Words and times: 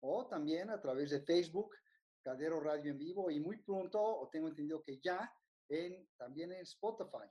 o 0.00 0.26
también 0.26 0.70
a 0.70 0.80
través 0.80 1.10
de 1.10 1.20
Facebook, 1.22 1.74
Caldero 2.22 2.60
Radio 2.60 2.92
en 2.92 2.98
Vivo 2.98 3.30
y 3.30 3.40
muy 3.40 3.62
pronto, 3.62 4.02
o 4.02 4.28
tengo 4.28 4.48
entendido 4.48 4.82
que 4.82 4.98
ya, 4.98 5.32
en, 5.68 6.08
también 6.16 6.52
en 6.52 6.60
Spotify. 6.60 7.28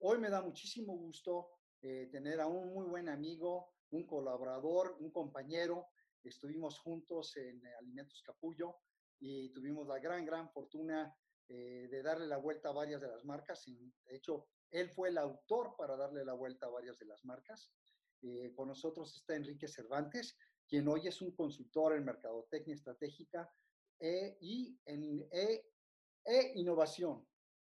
Hoy 0.00 0.18
me 0.18 0.28
da 0.28 0.42
muchísimo 0.42 0.96
gusto 0.96 1.48
eh, 1.82 2.08
tener 2.12 2.40
a 2.40 2.46
un 2.46 2.74
muy 2.74 2.86
buen 2.86 3.08
amigo, 3.08 3.72
un 3.90 4.06
colaborador, 4.06 4.96
un 5.00 5.10
compañero. 5.10 5.88
Estuvimos 6.22 6.78
juntos 6.78 7.36
en 7.36 7.62
Alimentos 7.78 8.22
Capullo 8.22 8.76
y 9.18 9.50
tuvimos 9.52 9.86
la 9.86 9.98
gran, 9.98 10.24
gran 10.24 10.50
fortuna 10.50 11.14
eh, 11.48 11.88
de 11.90 12.02
darle 12.02 12.26
la 12.26 12.38
vuelta 12.38 12.70
a 12.70 12.72
varias 12.72 13.00
de 13.00 13.08
las 13.08 13.24
marcas. 13.24 13.64
De 13.66 14.16
hecho, 14.16 14.48
él 14.70 14.90
fue 14.90 15.10
el 15.10 15.18
autor 15.18 15.74
para 15.78 15.96
darle 15.96 16.24
la 16.24 16.34
vuelta 16.34 16.66
a 16.66 16.70
varias 16.70 16.98
de 16.98 17.06
las 17.06 17.24
marcas. 17.24 17.70
Eh, 18.22 18.52
con 18.54 18.68
nosotros 18.68 19.14
está 19.16 19.36
Enrique 19.36 19.68
Cervantes, 19.68 20.36
quien 20.68 20.88
hoy 20.88 21.06
es 21.06 21.20
un 21.22 21.32
consultor 21.32 21.94
en 21.94 22.04
mercadotecnia 22.04 22.74
estratégica 22.74 23.50
e, 23.98 24.36
y 24.40 24.78
en 24.84 25.26
e, 25.30 25.64
e, 26.24 26.52
innovación. 26.56 27.26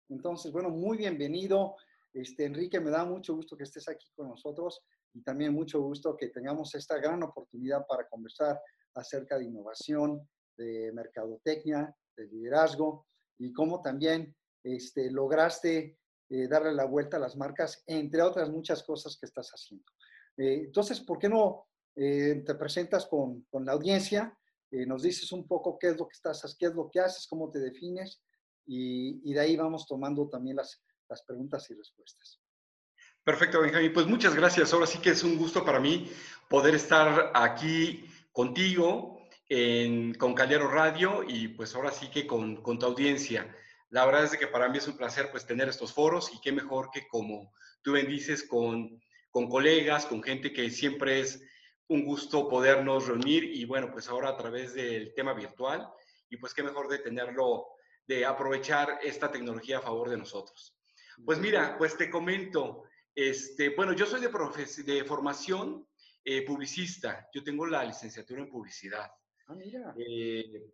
Entonces, 0.08 0.52
bueno, 0.52 0.70
muy 0.70 0.98
bienvenido. 0.98 1.76
Este, 2.12 2.44
Enrique, 2.44 2.80
me 2.80 2.90
da 2.90 3.04
mucho 3.04 3.34
gusto 3.34 3.56
que 3.56 3.64
estés 3.64 3.88
aquí 3.88 4.10
con 4.14 4.28
nosotros 4.28 4.84
y 5.14 5.22
también 5.22 5.54
mucho 5.54 5.80
gusto 5.80 6.16
que 6.16 6.28
tengamos 6.28 6.74
esta 6.74 6.98
gran 6.98 7.22
oportunidad 7.22 7.86
para 7.86 8.08
conversar 8.08 8.60
acerca 8.94 9.38
de 9.38 9.46
innovación, 9.46 10.28
de 10.56 10.92
mercadotecnia, 10.92 11.94
de 12.16 12.26
liderazgo 12.26 13.06
y 13.38 13.52
cómo 13.52 13.80
también 13.80 14.36
este, 14.62 15.10
lograste 15.10 15.98
eh, 16.28 16.48
darle 16.48 16.72
la 16.72 16.84
vuelta 16.84 17.16
a 17.16 17.20
las 17.20 17.36
marcas, 17.36 17.82
entre 17.86 18.22
otras 18.22 18.50
muchas 18.50 18.82
cosas 18.82 19.16
que 19.18 19.26
estás 19.26 19.50
haciendo. 19.50 19.84
Eh, 20.36 20.64
entonces, 20.66 21.00
¿por 21.00 21.18
qué 21.18 21.28
no 21.28 21.66
eh, 21.96 22.42
te 22.44 22.54
presentas 22.54 23.06
con, 23.06 23.42
con 23.50 23.64
la 23.64 23.72
audiencia? 23.72 24.36
nos 24.86 25.02
dices 25.02 25.30
un 25.32 25.46
poco 25.46 25.78
qué 25.78 25.88
es 25.88 25.98
lo 25.98 26.08
que 26.08 26.14
estás, 26.14 26.56
qué 26.58 26.64
es 26.64 26.74
lo 26.74 26.88
que 26.90 26.98
haces, 26.98 27.26
cómo 27.26 27.50
te 27.50 27.58
defines 27.58 28.22
y, 28.66 29.20
y 29.22 29.34
de 29.34 29.40
ahí 29.40 29.54
vamos 29.54 29.86
tomando 29.86 30.30
también 30.30 30.56
las, 30.56 30.82
las 31.10 31.22
preguntas 31.24 31.70
y 31.70 31.74
respuestas. 31.74 32.40
Perfecto, 33.24 33.60
Benjamín. 33.60 33.92
Pues 33.92 34.06
muchas 34.06 34.34
gracias. 34.34 34.72
Ahora 34.72 34.86
sí 34.86 34.98
que 34.98 35.10
es 35.10 35.22
un 35.22 35.36
gusto 35.36 35.64
para 35.64 35.78
mí 35.78 36.10
poder 36.48 36.74
estar 36.74 37.30
aquí 37.34 38.04
contigo 38.32 39.28
en, 39.48 40.14
con 40.14 40.34
Caldero 40.34 40.68
Radio 40.68 41.22
y 41.26 41.48
pues 41.48 41.74
ahora 41.74 41.92
sí 41.92 42.08
que 42.08 42.26
con, 42.26 42.62
con 42.62 42.78
tu 42.78 42.86
audiencia. 42.86 43.54
La 43.90 44.06
verdad 44.06 44.24
es 44.24 44.36
que 44.36 44.48
para 44.48 44.68
mí 44.68 44.78
es 44.78 44.88
un 44.88 44.96
placer 44.96 45.30
pues 45.30 45.46
tener 45.46 45.68
estos 45.68 45.92
foros 45.92 46.32
y 46.34 46.40
qué 46.40 46.50
mejor 46.50 46.90
que 46.90 47.06
como 47.06 47.52
tú 47.82 47.92
bendices 47.92 48.42
con, 48.42 49.00
con 49.30 49.48
colegas, 49.48 50.06
con 50.06 50.22
gente 50.22 50.52
que 50.52 50.70
siempre 50.70 51.20
es 51.20 51.44
un 51.88 52.04
gusto 52.04 52.48
podernos 52.48 53.06
reunir 53.06 53.44
y 53.44 53.64
bueno, 53.64 53.90
pues 53.90 54.08
ahora 54.08 54.30
a 54.30 54.36
través 54.36 54.74
del 54.74 55.12
tema 55.14 55.34
virtual 55.34 55.88
y 56.28 56.36
pues 56.36 56.54
qué 56.54 56.62
mejor 56.62 56.88
de 56.88 56.98
tenerlo, 56.98 57.66
de 58.06 58.24
aprovechar 58.24 58.98
esta 59.02 59.30
tecnología 59.30 59.78
a 59.78 59.82
favor 59.82 60.08
de 60.08 60.16
nosotros. 60.16 60.76
Pues 61.24 61.38
mira, 61.38 61.76
pues 61.76 61.96
te 61.96 62.10
comento, 62.10 62.84
este, 63.14 63.70
bueno, 63.70 63.92
yo 63.92 64.06
soy 64.06 64.20
de, 64.20 64.92
de 64.92 65.04
formación 65.04 65.86
eh, 66.24 66.42
publicista, 66.46 67.28
yo 67.34 67.44
tengo 67.44 67.66
la 67.66 67.84
licenciatura 67.84 68.40
en 68.40 68.48
publicidad. 68.48 69.10
Ah, 69.46 69.54
mira. 69.54 69.94
Eh, 69.98 70.72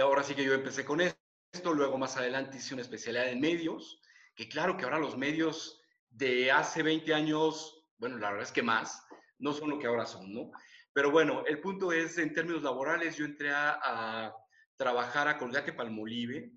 ahora 0.00 0.22
sí 0.22 0.34
que 0.34 0.44
yo 0.44 0.54
empecé 0.54 0.84
con 0.84 1.00
esto 1.00 1.18
esto, 1.52 1.72
luego 1.72 1.96
más 1.96 2.16
adelante 2.16 2.58
hice 2.58 2.74
una 2.74 2.82
especialidad 2.82 3.28
en 3.28 3.40
medios, 3.40 4.00
que 4.34 4.48
claro 4.48 4.76
que 4.76 4.84
ahora 4.84 4.98
los 4.98 5.16
medios 5.16 5.80
de 6.10 6.50
hace 6.50 6.82
20 6.82 7.14
años, 7.14 7.86
bueno, 7.96 8.18
la 8.18 8.30
verdad 8.30 8.46
es 8.46 8.52
que 8.52 8.62
más, 8.62 9.02
no 9.38 9.52
son 9.52 9.70
lo 9.70 9.78
que 9.78 9.86
ahora 9.86 10.06
son, 10.06 10.32
¿no? 10.32 10.50
Pero 10.92 11.10
bueno, 11.10 11.44
el 11.46 11.60
punto 11.60 11.92
es, 11.92 12.18
en 12.18 12.32
términos 12.32 12.62
laborales, 12.62 13.16
yo 13.16 13.24
entré 13.24 13.50
a, 13.52 14.34
trabajar 14.76 15.26
a 15.26 15.38
Colgate 15.38 15.72
Palmolive, 15.72 16.52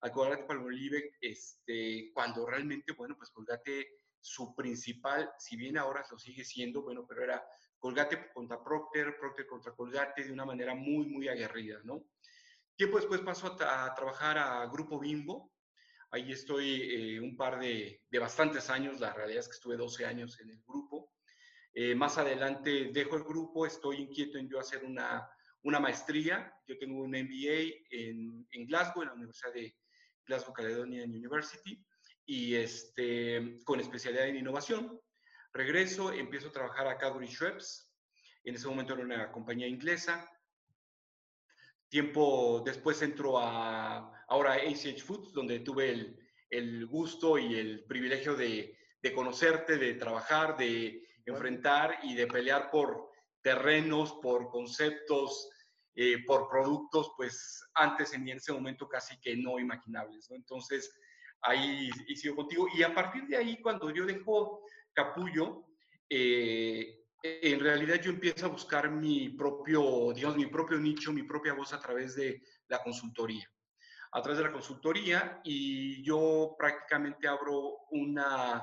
a 0.00 0.10
Colgate 0.10 0.44
Palmolive, 0.44 1.12
este, 1.20 2.10
cuando 2.14 2.46
realmente, 2.46 2.92
bueno, 2.92 3.16
pues 3.16 3.30
Colgate, 3.30 3.98
su 4.18 4.54
principal, 4.54 5.30
si 5.38 5.56
bien 5.56 5.76
ahora 5.76 6.04
lo 6.10 6.18
sigue 6.18 6.42
siendo, 6.42 6.82
bueno, 6.82 7.06
pero 7.06 7.22
era 7.22 7.42
Colgate 7.78 8.32
contra 8.32 8.62
Procter, 8.62 9.16
Procter 9.18 9.46
contra 9.46 9.72
Colgate, 9.72 10.24
de 10.24 10.32
una 10.32 10.44
manera 10.46 10.74
muy, 10.74 11.06
muy 11.06 11.28
aguerrida, 11.28 11.80
¿no? 11.84 12.04
Tiempo 12.76 12.98
después 12.98 13.20
paso 13.20 13.56
a, 13.60 13.94
trabajar 13.94 14.36
a 14.36 14.66
Grupo 14.66 14.98
Bimbo. 14.98 15.52
Ahí 16.10 16.32
estoy 16.32 16.82
eh, 16.82 17.20
un 17.20 17.36
par 17.36 17.58
de, 17.58 18.02
de, 18.10 18.18
bastantes 18.18 18.68
años, 18.68 19.00
la 19.00 19.12
realidad 19.12 19.40
es 19.40 19.48
que 19.48 19.54
estuve 19.54 19.76
12 19.76 20.04
años 20.04 20.38
en 20.40 20.50
el 20.50 20.62
grupo. 20.66 21.15
Eh, 21.78 21.94
más 21.94 22.16
adelante 22.16 22.88
dejo 22.90 23.16
el 23.16 23.24
grupo, 23.24 23.66
estoy 23.66 23.98
inquieto 23.98 24.38
en 24.38 24.48
yo 24.48 24.58
hacer 24.58 24.82
una, 24.82 25.28
una 25.62 25.78
maestría. 25.78 26.50
Yo 26.66 26.78
tengo 26.78 27.02
un 27.02 27.10
MBA 27.10 27.84
en, 27.90 28.48
en, 28.50 28.66
Glasgow, 28.66 29.02
en 29.02 29.08
la 29.08 29.14
Universidad 29.14 29.52
de 29.52 29.76
Glasgow 30.24 30.54
Caledonian 30.54 31.10
University, 31.10 31.84
y 32.24 32.54
este, 32.54 33.62
con 33.62 33.78
especialidad 33.78 34.26
en 34.26 34.38
innovación. 34.38 34.98
Regreso, 35.52 36.14
empiezo 36.14 36.48
a 36.48 36.52
trabajar 36.52 36.88
a 36.88 36.96
Cadbury 36.96 37.28
Schweppes. 37.28 37.92
En 38.44 38.54
ese 38.54 38.68
momento 38.68 38.94
era 38.94 39.02
una 39.02 39.30
compañía 39.30 39.68
inglesa. 39.68 40.26
Tiempo 41.90 42.62
después 42.64 43.02
entro 43.02 43.38
a 43.38 44.24
ahora 44.28 44.54
ACH 44.54 45.02
Foods, 45.02 45.34
donde 45.34 45.60
tuve 45.60 45.90
el, 45.90 46.18
el 46.48 46.86
gusto 46.86 47.36
y 47.36 47.54
el 47.54 47.84
privilegio 47.84 48.34
de, 48.34 48.78
de, 49.02 49.12
conocerte, 49.12 49.76
de 49.76 49.92
trabajar, 49.96 50.56
de 50.56 51.05
enfrentar 51.26 51.98
y 52.02 52.14
de 52.14 52.26
pelear 52.26 52.70
por 52.70 53.10
terrenos, 53.42 54.14
por 54.22 54.48
conceptos, 54.48 55.50
eh, 55.94 56.24
por 56.26 56.48
productos, 56.48 57.12
pues 57.16 57.64
antes 57.74 58.12
en 58.12 58.28
ese 58.28 58.52
momento 58.52 58.88
casi 58.88 59.18
que 59.20 59.36
no 59.36 59.58
imaginables. 59.58 60.30
Entonces, 60.30 60.92
ahí 61.42 61.90
y 62.06 62.16
sigo 62.16 62.36
contigo. 62.36 62.66
Y 62.74 62.82
a 62.82 62.94
partir 62.94 63.26
de 63.26 63.36
ahí, 63.36 63.60
cuando 63.60 63.90
yo 63.90 64.04
dejo 64.04 64.62
Capullo, 64.92 65.66
eh, 66.08 67.04
en 67.22 67.60
realidad 67.60 68.00
yo 68.00 68.10
empiezo 68.10 68.46
a 68.46 68.50
buscar 68.50 68.90
mi 68.90 69.30
propio, 69.30 70.12
digamos, 70.14 70.36
mi 70.36 70.46
propio 70.46 70.78
nicho, 70.78 71.12
mi 71.12 71.22
propia 71.22 71.54
voz 71.54 71.72
a 71.72 71.80
través 71.80 72.14
de 72.14 72.42
la 72.68 72.82
consultoría. 72.82 73.50
A 74.12 74.22
través 74.22 74.38
de 74.38 74.44
la 74.44 74.52
consultoría 74.52 75.40
y 75.44 76.02
yo 76.02 76.54
prácticamente 76.58 77.26
abro 77.26 77.86
una, 77.90 78.62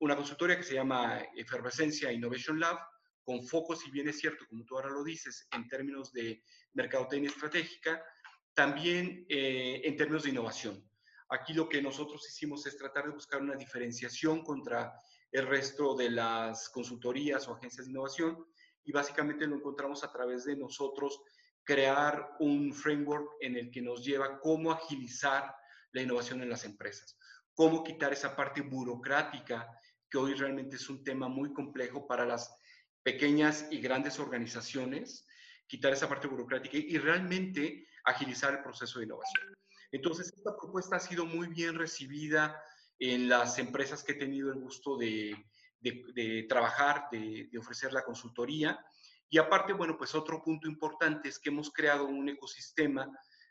una 0.00 0.16
consultoría 0.16 0.56
que 0.56 0.62
se 0.62 0.74
llama 0.74 1.20
Efervescencia 1.34 2.12
Innovation 2.12 2.58
Lab, 2.58 2.78
con 3.22 3.46
foco, 3.46 3.74
si 3.74 3.90
bien 3.90 4.08
es 4.08 4.18
cierto, 4.18 4.44
como 4.48 4.64
tú 4.64 4.76
ahora 4.76 4.90
lo 4.90 5.02
dices, 5.02 5.48
en 5.52 5.66
términos 5.68 6.12
de 6.12 6.42
mercadotecnia 6.74 7.30
estratégica, 7.30 8.04
también 8.52 9.24
eh, 9.28 9.80
en 9.84 9.96
términos 9.96 10.24
de 10.24 10.30
innovación. 10.30 10.88
Aquí 11.30 11.54
lo 11.54 11.68
que 11.68 11.80
nosotros 11.80 12.26
hicimos 12.28 12.66
es 12.66 12.76
tratar 12.76 13.06
de 13.06 13.12
buscar 13.12 13.40
una 13.40 13.56
diferenciación 13.56 14.44
contra 14.44 14.94
el 15.32 15.46
resto 15.46 15.96
de 15.96 16.10
las 16.10 16.68
consultorías 16.68 17.48
o 17.48 17.54
agencias 17.54 17.86
de 17.86 17.90
innovación 17.90 18.46
y 18.84 18.92
básicamente 18.92 19.46
lo 19.46 19.56
encontramos 19.56 20.04
a 20.04 20.12
través 20.12 20.44
de 20.44 20.56
nosotros 20.56 21.22
crear 21.64 22.36
un 22.38 22.72
framework 22.72 23.26
en 23.40 23.56
el 23.56 23.70
que 23.70 23.82
nos 23.82 24.04
lleva 24.04 24.38
cómo 24.38 24.70
agilizar 24.70 25.54
la 25.92 26.02
innovación 26.02 26.42
en 26.42 26.50
las 26.50 26.64
empresas, 26.64 27.18
cómo 27.54 27.84
quitar 27.84 28.12
esa 28.12 28.34
parte 28.36 28.60
burocrática 28.60 29.68
que 30.10 30.18
hoy 30.18 30.34
realmente 30.34 30.76
es 30.76 30.88
un 30.88 31.02
tema 31.02 31.28
muy 31.28 31.52
complejo 31.52 32.06
para 32.06 32.26
las 32.26 32.54
pequeñas 33.02 33.66
y 33.70 33.80
grandes 33.80 34.18
organizaciones, 34.18 35.26
quitar 35.66 35.92
esa 35.92 36.08
parte 36.08 36.26
burocrática 36.26 36.76
y 36.76 36.98
realmente 36.98 37.88
agilizar 38.04 38.54
el 38.54 38.62
proceso 38.62 38.98
de 38.98 39.06
innovación. 39.06 39.54
Entonces, 39.92 40.32
esta 40.36 40.56
propuesta 40.56 40.96
ha 40.96 41.00
sido 41.00 41.24
muy 41.26 41.48
bien 41.48 41.76
recibida 41.76 42.60
en 42.98 43.28
las 43.28 43.58
empresas 43.58 44.02
que 44.02 44.12
he 44.12 44.16
tenido 44.16 44.52
el 44.52 44.58
gusto 44.58 44.96
de, 44.96 45.36
de, 45.80 46.46
trabajar, 46.48 47.08
de, 47.12 47.48
de, 47.50 47.58
ofrecer 47.58 47.92
la 47.92 48.04
consultoría. 48.04 48.84
Y 49.28 49.38
aparte, 49.38 49.72
bueno, 49.72 49.96
pues 49.96 50.14
otro 50.14 50.42
punto 50.42 50.68
importante 50.68 51.28
es 51.28 51.38
que 51.38 51.50
hemos 51.50 51.70
creado 51.70 52.06
un 52.06 52.28
ecosistema 52.28 53.10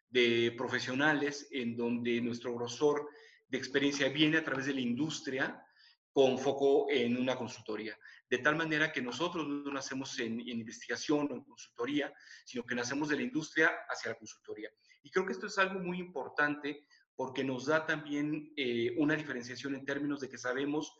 de 0.09 0.53
profesionales 0.57 1.47
en 1.51 1.75
donde 1.75 2.21
nuestro 2.21 2.53
grosor 2.55 3.09
de 3.53 3.59
experiencia 3.59 4.09
viene 4.09 4.37
a 4.37 4.43
través 4.43 4.65
de 4.65 4.73
la 4.73 4.81
industria 4.81 5.63
con 6.11 6.39
foco 6.39 6.87
en 6.89 7.15
una 7.15 7.35
consultoría. 7.35 7.95
De 8.27 8.39
tal 8.39 8.55
manera 8.55 8.91
que 8.91 8.99
nosotros 8.99 9.47
no 9.47 9.71
nacemos 9.71 10.17
en, 10.19 10.39
en 10.41 10.59
investigación 10.59 11.27
o 11.29 11.35
en 11.35 11.43
consultoría, 11.43 12.11
sino 12.45 12.65
que 12.65 12.73
nacemos 12.73 13.09
de 13.09 13.17
la 13.17 13.21
industria 13.21 13.71
hacia 13.87 14.09
la 14.09 14.17
consultoría. 14.17 14.71
Y 15.03 15.11
creo 15.11 15.23
que 15.27 15.33
esto 15.33 15.45
es 15.45 15.59
algo 15.59 15.79
muy 15.79 15.99
importante 15.99 16.87
porque 17.15 17.43
nos 17.43 17.67
da 17.67 17.85
también 17.85 18.51
eh, 18.57 18.95
una 18.97 19.15
diferenciación 19.15 19.75
en 19.75 19.85
términos 19.85 20.19
de 20.19 20.29
que 20.29 20.39
sabemos 20.39 20.91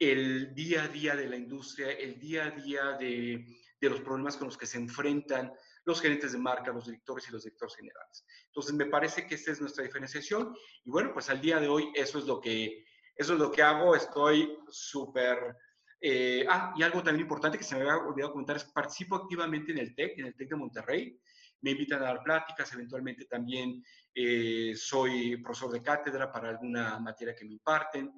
el 0.00 0.56
día 0.56 0.82
a 0.82 0.88
día 0.88 1.14
de 1.14 1.28
la 1.28 1.36
industria, 1.36 1.92
el 1.92 2.18
día 2.18 2.46
a 2.46 2.50
día 2.50 2.92
de, 2.98 3.46
de, 3.80 3.90
los 3.90 4.00
problemas 4.00 4.36
con 4.36 4.48
los 4.48 4.58
que 4.58 4.66
se 4.66 4.78
enfrentan 4.78 5.52
los 5.86 6.02
gerentes 6.02 6.32
de 6.32 6.38
marca, 6.38 6.72
los 6.72 6.84
directores 6.86 7.26
y 7.28 7.32
los 7.32 7.44
directores 7.44 7.76
generales. 7.76 8.26
Entonces, 8.48 8.74
me 8.74 8.86
parece 8.86 9.26
que 9.26 9.36
esta 9.36 9.52
es 9.52 9.60
nuestra 9.60 9.84
diferenciación 9.84 10.54
y 10.84 10.90
bueno, 10.90 11.12
pues 11.14 11.30
al 11.30 11.40
día 11.40 11.58
de 11.58 11.68
hoy 11.68 11.90
eso 11.94 12.18
es 12.18 12.26
lo 12.26 12.40
que, 12.40 12.84
eso 13.14 13.32
es 13.32 13.38
lo 13.38 13.50
que 13.50 13.62
hago. 13.62 13.96
Estoy 13.96 14.58
súper 14.68 15.56
Eh, 15.98 16.44
ah, 16.48 16.74
y 16.76 16.82
algo 16.82 17.02
también 17.02 17.22
importante 17.22 17.56
que 17.56 17.64
se 17.64 17.74
me 17.74 17.80
había 17.80 17.96
olvidado 17.96 18.32
comentar 18.32 18.56
es 18.56 18.64
participo 18.64 19.16
activamente 19.16 19.72
en 19.72 19.78
el 19.78 19.94
TEC, 19.94 20.18
en 20.18 20.26
el 20.26 20.36
TEC 20.36 20.50
de 20.50 20.56
Monterrey. 20.56 21.18
Me 21.62 21.70
invitan 21.70 22.02
a 22.02 22.06
dar 22.06 22.22
pláticas, 22.22 22.70
eventualmente 22.74 23.24
también 23.24 23.82
eh, 24.14 24.74
soy 24.76 25.38
profesor 25.38 25.72
de 25.72 25.82
cátedra 25.82 26.30
para 26.30 26.50
alguna 26.50 26.98
materia 27.00 27.34
que 27.34 27.46
me 27.46 27.52
imparten. 27.52 28.12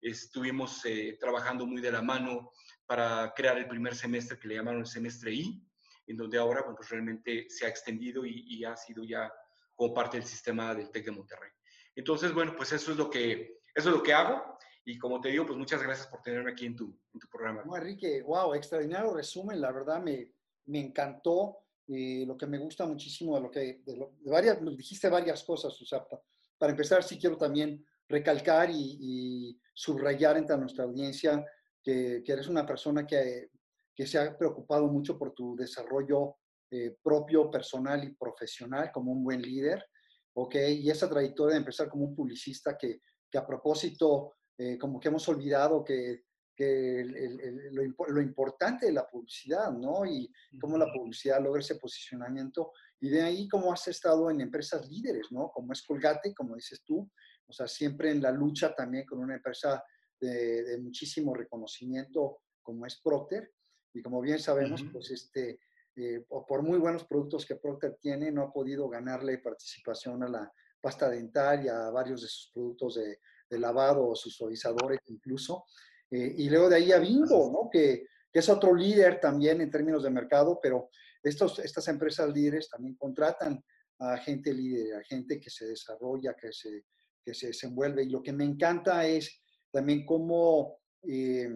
Estuvimos 0.00 0.84
eh, 0.84 1.16
trabajando 1.20 1.66
muy 1.66 1.80
de 1.80 1.92
la 1.92 2.02
mano 2.02 2.50
para 2.84 3.32
crear 3.34 3.56
el 3.58 3.68
primer 3.68 3.94
semestre 3.94 4.38
que 4.38 4.48
le 4.48 4.56
llamaron 4.56 4.80
el 4.80 4.86
semestre 4.86 5.32
I, 5.32 5.62
en 6.10 6.16
donde 6.16 6.38
ahora 6.38 6.60
bueno, 6.62 6.76
pues 6.76 6.88
realmente 6.88 7.46
se 7.48 7.66
ha 7.66 7.68
extendido 7.68 8.24
y, 8.24 8.44
y 8.46 8.64
ha 8.64 8.76
sido 8.76 9.04
ya 9.04 9.32
como 9.74 9.94
parte 9.94 10.18
del 10.18 10.26
sistema 10.26 10.74
del 10.74 10.90
TEC 10.90 11.06
de 11.06 11.10
Monterrey. 11.12 11.50
Entonces, 11.94 12.32
bueno, 12.34 12.54
pues 12.56 12.72
eso 12.72 12.92
es 12.92 12.96
lo 12.96 13.08
que, 13.08 13.60
eso 13.74 13.88
es 13.88 13.96
lo 13.96 14.02
que 14.02 14.12
hago. 14.12 14.58
Y 14.84 14.98
como 14.98 15.20
te 15.20 15.28
digo, 15.28 15.46
pues 15.46 15.58
muchas 15.58 15.82
gracias 15.82 16.06
por 16.08 16.22
tenerme 16.22 16.52
aquí 16.52 16.66
en 16.66 16.76
tu, 16.76 16.98
en 17.12 17.20
tu 17.20 17.28
programa. 17.28 17.62
No, 17.64 17.76
Enrique, 17.76 18.22
wow, 18.22 18.54
extraordinario 18.54 19.14
resumen. 19.14 19.60
La 19.60 19.72
verdad 19.72 20.02
me, 20.02 20.32
me 20.66 20.80
encantó. 20.80 21.58
Eh, 21.88 22.24
lo 22.24 22.36
que 22.36 22.46
me 22.46 22.58
gusta 22.58 22.86
muchísimo 22.86 23.34
de 23.34 23.42
lo 23.42 23.50
que, 23.50 23.80
de, 23.84 23.96
lo, 23.96 24.12
de 24.20 24.30
varias, 24.30 24.58
dijiste 24.76 25.08
varias 25.08 25.42
cosas, 25.42 25.72
Susapta. 25.72 26.22
Para 26.56 26.72
empezar, 26.72 27.02
sí 27.02 27.18
quiero 27.18 27.36
también 27.36 27.84
recalcar 28.08 28.70
y, 28.70 28.98
y 29.00 29.60
subrayar 29.74 30.36
entre 30.36 30.56
nuestra 30.56 30.84
audiencia 30.84 31.44
que, 31.82 32.22
que, 32.24 32.32
eres 32.32 32.46
una 32.46 32.64
persona 32.64 33.06
que, 33.06 33.50
que 34.00 34.06
se 34.06 34.18
ha 34.18 34.34
preocupado 34.34 34.86
mucho 34.86 35.18
por 35.18 35.34
tu 35.34 35.54
desarrollo 35.54 36.36
eh, 36.70 36.96
propio, 37.02 37.50
personal 37.50 38.02
y 38.02 38.14
profesional 38.14 38.90
como 38.90 39.12
un 39.12 39.22
buen 39.22 39.42
líder, 39.42 39.84
¿ok? 40.32 40.54
Y 40.70 40.88
esa 40.88 41.06
trayectoria 41.06 41.52
de 41.52 41.58
empezar 41.58 41.90
como 41.90 42.06
un 42.06 42.16
publicista 42.16 42.78
que, 42.78 43.02
que 43.30 43.36
a 43.36 43.46
propósito, 43.46 44.36
eh, 44.56 44.78
como 44.78 44.98
que 44.98 45.08
hemos 45.08 45.28
olvidado 45.28 45.84
que, 45.84 46.22
que 46.56 47.02
el, 47.02 47.14
el, 47.14 47.74
lo, 47.74 47.82
lo, 48.08 48.22
importante 48.22 48.86
de 48.86 48.92
la 48.92 49.06
publicidad, 49.06 49.70
¿no? 49.70 50.06
Y 50.06 50.32
cómo 50.58 50.78
la 50.78 50.90
publicidad 50.90 51.42
logra 51.42 51.60
ese 51.60 51.74
posicionamiento. 51.74 52.72
Y 53.02 53.10
de 53.10 53.20
ahí 53.20 53.48
cómo 53.48 53.70
has 53.70 53.86
estado 53.86 54.30
en 54.30 54.40
empresas 54.40 54.88
líderes, 54.88 55.26
¿no? 55.30 55.50
Como 55.50 55.74
es 55.74 55.82
Colgate, 55.82 56.32
como 56.32 56.54
dices 56.54 56.82
tú, 56.86 57.06
o 57.46 57.52
sea, 57.52 57.68
siempre 57.68 58.12
en 58.12 58.22
la 58.22 58.32
lucha 58.32 58.74
también 58.74 59.04
con 59.04 59.18
una 59.18 59.34
empresa 59.34 59.84
de, 60.18 60.64
de 60.64 60.78
muchísimo 60.78 61.34
reconocimiento 61.34 62.38
como 62.62 62.86
es 62.86 62.98
Procter. 63.02 63.52
Y 63.92 64.02
como 64.02 64.20
bien 64.20 64.38
sabemos, 64.38 64.82
uh 64.82 64.86
-huh. 64.86 64.92
pues 64.92 65.10
este, 65.10 65.60
eh, 65.96 66.24
por 66.28 66.62
muy 66.62 66.78
buenos 66.78 67.04
productos 67.04 67.44
que 67.44 67.56
Procter 67.56 67.96
tiene, 68.00 68.30
no 68.30 68.42
ha 68.42 68.52
podido 68.52 68.88
ganarle 68.88 69.38
participación 69.38 70.22
a 70.22 70.28
la 70.28 70.52
pasta 70.80 71.10
dental 71.10 71.64
y 71.64 71.68
a 71.68 71.90
varios 71.90 72.22
de 72.22 72.28
sus 72.28 72.50
productos 72.52 72.94
de, 72.94 73.18
de 73.50 73.58
lavado 73.58 74.08
o 74.08 74.14
sus 74.14 74.34
suavizadores 74.34 75.00
incluso. 75.06 75.64
Eh, 76.10 76.34
y 76.38 76.48
luego 76.48 76.68
de 76.68 76.76
ahí 76.76 76.92
a 76.92 76.98
Bimbo, 76.98 77.50
¿no? 77.52 77.68
que, 77.70 78.06
que, 78.32 78.38
es 78.38 78.48
otro 78.48 78.74
líder 78.74 79.20
también 79.20 79.60
en 79.60 79.70
términos 79.70 80.02
de 80.02 80.10
mercado, 80.10 80.58
pero 80.62 80.88
estos, 81.22 81.58
estas 81.58 81.86
empresas 81.88 82.32
líderes 82.32 82.68
también 82.68 82.96
contratan 82.96 83.62
a 83.98 84.16
gente 84.16 84.52
líder, 84.54 84.96
a 84.96 85.04
gente 85.04 85.38
que 85.38 85.50
se 85.50 85.66
desarrolla, 85.66 86.34
que 86.34 86.52
se, 86.52 86.84
que 87.22 87.34
se 87.34 87.48
desenvuelve. 87.48 88.04
Y 88.04 88.08
lo 88.08 88.22
que 88.22 88.32
me 88.32 88.44
encanta 88.44 89.06
es 89.06 89.42
también 89.70 90.06
cómo 90.06 90.78
eh, 91.02 91.50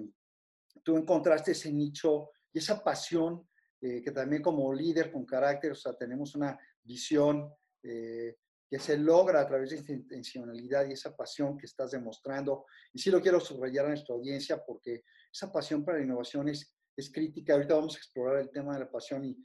tú 0.82 0.96
encontraste 0.96 1.52
ese 1.52 1.72
nicho 1.72 2.30
y 2.52 2.58
esa 2.58 2.82
pasión 2.82 3.48
eh, 3.80 4.02
que 4.02 4.12
también 4.12 4.42
como 4.42 4.72
líder 4.72 5.12
con 5.12 5.26
carácter, 5.26 5.72
o 5.72 5.74
sea, 5.74 5.92
tenemos 5.94 6.34
una 6.34 6.58
visión 6.82 7.52
eh, 7.82 8.36
que 8.68 8.78
se 8.78 8.96
logra 8.96 9.40
a 9.40 9.46
través 9.46 9.70
de 9.70 9.76
esta 9.76 9.92
intencionalidad 9.92 10.86
y 10.86 10.92
esa 10.92 11.14
pasión 11.14 11.56
que 11.56 11.66
estás 11.66 11.90
demostrando. 11.90 12.64
Y 12.92 12.98
sí 12.98 13.10
lo 13.10 13.20
quiero 13.20 13.38
subrayar 13.40 13.86
a 13.86 13.88
nuestra 13.88 14.14
audiencia 14.14 14.62
porque 14.64 15.04
esa 15.32 15.52
pasión 15.52 15.84
para 15.84 15.98
la 15.98 16.04
innovación 16.04 16.48
es, 16.48 16.74
es 16.96 17.12
crítica. 17.12 17.54
Ahorita 17.54 17.74
vamos 17.74 17.94
a 17.94 17.98
explorar 17.98 18.40
el 18.40 18.50
tema 18.50 18.74
de 18.74 18.80
la 18.80 18.90
pasión 18.90 19.24
y, 19.24 19.36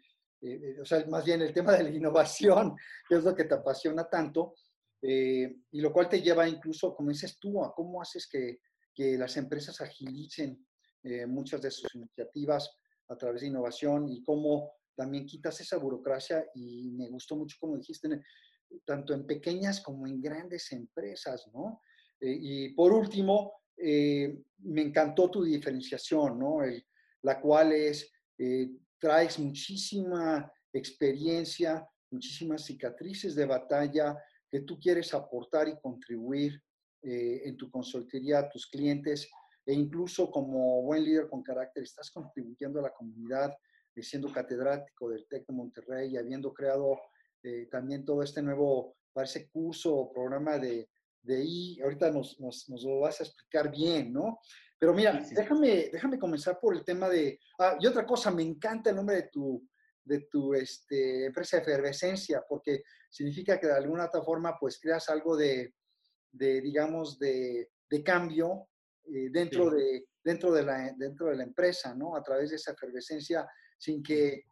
eh, 0.41 0.79
o 0.81 0.85
sea, 0.85 1.05
más 1.07 1.25
bien 1.25 1.41
el 1.41 1.53
tema 1.53 1.73
de 1.73 1.83
la 1.83 1.89
innovación, 1.89 2.75
que 3.09 3.15
es 3.15 3.23
lo 3.23 3.35
que 3.35 3.43
te 3.43 3.55
apasiona 3.55 4.07
tanto, 4.07 4.55
eh, 5.01 5.57
y 5.71 5.81
lo 5.81 5.91
cual 5.93 6.09
te 6.09 6.21
lleva 6.21 6.47
incluso, 6.47 6.95
como 6.95 7.09
dices 7.09 7.37
tú, 7.39 7.63
a 7.63 7.73
cómo 7.73 8.01
haces 8.01 8.27
que, 8.27 8.59
que 8.93 9.17
las 9.17 9.37
empresas 9.37 9.79
agilicen 9.81 10.65
eh, 11.03 11.25
muchas 11.25 11.61
de 11.61 11.71
sus 11.71 11.93
iniciativas 11.95 12.69
a 13.07 13.17
través 13.17 13.41
de 13.41 13.47
innovación 13.47 14.09
y 14.09 14.23
cómo 14.23 14.71
también 14.95 15.25
quitas 15.25 15.59
esa 15.61 15.77
burocracia 15.77 16.45
y 16.53 16.91
me 16.91 17.07
gustó 17.09 17.35
mucho 17.35 17.57
como 17.59 17.77
dijiste, 17.77 18.09
tanto 18.85 19.13
en 19.13 19.25
pequeñas 19.25 19.81
como 19.81 20.05
en 20.05 20.21
grandes 20.21 20.71
empresas, 20.71 21.49
¿no? 21.53 21.81
Eh, 22.19 22.37
y 22.39 22.69
por 22.73 22.91
último, 22.91 23.61
eh, 23.77 24.41
me 24.59 24.81
encantó 24.81 25.31
tu 25.31 25.43
diferenciación, 25.43 26.37
¿no? 26.37 26.59
La 27.21 27.39
cual 27.39 27.71
es, 27.71 28.11
eh, 28.37 28.71
traes 28.99 29.39
muchísima 29.39 30.51
experiencia, 30.73 31.87
muchísimas 32.11 32.65
cicatrices 32.65 33.35
de 33.35 33.45
batalla 33.45 34.17
que 34.49 34.61
tú 34.61 34.79
quieres 34.79 35.13
aportar 35.13 35.67
y 35.69 35.79
contribuir 35.79 36.61
en 37.01 37.55
tu 37.55 37.71
consultoría 37.71 38.39
a 38.39 38.49
tus 38.49 38.67
clientes 38.67 39.29
e 39.69 39.73
incluso 39.73 40.31
como 40.31 40.81
buen 40.81 41.03
líder 41.03 41.27
con 41.27 41.43
carácter 41.43 41.83
estás 41.83 42.09
contribuyendo 42.09 42.79
a 42.79 42.81
la 42.81 42.91
comunidad, 42.91 43.55
eh, 43.95 44.01
siendo 44.01 44.33
catedrático 44.33 45.11
del 45.11 45.27
TEC 45.27 45.45
de 45.45 45.53
Monterrey 45.53 46.09
y 46.09 46.17
habiendo 46.17 46.51
creado 46.51 46.99
eh, 47.43 47.67
también 47.69 48.03
todo 48.03 48.23
este 48.23 48.41
nuevo, 48.41 48.97
parece, 49.13 49.47
curso 49.47 49.95
o 49.95 50.11
programa 50.11 50.57
de, 50.57 50.89
de 51.21 51.43
I. 51.45 51.79
Ahorita 51.83 52.09
nos, 52.09 52.39
nos, 52.39 52.67
nos, 52.67 52.83
lo 52.83 53.01
vas 53.01 53.21
a 53.21 53.25
explicar 53.25 53.69
bien, 53.69 54.11
¿no? 54.11 54.39
Pero 54.79 54.91
mira, 54.91 55.19
sí, 55.19 55.29
sí. 55.29 55.35
Déjame, 55.35 55.89
déjame 55.93 56.17
comenzar 56.17 56.59
por 56.59 56.75
el 56.75 56.83
tema 56.83 57.07
de... 57.07 57.39
Ah, 57.59 57.77
y 57.79 57.85
otra 57.85 58.07
cosa, 58.07 58.31
me 58.31 58.41
encanta 58.41 58.89
el 58.89 58.95
nombre 58.95 59.17
de 59.17 59.29
tu, 59.31 59.69
de 60.03 60.21
tu 60.31 60.55
este, 60.55 61.25
empresa 61.25 61.57
de 61.57 61.61
efervescencia, 61.61 62.43
porque 62.49 62.81
significa 63.07 63.59
que 63.59 63.67
de 63.67 63.73
alguna 63.73 64.05
otra 64.05 64.23
forma, 64.23 64.57
pues 64.59 64.79
creas 64.79 65.09
algo 65.09 65.37
de, 65.37 65.75
de 66.31 66.59
digamos, 66.59 67.19
de, 67.19 67.69
de 67.87 68.03
cambio 68.03 68.65
eh, 69.13 69.29
dentro, 69.31 69.71
sí. 69.71 69.77
de, 69.77 70.05
dentro, 70.23 70.51
de 70.51 70.63
la, 70.63 70.93
dentro 70.97 71.27
de 71.27 71.35
la 71.35 71.43
empresa, 71.43 71.93
¿no? 71.95 72.15
A 72.15 72.23
través 72.23 72.49
de 72.49 72.57
esa 72.57 72.71
efervescencia, 72.71 73.47
sin 73.77 74.03
que 74.03 74.43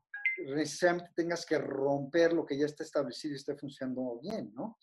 necesariamente 0.46 1.12
tengas 1.16 1.46
que 1.46 1.58
romper 1.58 2.34
lo 2.34 2.46
que 2.46 2.58
ya 2.58 2.66
está 2.66 2.84
establecido 2.84 3.34
y 3.34 3.38
esté 3.38 3.56
funcionando 3.56 4.20
bien, 4.22 4.52
¿no? 4.54 4.78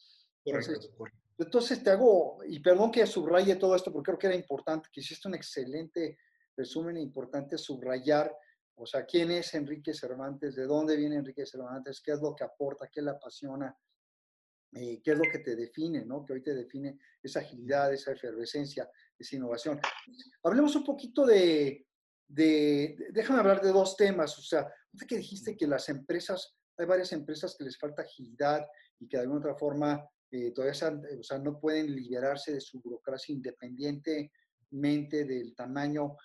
Entonces, 0.44 0.90
entonces 1.38 1.82
te 1.82 1.90
hago, 1.90 2.38
y 2.46 2.60
perdón 2.60 2.90
que 2.90 3.06
subraye 3.06 3.56
todo 3.56 3.74
esto 3.74 3.92
porque 3.92 4.06
creo 4.06 4.18
que 4.18 4.26
era 4.28 4.36
importante, 4.36 4.88
que 4.92 5.00
hiciste 5.00 5.28
un 5.28 5.34
excelente 5.34 6.18
resumen, 6.56 6.96
importante 6.96 7.58
subrayar, 7.58 8.34
o 8.76 8.86
sea, 8.86 9.04
quién 9.04 9.30
es 9.30 9.54
Enrique 9.54 9.94
Cervantes, 9.94 10.54
de 10.54 10.66
dónde 10.66 10.96
viene 10.96 11.16
Enrique 11.16 11.46
Cervantes, 11.46 12.00
qué 12.00 12.12
es 12.12 12.20
lo 12.20 12.34
que 12.34 12.44
aporta, 12.44 12.88
qué 12.92 13.02
le 13.02 13.10
apasiona, 13.10 13.76
eh, 14.74 15.00
qué 15.02 15.12
es 15.12 15.18
lo 15.18 15.24
que 15.30 15.38
te 15.38 15.56
define, 15.56 16.04
¿no? 16.04 16.24
Que 16.24 16.34
hoy 16.34 16.42
te 16.42 16.54
define 16.54 16.98
esa 17.22 17.40
agilidad, 17.40 17.92
esa 17.92 18.12
efervescencia, 18.12 18.90
esa 19.18 19.36
innovación. 19.36 19.80
Hablemos 20.42 20.74
un 20.76 20.84
poquito 20.84 21.24
de, 21.24 21.86
de, 22.28 22.96
de, 22.98 23.08
déjame 23.12 23.40
hablar 23.40 23.62
de 23.62 23.72
dos 23.72 23.96
temas, 23.96 24.38
o 24.38 24.42
sea, 24.42 24.72
que 25.08 25.16
dijiste 25.16 25.56
que 25.56 25.66
las 25.66 25.88
empresas, 25.88 26.56
hay 26.76 26.86
varias 26.86 27.12
empresas 27.12 27.54
que 27.56 27.64
les 27.64 27.78
falta 27.78 28.02
agilidad 28.02 28.66
y 28.98 29.08
que 29.08 29.16
de 29.16 29.22
alguna 29.22 29.40
otra 29.40 29.56
forma 29.56 30.08
eh, 30.36 30.50
todavía 30.50 30.72
o 31.20 31.22
sea, 31.22 31.38
no 31.38 31.60
pueden 31.60 31.94
liberarse 31.94 32.52
de 32.54 32.60
su 32.60 32.80
burocracia 32.80 33.32
independientemente 33.32 35.24
del 35.24 35.54
tamaño. 35.54 36.16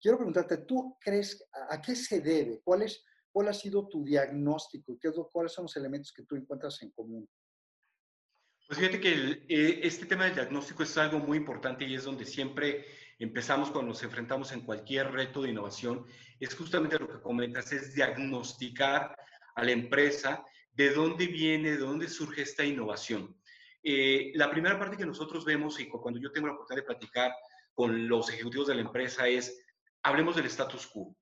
Quiero 0.00 0.16
preguntarte, 0.16 0.58
¿tú 0.58 0.96
crees 0.98 1.46
a, 1.68 1.78
qué 1.82 1.94
se 1.94 2.20
debe? 2.22 2.62
¿Cuál, 2.64 2.84
es, 2.84 3.04
¿Cuál 3.30 3.48
ha 3.48 3.52
sido 3.52 3.86
tu 3.86 4.02
diagnóstico? 4.02 4.98
¿Qué 4.98 5.10
¿Cuáles 5.30 5.52
son 5.52 5.64
los 5.64 5.76
elementos 5.76 6.10
que 6.10 6.22
tú 6.22 6.36
encuentras 6.36 6.80
en 6.80 6.90
común? 6.92 7.28
Pues 8.70 8.78
fíjate 8.78 9.00
que 9.00 9.12
el, 9.12 9.44
eh, 9.48 9.80
este 9.82 10.06
tema 10.06 10.26
del 10.26 10.34
diagnóstico 10.34 10.84
es 10.84 10.96
algo 10.96 11.18
muy 11.18 11.38
importante 11.38 11.84
y 11.84 11.96
es 11.96 12.04
donde 12.04 12.24
siempre 12.24 12.86
empezamos 13.18 13.68
cuando 13.72 13.88
nos 13.88 14.02
enfrentamos 14.04 14.52
en 14.52 14.60
cualquier 14.60 15.10
reto 15.10 15.42
de 15.42 15.50
innovación. 15.50 16.06
Es 16.38 16.54
justamente 16.54 16.96
lo 16.96 17.08
que 17.08 17.20
comentas, 17.20 17.72
es 17.72 17.94
diagnosticar 17.94 19.16
a 19.56 19.64
la 19.64 19.72
empresa 19.72 20.44
de 20.70 20.90
dónde 20.90 21.26
viene, 21.26 21.72
de 21.72 21.78
dónde 21.78 22.06
surge 22.06 22.42
esta 22.42 22.64
innovación. 22.64 23.36
Eh, 23.82 24.30
la 24.36 24.48
primera 24.48 24.78
parte 24.78 24.96
que 24.96 25.04
nosotros 25.04 25.44
vemos 25.44 25.80
y 25.80 25.88
cuando 25.88 26.20
yo 26.20 26.30
tengo 26.30 26.46
la 26.46 26.52
oportunidad 26.52 26.84
de 26.84 26.94
platicar 26.94 27.32
con 27.74 28.06
los 28.06 28.30
ejecutivos 28.30 28.68
de 28.68 28.76
la 28.76 28.82
empresa 28.82 29.26
es, 29.26 29.64
hablemos 30.04 30.36
del 30.36 30.46
status 30.46 30.86
quo. 30.86 31.16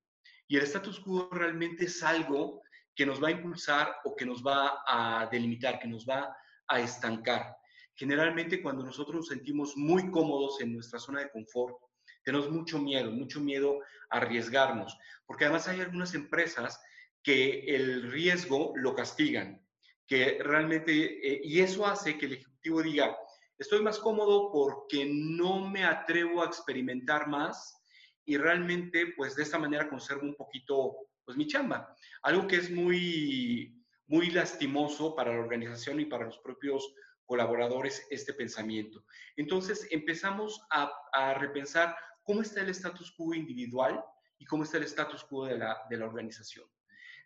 Y 0.49 0.59
el 0.59 0.65
status 0.65 1.01
quo 1.01 1.31
realmente 1.33 1.87
es 1.87 2.03
algo 2.03 2.61
que 2.95 3.07
nos 3.07 3.25
va 3.25 3.29
a 3.29 3.31
impulsar 3.31 3.97
o 4.05 4.15
que 4.15 4.27
nos 4.27 4.45
va 4.45 4.83
a 4.87 5.27
delimitar, 5.33 5.79
que 5.79 5.89
nos 5.89 6.07
va 6.07 6.37
a 6.69 6.81
estancar. 6.81 7.57
Generalmente 7.95 8.63
cuando 8.63 8.85
nosotros 8.85 9.17
nos 9.17 9.27
sentimos 9.29 9.77
muy 9.77 10.11
cómodos 10.11 10.61
en 10.61 10.73
nuestra 10.75 10.99
zona 10.99 11.21
de 11.21 11.31
confort, 11.31 11.77
tenemos 12.23 12.51
mucho 12.51 12.79
miedo, 12.79 13.11
mucho 13.11 13.41
miedo 13.41 13.81
a 14.11 14.19
arriesgarnos, 14.19 14.97
porque 15.27 15.45
además 15.45 15.67
hay 15.69 15.81
algunas 15.81 16.15
empresas 16.15 16.81
que 17.23 17.61
el 17.75 18.11
riesgo 18.11 18.73
lo 18.77 18.95
castigan, 18.95 19.61
que 20.07 20.39
realmente, 20.43 20.93
eh, 21.27 21.41
y 21.43 21.61
eso 21.61 21.87
hace 21.87 22.17
que 22.17 22.27
el 22.27 22.35
ejecutivo 22.35 22.83
diga, 22.83 23.17
estoy 23.59 23.83
más 23.83 23.99
cómodo 23.99 24.51
porque 24.53 25.07
no 25.11 25.69
me 25.69 25.85
atrevo 25.85 26.43
a 26.43 26.47
experimentar 26.47 27.29
más 27.29 27.83
y 28.25 28.37
realmente 28.37 29.15
pues 29.17 29.35
de 29.35 29.43
esta 29.43 29.59
manera 29.59 29.89
conservo 29.89 30.23
un 30.23 30.37
poquito 30.37 30.97
pues 31.25 31.37
mi 31.37 31.47
chamba. 31.47 31.95
Algo 32.23 32.47
que 32.47 32.57
es 32.57 32.71
muy, 32.71 33.78
muy 34.09 34.31
lastimoso 34.31 35.15
para 35.15 35.33
la 35.33 35.41
organización 35.41 36.01
y 36.01 36.07
para 36.07 36.25
los 36.25 36.39
propios 36.39 36.95
colaboradores 37.25 38.07
este 38.11 38.33
pensamiento. 38.33 39.05
Entonces 39.37 39.87
empezamos 39.91 40.61
a, 40.71 41.35
repensar 41.35 41.95
cómo 42.23 42.41
está 42.43 42.63
el 42.63 42.71
status 42.71 43.13
quo 43.13 43.35
individual 43.35 44.03
y 44.39 44.47
cómo 44.47 44.65
está 44.65 44.79
el 44.79 44.85
status 44.85 45.25
quo 45.25 45.45
de 45.45 45.59
la, 45.59 45.79
de 45.91 45.99
la 45.99 46.07
organización. 46.07 46.67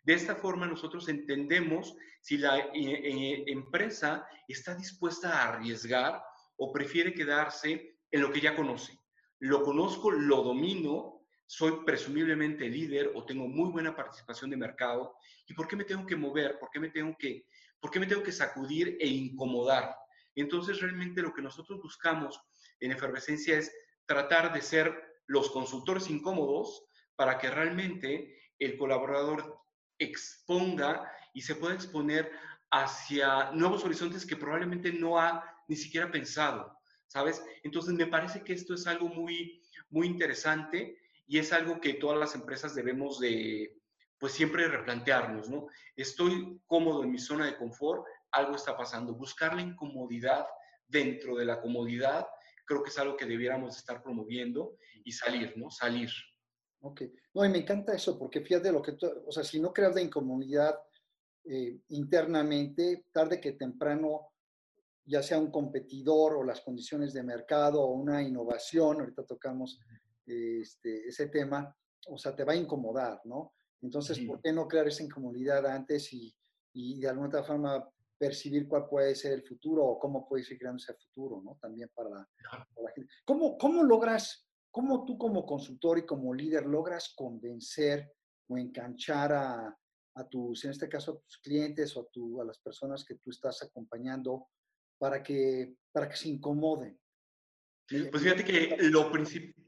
De 0.03 0.13
esta 0.13 0.35
forma 0.35 0.67
nosotros 0.67 1.07
entendemos 1.07 1.95
si 2.21 2.37
la 2.37 2.57
eh, 2.59 2.71
eh, 2.73 3.43
empresa 3.47 4.27
está 4.47 4.75
dispuesta 4.75 5.29
a 5.29 5.49
arriesgar 5.53 6.21
o 6.57 6.71
prefiere 6.73 7.13
quedarse 7.13 7.97
en 8.11 8.21
lo 8.21 8.31
que 8.31 8.41
ya 8.41 8.55
conoce. 8.55 8.99
Lo 9.39 9.63
conozco, 9.63 10.11
lo 10.11 10.43
domino, 10.43 11.12
soy 11.55 11.85
presumiblemente 11.85 12.67
líder 12.67 13.11
o 13.13 13.23
tengo 13.25 13.47
muy 13.47 13.69
buena 13.69 13.95
participación 13.95 14.49
de 14.49 14.57
mercado. 14.57 15.15
¿Y 15.45 15.53
por 15.53 15.67
qué 15.67 15.75
me 15.75 15.83
tengo 15.83 16.03
que 16.03 16.15
mover? 16.15 16.57
¿Por 16.57 16.71
qué 16.71 16.79
me 16.79 16.89
tengo 16.89 17.15
que, 17.15 17.45
por 17.79 17.91
qué 17.91 17.99
me 17.99 18.07
tengo 18.07 18.23
que 18.23 18.31
sacudir 18.31 18.97
e 18.99 19.07
incomodar? 19.07 19.95
Entonces 20.33 20.81
realmente 20.81 21.21
lo 21.21 21.31
que 21.31 21.43
nosotros 21.43 21.79
buscamos 21.79 22.41
en 22.79 22.91
efervescencia 22.91 23.55
es 23.55 23.71
tratar 24.07 24.51
de 24.51 24.63
ser 24.63 25.21
los 25.27 25.51
consultores 25.51 26.09
incómodos 26.09 26.87
para 27.15 27.37
que 27.37 27.51
realmente 27.51 28.35
el 28.57 28.75
colaborador 28.75 29.59
exponga 29.99 31.07
y 31.35 31.41
se 31.41 31.53
pueda 31.53 31.75
exponer 31.75 32.31
hacia 32.71 33.51
nuevos 33.51 33.85
horizontes 33.85 34.25
que 34.25 34.37
probablemente 34.37 34.91
no 34.91 35.19
ha 35.19 35.43
ni 35.67 35.75
siquiera 35.75 36.09
pensado, 36.09 36.75
¿sabes? 37.05 37.45
Entonces 37.61 37.93
me 37.93 38.07
parece 38.07 38.43
que 38.43 38.53
esto 38.53 38.73
es 38.73 38.87
algo 38.87 39.07
muy, 39.07 39.61
muy 39.91 40.07
interesante 40.07 40.97
y 41.25 41.39
es 41.39 41.53
algo 41.53 41.79
que 41.79 41.93
todas 41.95 42.19
las 42.19 42.35
empresas 42.35 42.75
debemos 42.75 43.19
de, 43.19 43.79
pues 44.19 44.33
siempre 44.33 44.67
replantearnos, 44.67 45.49
¿no? 45.49 45.67
Estoy 45.95 46.61
cómodo 46.65 47.03
en 47.03 47.11
mi 47.11 47.19
zona 47.19 47.45
de 47.45 47.57
confort, 47.57 48.05
algo 48.31 48.55
está 48.55 48.75
pasando. 48.75 49.13
Buscar 49.13 49.55
la 49.55 49.61
incomodidad 49.61 50.45
dentro 50.87 51.35
de 51.35 51.45
la 51.45 51.61
comodidad, 51.61 52.27
creo 52.65 52.83
que 52.83 52.89
es 52.89 52.99
algo 52.99 53.17
que 53.17 53.25
debiéramos 53.25 53.77
estar 53.77 54.01
promoviendo 54.01 54.77
y 55.03 55.11
salir, 55.11 55.53
¿no? 55.57 55.69
Salir. 55.69 56.09
Ok. 56.81 57.03
No, 57.33 57.45
y 57.45 57.49
me 57.49 57.59
encanta 57.59 57.93
eso, 57.93 58.17
porque 58.17 58.41
fíjate 58.41 58.71
lo 58.71 58.81
que 58.81 58.93
tú, 58.93 59.07
o 59.25 59.31
sea, 59.31 59.43
si 59.43 59.59
no 59.59 59.71
creas 59.73 59.95
la 59.95 60.01
incomodidad 60.01 60.75
eh, 61.45 61.79
internamente, 61.89 63.05
tarde 63.11 63.39
que 63.39 63.53
temprano, 63.53 64.29
ya 65.05 65.21
sea 65.21 65.37
un 65.37 65.51
competidor 65.51 66.35
o 66.35 66.43
las 66.43 66.61
condiciones 66.61 67.13
de 67.13 67.23
mercado 67.23 67.81
o 67.81 67.93
una 67.93 68.21
innovación, 68.21 69.01
ahorita 69.01 69.25
tocamos 69.25 69.79
este, 70.25 71.07
ese 71.07 71.27
tema, 71.27 71.75
o 72.07 72.17
sea, 72.17 72.35
te 72.35 72.43
va 72.43 72.53
a 72.53 72.57
incomodar, 72.57 73.21
¿no? 73.25 73.53
Entonces, 73.81 74.19
¿por 74.19 74.41
qué 74.41 74.53
no 74.53 74.67
crear 74.67 74.87
esa 74.87 75.03
incomodidad 75.03 75.65
antes 75.65 76.13
y, 76.13 76.33
y, 76.73 77.01
de 77.01 77.09
alguna 77.09 77.27
otra 77.27 77.43
forma 77.43 77.89
percibir 78.17 78.67
cuál 78.67 78.87
puede 78.87 79.13
ser 79.15 79.33
el 79.33 79.43
futuro 79.43 79.83
o 79.83 79.99
cómo 79.99 80.25
puede 80.27 80.43
ir 80.49 80.57
creando 80.57 80.81
ese 80.81 80.93
futuro, 80.93 81.41
¿no? 81.43 81.57
También 81.61 81.89
para 81.93 82.09
la, 82.09 82.29
para 82.49 82.87
la 82.87 82.91
gente. 82.95 83.11
¿Cómo, 83.25 83.57
¿Cómo 83.57 83.83
logras 83.83 84.47
¿Cómo 84.73 85.05
tú 85.05 85.19
como 85.19 85.45
consultor 85.45 85.99
y 85.99 86.05
como 86.05 86.33
líder 86.33 86.65
logras 86.65 87.13
convencer 87.15 88.11
o 88.47 88.57
enganchar 88.57 89.31
a, 89.31 89.77
tus, 90.31 90.65
en 90.65 90.71
este 90.71 90.89
caso, 90.89 91.11
a 91.11 91.19
tus 91.19 91.37
clientes 91.37 91.95
o 91.95 92.01
a, 92.01 92.41
a 92.41 92.45
las 92.45 92.57
personas 92.57 93.05
que 93.05 93.13
tú 93.15 93.29
estás 93.29 93.61
acompañando 93.61 94.47
para 94.97 95.21
que, 95.21 95.75
para 95.91 96.09
que 96.09 96.15
se 96.15 96.29
incomoden? 96.29 96.99
Pues 97.87 98.23
fíjate 98.23 98.43
que 98.43 98.75
lo 98.79 99.11
principal, 99.11 99.63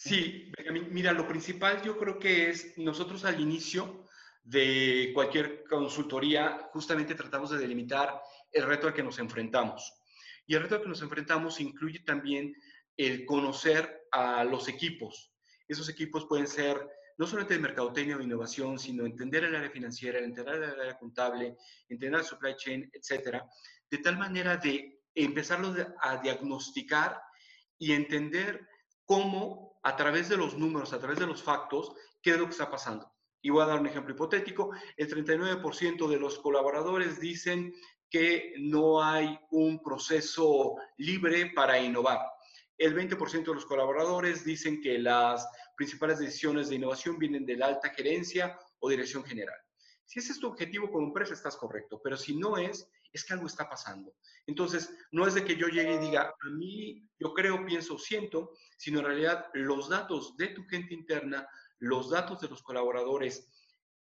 sí, 0.00 0.50
mira, 0.90 1.12
lo 1.12 1.28
principal 1.28 1.82
yo 1.82 1.98
creo 1.98 2.18
que 2.18 2.50
es 2.50 2.76
nosotros 2.78 3.24
al 3.24 3.40
inicio 3.40 4.06
de 4.42 5.10
cualquier 5.14 5.64
consultoría 5.64 6.68
justamente 6.72 7.14
tratamos 7.14 7.50
de 7.50 7.58
delimitar 7.58 8.20
el 8.50 8.64
reto 8.64 8.86
al 8.86 8.94
que 8.94 9.02
nos 9.02 9.18
enfrentamos. 9.18 9.92
Y 10.46 10.54
el 10.54 10.62
reto 10.62 10.76
al 10.76 10.82
que 10.82 10.88
nos 10.88 11.02
enfrentamos 11.02 11.60
incluye 11.60 12.00
también 12.00 12.54
el 12.96 13.26
conocer 13.26 14.06
a 14.10 14.42
los 14.44 14.68
equipos. 14.68 15.32
Esos 15.68 15.88
equipos 15.88 16.26
pueden 16.26 16.46
ser 16.46 16.80
no 17.18 17.26
solamente 17.26 17.54
de 17.54 17.60
mercadotecnia 17.60 18.16
o 18.16 18.22
innovación, 18.22 18.78
sino 18.78 19.04
entender 19.04 19.44
el 19.44 19.54
área 19.54 19.70
financiera, 19.70 20.18
entender 20.18 20.54
el 20.54 20.80
área 20.80 20.98
contable, 20.98 21.56
entender 21.88 22.20
el 22.20 22.26
supply 22.26 22.56
chain, 22.56 22.90
etcétera, 22.94 23.46
de 23.90 23.98
tal 23.98 24.16
manera 24.16 24.56
de 24.56 25.02
empezarlo 25.14 25.74
a 26.00 26.16
diagnosticar 26.16 27.20
y 27.78 27.92
entender 27.92 28.66
cómo 29.04 29.69
a 29.82 29.96
través 29.96 30.28
de 30.28 30.36
los 30.36 30.56
números, 30.56 30.92
a 30.92 30.98
través 30.98 31.18
de 31.18 31.26
los 31.26 31.42
factos, 31.42 31.92
qué 32.22 32.30
es 32.30 32.38
lo 32.38 32.44
que 32.46 32.52
está 32.52 32.70
pasando. 32.70 33.12
Y 33.42 33.50
voy 33.50 33.62
a 33.62 33.66
dar 33.66 33.80
un 33.80 33.86
ejemplo 33.86 34.14
hipotético. 34.14 34.70
El 34.96 35.08
39% 35.08 36.08
de 36.08 36.18
los 36.18 36.38
colaboradores 36.38 37.20
dicen 37.20 37.74
que 38.10 38.54
no 38.58 39.02
hay 39.02 39.38
un 39.50 39.82
proceso 39.82 40.74
libre 40.98 41.52
para 41.54 41.78
innovar. 41.78 42.20
El 42.76 42.94
20% 42.94 43.44
de 43.44 43.54
los 43.54 43.66
colaboradores 43.66 44.44
dicen 44.44 44.80
que 44.80 44.98
las 44.98 45.48
principales 45.76 46.18
decisiones 46.18 46.68
de 46.68 46.76
innovación 46.76 47.18
vienen 47.18 47.46
de 47.46 47.56
la 47.56 47.66
alta 47.66 47.90
gerencia 47.90 48.58
o 48.80 48.88
dirección 48.88 49.24
general. 49.24 49.56
Si 50.04 50.18
ese 50.18 50.32
es 50.32 50.40
tu 50.40 50.48
objetivo 50.48 50.90
como 50.90 51.06
empresa, 51.06 51.34
estás 51.34 51.56
correcto, 51.56 52.00
pero 52.02 52.16
si 52.16 52.36
no 52.36 52.58
es, 52.58 52.90
es 53.12 53.24
que 53.24 53.32
algo 53.32 53.46
está 53.46 53.68
pasando. 53.68 54.14
Entonces, 54.46 54.94
no 55.10 55.26
es 55.26 55.34
de 55.34 55.44
que 55.44 55.56
yo 55.56 55.68
llegue 55.68 55.94
y 55.94 55.98
diga, 55.98 56.34
a 56.40 56.50
mí, 56.50 57.08
yo 57.18 57.34
creo, 57.34 57.64
pienso, 57.64 57.98
siento, 57.98 58.52
sino 58.76 59.00
en 59.00 59.06
realidad 59.06 59.46
los 59.54 59.88
datos 59.88 60.36
de 60.36 60.48
tu 60.48 60.64
gente 60.66 60.94
interna, 60.94 61.46
los 61.78 62.10
datos 62.10 62.40
de 62.40 62.48
los 62.48 62.62
colaboradores, 62.62 63.48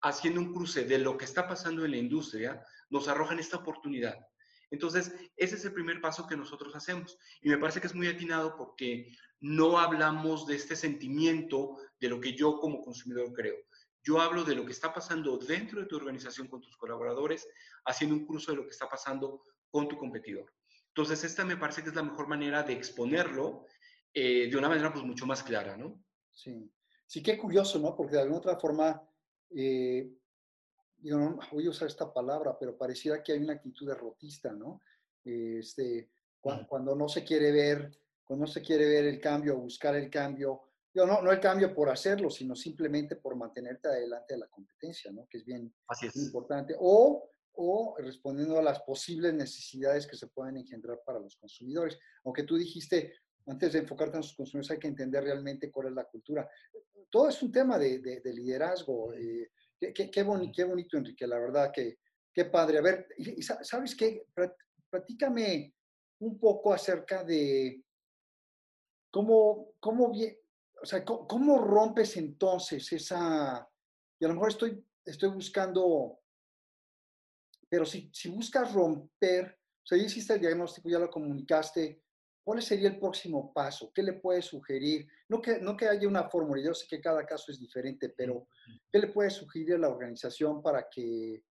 haciendo 0.01 0.41
un 0.41 0.53
cruce 0.53 0.85
de 0.85 0.99
lo 0.99 1.17
que 1.17 1.25
está 1.25 1.47
pasando 1.47 1.85
en 1.85 1.91
la 1.91 1.97
industria, 1.97 2.63
nos 2.89 3.07
arrojan 3.07 3.39
esta 3.39 3.57
oportunidad. 3.57 4.17
Entonces, 4.71 5.13
ese 5.35 5.55
es 5.55 5.65
el 5.65 5.73
primer 5.73 5.99
paso 5.99 6.27
que 6.27 6.37
nosotros 6.37 6.75
hacemos. 6.75 7.17
Y 7.41 7.49
me 7.49 7.57
parece 7.57 7.81
que 7.81 7.87
es 7.87 7.95
muy 7.95 8.07
atinado 8.07 8.55
porque 8.55 9.11
no 9.41 9.79
hablamos 9.79 10.45
de 10.45 10.55
este 10.55 10.75
sentimiento 10.75 11.77
de 11.99 12.09
lo 12.09 12.19
que 12.19 12.33
yo 12.33 12.59
como 12.59 12.81
consumidor 12.81 13.33
creo. 13.33 13.55
Yo 14.03 14.21
hablo 14.21 14.43
de 14.43 14.55
lo 14.55 14.65
que 14.65 14.71
está 14.71 14.93
pasando 14.93 15.37
dentro 15.37 15.81
de 15.81 15.85
tu 15.85 15.97
organización 15.97 16.47
con 16.47 16.61
tus 16.61 16.77
colaboradores, 16.77 17.47
haciendo 17.85 18.15
un 18.15 18.25
curso 18.25 18.51
de 18.51 18.57
lo 18.57 18.63
que 18.63 18.71
está 18.71 18.87
pasando 18.87 19.43
con 19.69 19.87
tu 19.87 19.97
competidor. 19.97 20.51
Entonces, 20.87 21.23
esta 21.23 21.45
me 21.45 21.57
parece 21.57 21.83
que 21.83 21.89
es 21.89 21.95
la 21.95 22.03
mejor 22.03 22.27
manera 22.27 22.63
de 22.63 22.73
exponerlo 22.73 23.65
eh, 24.13 24.49
de 24.49 24.57
una 24.57 24.69
manera 24.69 24.91
pues 24.91 25.05
mucho 25.05 25.25
más 25.25 25.43
clara, 25.43 25.77
¿no? 25.77 26.03
Sí. 26.31 26.71
Sí, 27.05 27.23
qué 27.23 27.37
curioso, 27.37 27.79
¿no? 27.79 27.95
Porque 27.95 28.15
de 28.15 28.21
alguna 28.21 28.37
otra 28.37 28.59
forma, 28.59 29.01
eh, 29.49 30.15
yo 30.99 31.17
no 31.17 31.39
voy 31.51 31.65
a 31.65 31.71
usar 31.71 31.87
esta 31.87 32.13
palabra, 32.13 32.55
pero 32.59 32.77
pareciera 32.77 33.23
que 33.23 33.31
hay 33.31 33.39
una 33.39 33.53
actitud 33.53 33.87
derrotista, 33.87 34.51
¿no? 34.51 34.79
Este, 35.23 36.11
cuando, 36.39 36.95
no 36.95 37.09
se 37.09 37.23
quiere 37.23 37.51
ver, 37.51 37.99
cuando 38.23 38.45
no 38.45 38.51
se 38.51 38.61
quiere 38.61 38.87
ver 38.87 39.05
el 39.05 39.19
cambio, 39.19 39.57
buscar 39.57 39.95
el 39.95 40.09
cambio, 40.09 40.68
no, 40.93 41.21
no 41.21 41.31
el 41.31 41.39
cambio 41.39 41.73
por 41.73 41.89
hacerlo, 41.89 42.29
sino 42.29 42.55
simplemente 42.55 43.15
por 43.15 43.35
mantenerte 43.35 43.87
adelante 43.87 44.33
de 44.33 44.39
la 44.39 44.47
competencia, 44.47 45.11
¿no? 45.11 45.27
Que 45.29 45.39
es 45.39 45.45
bien 45.45 45.73
importante. 46.15 46.75
O, 46.79 47.29
o 47.53 47.95
respondiendo 47.99 48.57
a 48.57 48.63
las 48.63 48.81
posibles 48.81 49.33
necesidades 49.33 50.07
que 50.07 50.17
se 50.17 50.27
pueden 50.27 50.57
engendrar 50.57 51.01
para 51.05 51.19
los 51.19 51.35
consumidores. 51.37 51.97
Aunque 52.23 52.43
tú 52.43 52.57
dijiste, 52.57 53.13
antes 53.47 53.73
de 53.73 53.79
enfocarte 53.79 54.17
en 54.17 54.21
los 54.21 54.33
consumidores, 54.33 54.71
hay 54.71 54.79
que 54.79 54.87
entender 54.87 55.23
realmente 55.23 55.71
cuál 55.71 55.87
es 55.87 55.93
la 55.93 56.05
cultura. 56.05 56.49
Todo 57.09 57.29
es 57.29 57.41
un 57.41 57.51
tema 57.51 57.77
de, 57.77 57.99
de, 57.99 58.33
liderazgo. 58.33 59.13
Eh, 59.13 59.51
Qué, 59.79 60.11
qué, 60.11 60.23
bonito, 60.23 60.97
Enrique, 60.97 61.25
la 61.25 61.39
verdad, 61.39 61.71
que 61.71 61.99
qué 62.33 62.45
padre. 62.45 62.79
A 62.79 62.81
ver, 62.81 63.07
y, 63.17 63.41
¿sabes 63.41 63.95
qué? 63.95 64.25
Platícame 64.89 65.73
un 66.19 66.37
poco 66.37 66.73
acerca 66.73 67.23
de 67.23 67.81
cómo, 69.09 69.73
cómo, 69.79 70.11
o 70.81 70.85
sea, 70.85 71.03
cómo, 71.03 71.59
rompes 71.59 72.17
entonces 72.17 72.91
esa, 72.91 73.67
y 74.19 74.25
a 74.25 74.27
lo 74.27 74.33
mejor 74.33 74.49
estoy, 74.49 74.85
estoy 75.05 75.29
buscando, 75.29 76.19
pero 77.69 77.85
si, 77.85 78.09
si 78.13 78.29
buscas 78.29 78.73
romper, 78.73 79.59
o 79.83 79.85
sea, 79.85 79.97
ya 79.97 80.05
hiciste 80.05 80.33
el 80.33 80.41
diagnóstico, 80.41 80.89
ya 80.89 80.99
lo 80.99 81.09
comunicaste, 81.09 82.03
¿cuál 82.43 82.61
sería 82.61 82.89
el 82.89 82.99
próximo 82.99 83.53
paso? 83.53 83.91
¿Qué 83.93 84.01
le 84.01 84.13
puedes 84.13 84.45
sugerir? 84.45 85.07
No 85.27 85.41
que, 85.41 85.59
no 85.59 85.77
que 85.77 85.87
haya 85.87 86.07
una 86.07 86.29
fórmula, 86.29 86.63
yo 86.63 86.73
sé 86.73 86.87
que 86.87 87.01
cada 87.01 87.25
caso 87.25 87.51
es 87.51 87.59
diferente, 87.59 88.09
pero 88.09 88.47
¿qué 88.91 88.99
le 88.99 89.07
puedes 89.07 89.33
sugerir 89.33 89.75
a 89.75 89.77
la 89.77 89.89
organización 89.89 90.61
para 90.61 90.87
que, 90.89 91.43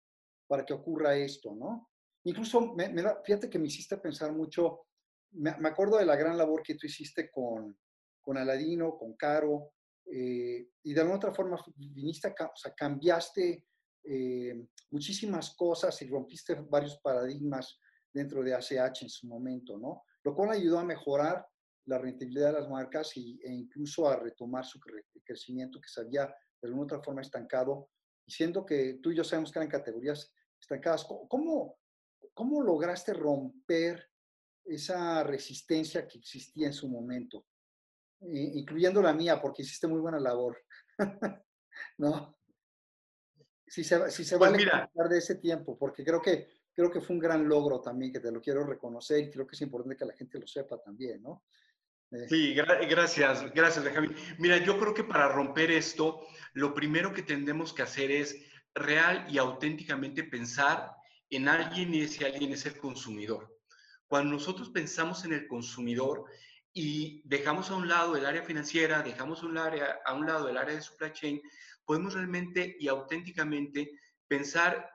para 0.47 0.65
que 0.65 0.73
ocurra 0.75 1.17
esto, 1.17 1.55
no? 1.55 1.91
Incluso, 2.25 2.75
me, 2.75 2.93
fíjate 3.25 3.49
que 3.49 3.59
me 3.59 3.69
hiciste 3.69 3.99
pensar 3.99 4.33
mucho, 4.33 4.87
me, 5.33 5.51
acuerdo 5.69 5.99
de 5.99 6.07
la 6.07 6.17
gran 6.17 6.37
labor 6.37 6.63
que 6.63 6.75
tú 6.75 6.87
hiciste 6.87 7.31
con, 7.31 7.79
con 8.27 8.37
Aladino, 8.37 8.99
con 8.99 9.15
Caro, 9.15 9.71
eh, 10.05 10.69
y 10.83 10.93
de 10.93 11.01
alguna 11.01 11.19
otra 11.19 11.33
forma 11.33 11.57
viniste, 11.77 12.29
o 12.29 12.57
sea, 12.57 12.75
cambiaste 12.75 13.65
eh, 14.03 14.67
muchísimas 14.91 15.55
cosas 15.55 16.03
y 16.03 16.09
rompiste 16.09 16.55
varios 16.55 16.99
paradigmas 16.99 17.79
dentro 18.13 18.43
de 18.43 18.53
ACH 18.53 19.03
en 19.03 19.09
su 19.09 19.29
momento, 19.29 19.79
¿no? 19.79 20.03
lo 20.25 20.35
cual 20.35 20.51
ayudó 20.51 20.81
a 20.81 20.85
mejorar 20.85 21.47
la 21.85 21.99
rentabilidad 21.99 22.49
de 22.49 22.61
las 22.61 22.69
marcas 22.69 23.17
y, 23.17 23.39
e 23.45 23.53
incluso 23.53 24.09
a 24.09 24.17
retomar 24.17 24.65
su 24.65 24.81
crecimiento 25.25 25.81
que 25.81 25.89
se 25.89 26.01
había 26.01 26.27
de 26.27 26.69
alguna 26.69 26.83
otra 26.83 27.01
forma 27.01 27.21
estancado, 27.21 27.91
diciendo 28.27 28.67
que 28.67 28.99
tú 29.01 29.13
y 29.13 29.17
yo 29.17 29.23
sabemos 29.23 29.53
que 29.53 29.61
eran 29.61 29.71
categorías 29.71 30.35
estancadas. 30.61 31.05
¿Cómo, 31.29 31.79
cómo 32.35 32.61
lograste 32.61 33.13
romper 33.13 34.05
esa 34.65 35.23
resistencia 35.23 36.09
que 36.09 36.19
existía 36.19 36.67
en 36.67 36.73
su 36.73 36.89
momento? 36.89 37.47
Incluyendo 38.21 39.03
la 39.03 39.13
mía, 39.13 39.41
porque 39.41 39.63
hiciste 39.63 39.87
muy 39.87 40.01
buena 40.01 40.19
labor. 40.19 40.59
¿No? 41.99 42.37
Si 43.67 43.83
se, 43.83 44.11
si 44.11 44.25
se 44.25 44.39
pues 44.39 44.53
vale 44.53 45.09
de 45.09 45.19
ese 45.19 45.37
tiempo, 45.37 45.77
porque 45.79 46.05
creo 46.05 46.23
que, 46.23 46.49
creo 46.73 46.91
que 46.91 47.01
fue 47.01 47.15
un 47.17 47.21
gran 47.21 47.49
logro 47.49 47.81
también, 47.81 48.13
que 48.13 48.21
te 48.21 48.31
lo 48.31 48.41
quiero 48.41 48.65
reconocer 48.65 49.25
y 49.25 49.31
creo 49.31 49.47
que 49.47 49.57
es 49.57 49.63
importante 49.63 49.97
que 49.97 50.05
la 50.05 50.15
gente 50.15 50.39
lo 50.39 50.47
sepa 50.47 50.81
también, 50.81 51.23
¿no? 51.23 51.45
Eh, 52.13 52.29
sí, 52.29 52.55
gracias, 52.55 53.53
gracias, 53.53 53.85
Benjamín. 53.85 54.15
Mira, 54.39 54.59
yo 54.59 54.79
creo 54.79 54.95
que 54.95 55.03
para 55.03 55.29
romper 55.29 55.73
esto, 55.73 56.25
lo 56.53 56.73
primero 56.73 57.13
que 57.13 57.23
tendremos 57.23 57.73
que 57.73 57.83
hacer 57.83 58.13
es 58.13 58.37
real 58.75 59.27
y 59.29 59.39
auténticamente 59.39 60.23
pensar 60.23 60.93
en 61.31 61.49
alguien 61.49 61.93
y 61.95 62.03
ese 62.03 62.25
alguien 62.25 62.53
es 62.53 62.67
el 62.67 62.79
consumidor. 62.79 63.59
Cuando 64.07 64.33
nosotros 64.33 64.71
pensamos 64.71 65.25
en 65.25 65.33
el 65.33 65.49
consumidor 65.49 66.27
y 66.79 67.23
dejamos 67.25 67.71
a 67.71 67.75
un 67.75 67.89
lado 67.89 68.17
el 68.17 68.27
área 68.27 68.43
financiera, 68.43 69.03
dejamos 69.03 69.43
un, 69.43 69.57
área, 69.57 69.99
a 70.05 70.13
un 70.13 70.27
lado 70.27 70.47
el 70.51 70.59
área 70.59 70.75
de 70.75 70.83
supply 70.83 71.11
chain, 71.11 71.43
podemos 71.87 72.13
realmente 72.13 72.77
y 72.79 72.87
auténticamente 72.89 73.99
pensar 74.29 74.91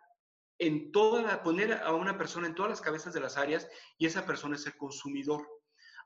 en 0.60 0.92
toda 0.92 1.24
la, 1.24 1.42
poner 1.42 1.74
a 1.74 1.92
una 1.96 2.20
persona 2.20 2.46
en 2.46 2.54
todas 2.54 2.70
las 2.70 2.82
cabezas 2.82 3.16
de 3.16 3.20
las 3.20 3.36
áreas 3.36 3.68
y 3.98 4.06
esa 4.06 4.28
persona 4.28 4.58
es 4.58 4.66
el 4.68 4.78
consumidor 4.78 5.48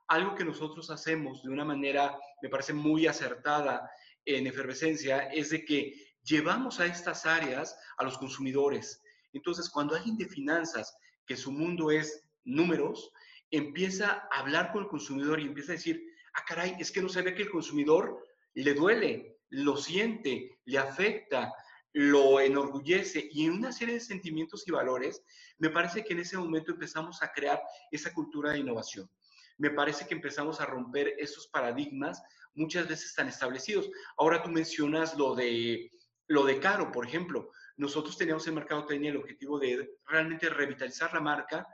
algo 0.08 0.34
que 0.34 0.46
nosotros 0.46 0.90
hacemos 0.92 1.44
de 1.44 1.50
una 1.50 1.66
manera, 1.66 2.18
me 2.42 2.48
parece 2.48 2.72
muy 2.72 3.06
acertada 3.06 3.92
en 4.24 4.48
efervescencia, 4.48 5.28
es 5.28 5.50
de 5.50 5.66
que 5.66 5.94
llevamos 6.24 6.80
a 6.80 6.86
estas 6.86 7.26
áreas 7.26 7.78
a 7.98 8.06
los 8.06 8.18
consumidores. 8.18 9.02
Entonces, 9.34 9.70
cuando 9.70 9.94
alguien 9.94 10.16
de 10.16 10.30
finanzas, 10.30 10.96
que 11.26 11.36
su 11.36 11.52
mundo 11.52 11.92
es 11.92 12.24
números, 12.46 13.12
empieza 13.52 14.28
a 14.32 14.40
hablar 14.40 14.72
con 14.72 14.84
el 14.84 14.90
consumidor 14.90 15.40
y 15.40 15.46
empieza 15.46 15.74
a 15.74 15.76
decir, 15.76 16.04
ah, 16.34 16.44
caray, 16.48 16.76
es 16.80 16.92
que 16.92 17.02
no 17.02 17.10
se 17.10 17.22
ve 17.22 17.36
que 17.36 17.44
el 17.44 17.50
consumidor 17.50 18.24
le 18.54 18.74
duele, 18.74 19.38
lo 19.50 19.78
siente, 19.78 20.60
le 20.66 20.78
afecta, 20.78 21.54
lo 21.94 22.40
enorgullece 22.40 23.30
y 23.32 23.46
en 23.46 23.54
una 23.54 23.72
serie 23.72 23.96
de 23.96 24.00
sentimientos 24.02 24.68
y 24.68 24.72
valores, 24.72 25.24
me 25.58 25.70
parece 25.70 26.04
que 26.04 26.14
en 26.14 26.20
ese 26.20 26.38
momento 26.38 26.72
empezamos 26.72 27.22
a 27.24 27.32
crear 27.32 27.62
esa 27.92 28.14
cultura 28.14 28.52
de 28.52 28.60
innovación 28.60 29.10
me 29.58 29.70
parece 29.70 30.08
que 30.08 30.14
empezamos 30.14 30.60
a 30.60 30.66
romper 30.66 31.16
esos 31.18 31.48
paradigmas 31.48 32.22
muchas 32.54 32.88
veces 32.88 33.14
tan 33.14 33.28
establecidos. 33.28 33.90
Ahora 34.18 34.42
tú 34.42 34.50
mencionas 34.50 35.18
lo 35.18 35.36
de, 35.36 35.92
lo 36.28 36.44
de 36.46 36.60
caro, 36.60 36.92
por 36.92 37.08
ejemplo. 37.08 37.52
Nosotros 37.78 38.18
teníamos 38.18 38.48
en 38.48 38.56
mercado 38.56 38.88
el 38.90 39.18
objetivo 39.18 39.60
de 39.60 39.98
realmente 40.06 40.50
revitalizar 40.50 41.14
la 41.14 41.22
marca 41.22 41.68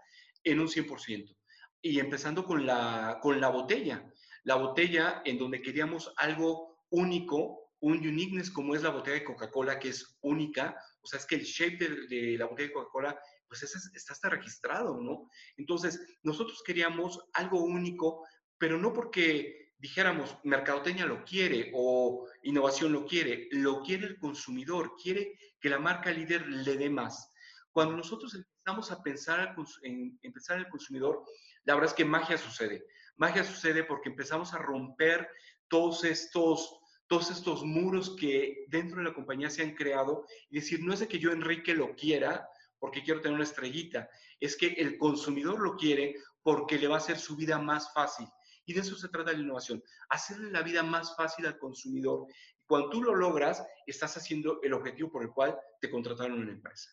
en 0.44 0.60
un 0.60 0.68
100%. 0.68 1.36
Y 1.82 2.00
empezando 2.00 2.46
con 2.46 2.66
la, 2.66 3.20
con 3.22 3.40
la 3.40 3.50
botella. 3.50 4.06
La 4.44 4.56
botella 4.56 5.22
en 5.26 5.38
donde 5.38 5.62
queríamos 5.62 6.14
algo 6.18 6.86
único, 6.90 7.72
un 7.80 7.98
uniqueness 7.98 8.52
como 8.52 8.76
es 8.76 8.84
la 8.84 8.90
botella 8.90 9.18
de 9.18 9.24
Coca-Cola, 9.24 9.80
que 9.80 9.90
es 9.90 10.18
única. 10.22 10.78
O 11.02 11.08
sea, 11.08 11.20
es 11.20 11.26
que 11.26 11.36
el 11.36 11.44
shape 11.44 11.78
de, 11.78 12.08
de 12.08 12.38
la 12.38 12.46
botella 12.46 12.68
de 12.68 12.74
Coca-Cola 12.74 13.20
pues 13.48 13.64
está 13.64 14.14
hasta 14.14 14.30
registrado, 14.30 15.02
¿no? 15.02 15.30
Entonces, 15.58 16.00
nosotros 16.24 16.64
queríamos 16.66 17.20
algo 17.34 17.62
único, 17.62 18.26
pero 18.58 18.78
no 18.78 18.94
porque 18.94 19.74
dijéramos, 19.78 20.38
mercadotecnia 20.44 21.06
lo 21.06 21.26
quiere 21.26 21.72
o 21.74 22.28
innovación 22.44 22.94
lo 22.94 23.06
quiere, 23.06 23.50
lo 23.52 23.82
quiere 23.82 24.06
el 24.08 24.20
consumidor, 24.20 24.96
quiere 24.96 25.38
que 25.60 25.70
la 25.70 25.80
marca 25.80 26.12
líder 26.12 26.48
le 26.48 26.78
dé 26.78 26.90
más. 26.90 27.34
Cuando 27.72 27.98
nosotros 27.98 28.36
empezamos 28.36 28.92
a 28.92 29.02
pensar 29.02 29.56
en, 29.82 30.20
empezar 30.22 30.58
en 30.58 30.66
el 30.66 30.70
consumidor, 30.70 31.26
la 31.64 31.76
verdad 31.76 31.90
es 31.92 31.96
que 31.96 32.06
magia 32.06 32.38
sucede. 32.38 32.86
Magia 33.18 33.44
sucede 33.44 33.84
porque 33.84 34.10
empezamos 34.10 34.54
a 34.54 34.58
romper 34.58 35.30
todos 35.68 36.04
estos 36.04 36.82
todos 37.12 37.30
estos 37.30 37.66
muros 37.66 38.16
que 38.18 38.64
dentro 38.70 39.00
de 39.00 39.04
la 39.04 39.14
compañía 39.14 39.50
se 39.50 39.62
han 39.62 39.76
creado 39.76 40.26
y 40.50 40.60
decir, 40.60 40.80
no 40.82 40.94
es 40.94 41.02
de 41.02 41.10
que 41.10 41.20
yo, 41.20 41.34
Enrique, 41.34 41.74
lo 41.74 41.94
quiera, 41.94 42.48
porque 42.80 43.04
quiero 43.04 43.20
tener 43.20 43.36
una 43.36 43.44
estrellita, 43.44 44.10
es 44.40 44.56
que 44.56 44.68
el 44.68 44.98
consumidor 44.98 45.60
lo 45.60 45.76
quiere 45.76 46.16
porque 46.42 46.80
le 46.80 46.88
va 46.88 46.96
a 46.96 47.00
hacer 47.00 47.20
su 47.20 47.36
vida 47.36 47.60
más 47.60 47.94
fácil. 47.94 48.26
Y 48.66 48.74
de 48.74 48.80
eso 48.80 48.96
se 48.96 49.10
trata 49.10 49.34
la 49.34 49.40
innovación, 49.40 49.84
hacerle 50.08 50.52
la 50.52 50.62
vida 50.62 50.84
más 50.84 51.14
fácil 51.18 51.46
al 51.48 51.60
consumidor. 51.60 52.28
Cuando 52.66 52.90
tú 52.90 53.04
lo 53.04 53.14
logras, 53.14 53.62
estás 53.86 54.16
haciendo 54.16 54.62
el 54.64 54.72
objetivo 54.72 55.12
por 55.12 55.24
el 55.24 55.32
cual 55.32 55.60
te 55.82 55.92
contrataron 55.92 56.38
en 56.38 56.44
una 56.44 56.52
empresa. 56.54 56.92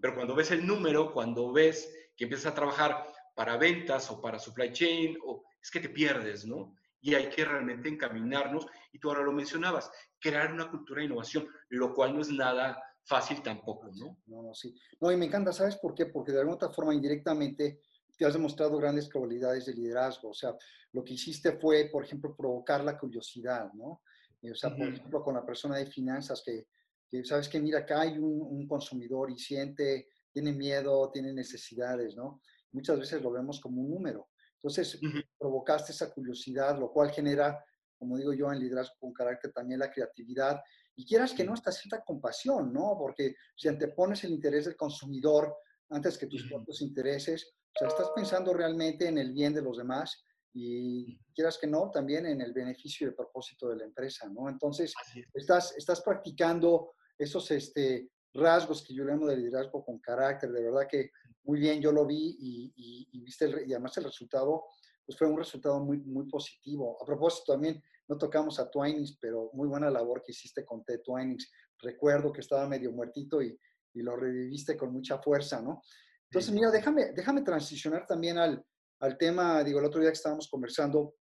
Pero 0.00 0.14
cuando 0.14 0.36
ves 0.36 0.52
el 0.52 0.64
número, 0.64 1.12
cuando 1.12 1.52
ves 1.52 1.92
que 2.16 2.24
empiezas 2.24 2.52
a 2.52 2.54
trabajar 2.54 3.04
para 3.36 3.56
ventas 3.56 4.10
o 4.10 4.20
para 4.20 4.38
supply 4.38 4.72
chain, 4.72 5.16
o, 5.24 5.44
es 5.62 5.70
que 5.70 5.80
te 5.80 5.90
pierdes, 5.90 6.46
¿no? 6.46 6.74
Y 7.00 7.14
hay 7.14 7.28
que 7.28 7.44
realmente 7.44 7.88
encaminarnos, 7.88 8.66
y 8.92 8.98
tú 8.98 9.10
ahora 9.10 9.22
lo 9.22 9.32
mencionabas, 9.32 9.90
crear 10.18 10.52
una 10.52 10.68
cultura 10.70 11.00
de 11.00 11.06
innovación, 11.06 11.46
lo 11.68 11.94
cual 11.94 12.14
no 12.14 12.22
es 12.22 12.30
nada 12.30 12.82
fácil 13.04 13.42
tampoco, 13.42 13.90
¿no? 13.94 14.18
No, 14.26 14.42
no, 14.42 14.54
sí. 14.54 14.74
No, 15.00 15.12
y 15.12 15.16
me 15.16 15.26
encanta, 15.26 15.52
¿sabes 15.52 15.76
por 15.76 15.94
qué? 15.94 16.06
Porque 16.06 16.32
de 16.32 16.38
alguna 16.38 16.56
otra 16.56 16.70
forma, 16.70 16.94
indirectamente, 16.94 17.80
te 18.16 18.24
has 18.24 18.32
demostrado 18.32 18.78
grandes 18.78 19.08
cualidades 19.08 19.66
de 19.66 19.74
liderazgo. 19.74 20.30
O 20.30 20.34
sea, 20.34 20.56
lo 20.92 21.04
que 21.04 21.14
hiciste 21.14 21.52
fue, 21.52 21.90
por 21.92 22.04
ejemplo, 22.04 22.34
provocar 22.34 22.82
la 22.82 22.98
curiosidad, 22.98 23.70
¿no? 23.74 24.02
O 24.42 24.54
sea, 24.54 24.74
por 24.74 24.88
ejemplo, 24.88 25.22
con 25.22 25.34
la 25.34 25.44
persona 25.44 25.76
de 25.76 25.86
finanzas 25.86 26.42
que, 26.44 26.66
que 27.10 27.24
sabes 27.24 27.48
que, 27.48 27.60
mira, 27.60 27.80
acá 27.80 28.02
hay 28.02 28.18
un, 28.18 28.66
consumidor 28.66 29.30
y 29.30 29.38
siente, 29.38 30.08
tiene 30.32 30.52
miedo, 30.52 31.10
tiene 31.12 31.32
necesidades, 31.32 32.16
¿no? 32.16 32.40
Muchas 32.76 32.98
veces 32.98 33.22
lo 33.22 33.30
vemos 33.30 33.58
como 33.58 33.80
un 33.80 33.90
número. 33.90 34.28
Entonces, 34.56 35.00
provocaste 35.38 35.92
esa 35.92 36.12
curiosidad, 36.12 36.78
lo 36.78 36.92
cual 36.92 37.10
genera, 37.10 37.64
como 37.98 38.18
digo 38.18 38.34
yo, 38.34 38.52
en 38.52 38.60
liderazgo 38.60 38.96
con 39.00 39.14
carácter 39.14 39.50
también 39.50 39.80
la 39.80 39.90
creatividad. 39.90 40.60
Y 40.94 41.06
quieras 41.06 41.32
que 41.32 41.42
no, 41.42 41.54
esta 41.54 41.72
cierta 41.72 42.04
compasión, 42.04 42.74
¿no? 42.74 42.94
Porque 42.98 43.34
si 43.56 43.68
antepones 43.68 44.24
el 44.24 44.32
interés 44.32 44.66
del 44.66 44.76
consumidor 44.76 45.56
antes 45.88 46.18
que 46.18 46.26
tus 46.26 46.46
propios 46.50 46.82
intereses, 46.82 47.50
o 47.74 47.78
sea, 47.78 47.88
estás 47.88 48.10
pensando 48.14 48.52
realmente 48.52 49.08
en 49.08 49.16
el 49.16 49.32
bien 49.32 49.54
de 49.54 49.62
los 49.62 49.78
demás 49.78 50.22
y 50.52 51.18
quieras 51.34 51.56
que 51.58 51.66
no, 51.66 51.90
también 51.90 52.26
en 52.26 52.42
el 52.42 52.52
beneficio 52.52 53.06
y 53.06 53.08
el 53.08 53.16
propósito 53.16 53.70
de 53.70 53.76
la 53.76 53.84
empresa, 53.84 54.28
¿no? 54.28 54.50
Entonces, 54.50 54.92
estás, 55.32 55.74
estás 55.78 56.02
practicando 56.02 56.92
esos 57.16 57.50
este, 57.52 58.10
rasgos 58.34 58.84
que 58.86 58.94
yo 58.94 59.04
llamo 59.04 59.26
de 59.26 59.38
liderazgo 59.38 59.82
con 59.82 59.98
carácter, 59.98 60.52
de 60.52 60.62
verdad 60.62 60.86
que 60.90 61.10
muy 61.46 61.60
bien, 61.60 61.80
yo 61.80 61.92
lo 61.92 62.04
vi 62.04 62.36
y, 62.38 63.08
y, 63.12 63.20
viste, 63.20 63.48
y 63.66 63.72
además 63.72 63.96
el 63.98 64.04
resultado, 64.04 64.64
pues 65.04 65.16
fue 65.16 65.28
un 65.28 65.38
resultado 65.38 65.78
muy, 65.80 65.98
muy 65.98 66.28
positivo. 66.28 66.98
A 67.00 67.04
propósito, 67.04 67.52
también 67.52 67.82
no 68.08 68.18
tocamos 68.18 68.58
a 68.58 68.68
Twinings, 68.68 69.18
pero 69.20 69.50
muy 69.52 69.68
buena 69.68 69.90
labor 69.90 70.22
que 70.22 70.32
hiciste 70.32 70.64
con 70.64 70.84
T. 70.84 70.98
Twinings. 70.98 71.50
Recuerdo 71.80 72.32
que 72.32 72.40
estaba 72.40 72.68
medio 72.68 72.92
muertito 72.92 73.40
y, 73.40 73.58
y 73.94 74.02
lo 74.02 74.16
reviviste 74.16 74.76
con 74.76 74.92
mucha 74.92 75.18
fuerza, 75.18 75.62
¿no? 75.62 75.82
Entonces, 76.30 76.52
mira, 76.52 76.70
déjame, 76.70 77.12
déjame 77.12 77.42
transicionar 77.42 78.06
también 78.06 78.38
al, 78.38 78.64
al 79.00 79.16
tema, 79.16 79.62
digo, 79.62 79.78
el 79.78 79.86
otro 79.86 80.00
día 80.00 80.10
que 80.10 80.16
estábamos 80.16 80.48
conversando, 80.48 81.14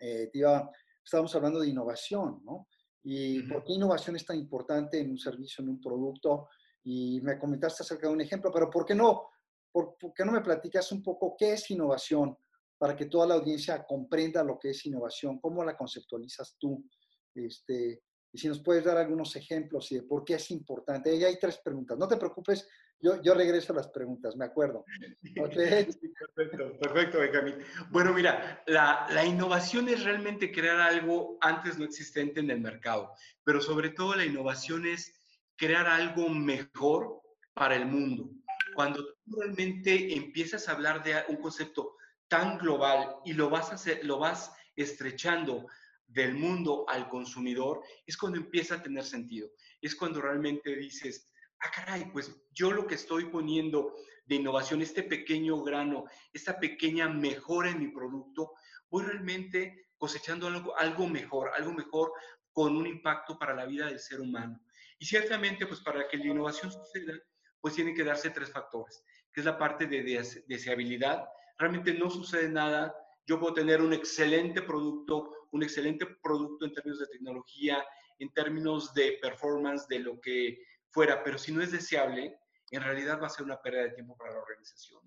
eh, 0.00 0.30
estábamos 1.04 1.34
hablando 1.34 1.60
de 1.60 1.68
innovación, 1.68 2.42
¿no? 2.44 2.68
Y 3.04 3.42
por 3.42 3.64
qué 3.64 3.74
innovación 3.74 4.16
es 4.16 4.24
tan 4.24 4.38
importante 4.38 4.98
en 5.00 5.10
un 5.10 5.18
servicio, 5.18 5.62
en 5.62 5.70
un 5.70 5.80
producto. 5.80 6.48
Y 6.84 7.20
me 7.20 7.38
comentaste 7.38 7.82
acerca 7.82 8.06
de 8.06 8.14
un 8.14 8.20
ejemplo, 8.20 8.50
pero 8.52 8.70
¿por 8.70 8.84
qué 8.84 8.94
no? 8.94 9.31
¿Por, 9.72 9.96
por 9.96 10.12
qué 10.12 10.24
no 10.24 10.32
me 10.32 10.42
platicas 10.42 10.92
un 10.92 11.02
poco 11.02 11.34
qué 11.36 11.54
es 11.54 11.70
innovación? 11.70 12.36
para 12.82 12.96
que 12.96 13.06
toda 13.06 13.28
la 13.28 13.34
audiencia 13.34 13.84
comprenda 13.84 14.42
lo 14.42 14.58
que 14.58 14.70
es 14.70 14.86
innovación, 14.86 15.38
cómo 15.38 15.64
la 15.64 15.76
conceptualizas 15.76 16.56
tú. 16.58 16.84
Este, 17.32 18.02
y 18.32 18.38
si 18.38 18.48
nos 18.48 18.60
puedes 18.60 18.82
dar 18.82 18.96
algunos 18.96 19.36
ejemplos 19.36 19.92
y 19.92 19.94
de 19.94 20.02
por 20.02 20.24
qué 20.24 20.34
es 20.34 20.50
importante. 20.50 21.10
Ahí 21.10 21.22
hay 21.22 21.38
tres 21.38 21.58
preguntas. 21.58 21.96
No 21.96 22.08
te 22.08 22.16
preocupes, 22.16 22.68
yo, 22.98 23.22
yo 23.22 23.34
regreso 23.34 23.72
a 23.72 23.76
las 23.76 23.86
preguntas, 23.86 24.34
me 24.34 24.46
acuerdo. 24.46 24.84
perfecto, 25.36 26.76
perfecto, 26.80 27.20
Benjamín. 27.20 27.54
Bueno, 27.92 28.12
mira, 28.12 28.64
la, 28.66 29.06
la, 29.10 29.24
innovación 29.24 29.88
es 29.88 30.02
realmente 30.02 30.50
crear 30.50 30.80
algo 30.80 31.38
antes 31.40 31.78
no 31.78 31.84
existente 31.84 32.40
en 32.40 32.50
el 32.50 32.60
mercado, 32.60 33.12
pero 33.44 33.60
sobre 33.60 33.90
todo 33.90 34.16
la 34.16 34.24
innovación 34.24 34.86
es 34.86 35.14
crear 35.54 35.86
algo 35.86 36.28
mejor 36.30 37.22
para 37.54 37.76
el 37.76 37.86
mundo. 37.86 38.30
Cuando 38.74 39.04
tú 39.04 39.36
realmente 39.40 40.14
empiezas 40.14 40.68
a 40.68 40.72
hablar 40.72 41.02
de 41.02 41.22
un 41.28 41.36
concepto 41.36 41.96
tan 42.28 42.58
global 42.58 43.16
y 43.24 43.34
lo 43.34 43.50
vas, 43.50 43.70
a 43.70 43.74
hacer, 43.74 44.04
lo 44.04 44.18
vas 44.18 44.52
estrechando 44.76 45.66
del 46.06 46.34
mundo 46.34 46.84
al 46.88 47.08
consumidor, 47.08 47.82
es 48.06 48.16
cuando 48.16 48.38
empieza 48.38 48.76
a 48.76 48.82
tener 48.82 49.04
sentido. 49.04 49.50
Es 49.80 49.94
cuando 49.94 50.20
realmente 50.20 50.74
dices, 50.76 51.30
ah, 51.60 51.70
caray, 51.74 52.10
pues 52.12 52.34
yo 52.52 52.72
lo 52.72 52.86
que 52.86 52.94
estoy 52.94 53.26
poniendo 53.26 53.94
de 54.26 54.36
innovación, 54.36 54.82
este 54.82 55.02
pequeño 55.02 55.62
grano, 55.62 56.04
esta 56.32 56.58
pequeña 56.58 57.08
mejora 57.08 57.70
en 57.70 57.80
mi 57.80 57.88
producto, 57.88 58.52
voy 58.90 59.04
realmente 59.04 59.88
cosechando 59.96 60.46
algo, 60.46 60.76
algo 60.78 61.08
mejor, 61.08 61.50
algo 61.54 61.72
mejor 61.72 62.12
con 62.52 62.76
un 62.76 62.86
impacto 62.86 63.38
para 63.38 63.54
la 63.54 63.66
vida 63.66 63.86
del 63.86 63.98
ser 63.98 64.20
humano. 64.20 64.60
Y 64.98 65.06
ciertamente, 65.06 65.66
pues 65.66 65.80
para 65.80 66.06
que 66.08 66.18
la 66.18 66.26
innovación 66.26 66.70
suceda, 66.70 67.14
pues 67.62 67.74
tienen 67.74 67.94
que 67.94 68.04
darse 68.04 68.30
tres 68.30 68.50
factores, 68.50 69.02
que 69.32 69.40
es 69.40 69.46
la 69.46 69.56
parte 69.56 69.86
de 69.86 70.02
deseabilidad. 70.46 71.24
Realmente 71.56 71.94
no 71.94 72.10
sucede 72.10 72.48
nada. 72.48 72.94
Yo 73.24 73.38
puedo 73.38 73.54
tener 73.54 73.80
un 73.80 73.92
excelente 73.92 74.60
producto, 74.62 75.48
un 75.52 75.62
excelente 75.62 76.04
producto 76.22 76.66
en 76.66 76.74
términos 76.74 76.98
de 76.98 77.06
tecnología, 77.06 77.82
en 78.18 78.30
términos 78.32 78.92
de 78.92 79.18
performance, 79.22 79.86
de 79.86 80.00
lo 80.00 80.20
que 80.20 80.58
fuera, 80.90 81.22
pero 81.22 81.38
si 81.38 81.52
no 81.52 81.62
es 81.62 81.70
deseable, 81.70 82.36
en 82.72 82.82
realidad 82.82 83.20
va 83.22 83.28
a 83.28 83.30
ser 83.30 83.44
una 83.44 83.62
pérdida 83.62 83.84
de 83.84 83.90
tiempo 83.90 84.16
para 84.16 84.32
la 84.32 84.40
organización. 84.40 85.00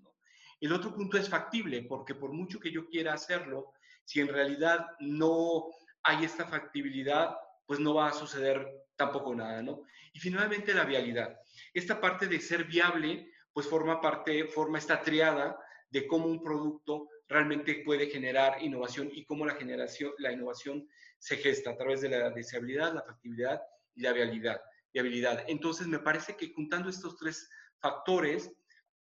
El 0.58 0.72
otro 0.72 0.94
punto 0.94 1.18
es 1.18 1.28
factible, 1.28 1.82
porque 1.82 2.14
por 2.14 2.32
mucho 2.32 2.58
que 2.58 2.72
yo 2.72 2.88
quiera 2.88 3.12
hacerlo, 3.12 3.72
si 4.04 4.20
en 4.20 4.28
realidad 4.28 4.86
no 5.00 5.66
hay 6.02 6.24
esta 6.24 6.46
factibilidad, 6.46 7.36
pues 7.66 7.80
no 7.80 7.94
va 7.94 8.08
a 8.08 8.12
suceder 8.12 8.85
tampoco 8.96 9.34
nada, 9.34 9.62
¿no? 9.62 9.82
Y 10.12 10.18
finalmente 10.18 10.74
la 10.74 10.84
vialidad. 10.84 11.38
Esta 11.72 12.00
parte 12.00 12.26
de 12.26 12.40
ser 12.40 12.64
viable, 12.64 13.30
pues 13.52 13.68
forma 13.68 14.00
parte, 14.00 14.46
forma 14.46 14.78
esta 14.78 15.02
triada 15.02 15.58
de 15.90 16.06
cómo 16.06 16.26
un 16.26 16.42
producto 16.42 17.08
realmente 17.28 17.82
puede 17.84 18.08
generar 18.08 18.62
innovación 18.62 19.10
y 19.12 19.24
cómo 19.24 19.46
la 19.46 19.54
generación, 19.54 20.12
la 20.18 20.32
innovación 20.32 20.88
se 21.18 21.36
gesta 21.36 21.70
a 21.70 21.76
través 21.76 22.00
de 22.00 22.08
la 22.08 22.30
deseabilidad, 22.30 22.94
la 22.94 23.02
factibilidad 23.02 23.60
y 23.94 24.02
la 24.02 24.12
vialidad. 24.12 24.60
viabilidad. 24.92 25.44
Entonces, 25.46 25.86
me 25.86 25.98
parece 25.98 26.36
que 26.36 26.52
juntando 26.52 26.88
estos 26.88 27.16
tres 27.16 27.48
factores, 27.78 28.50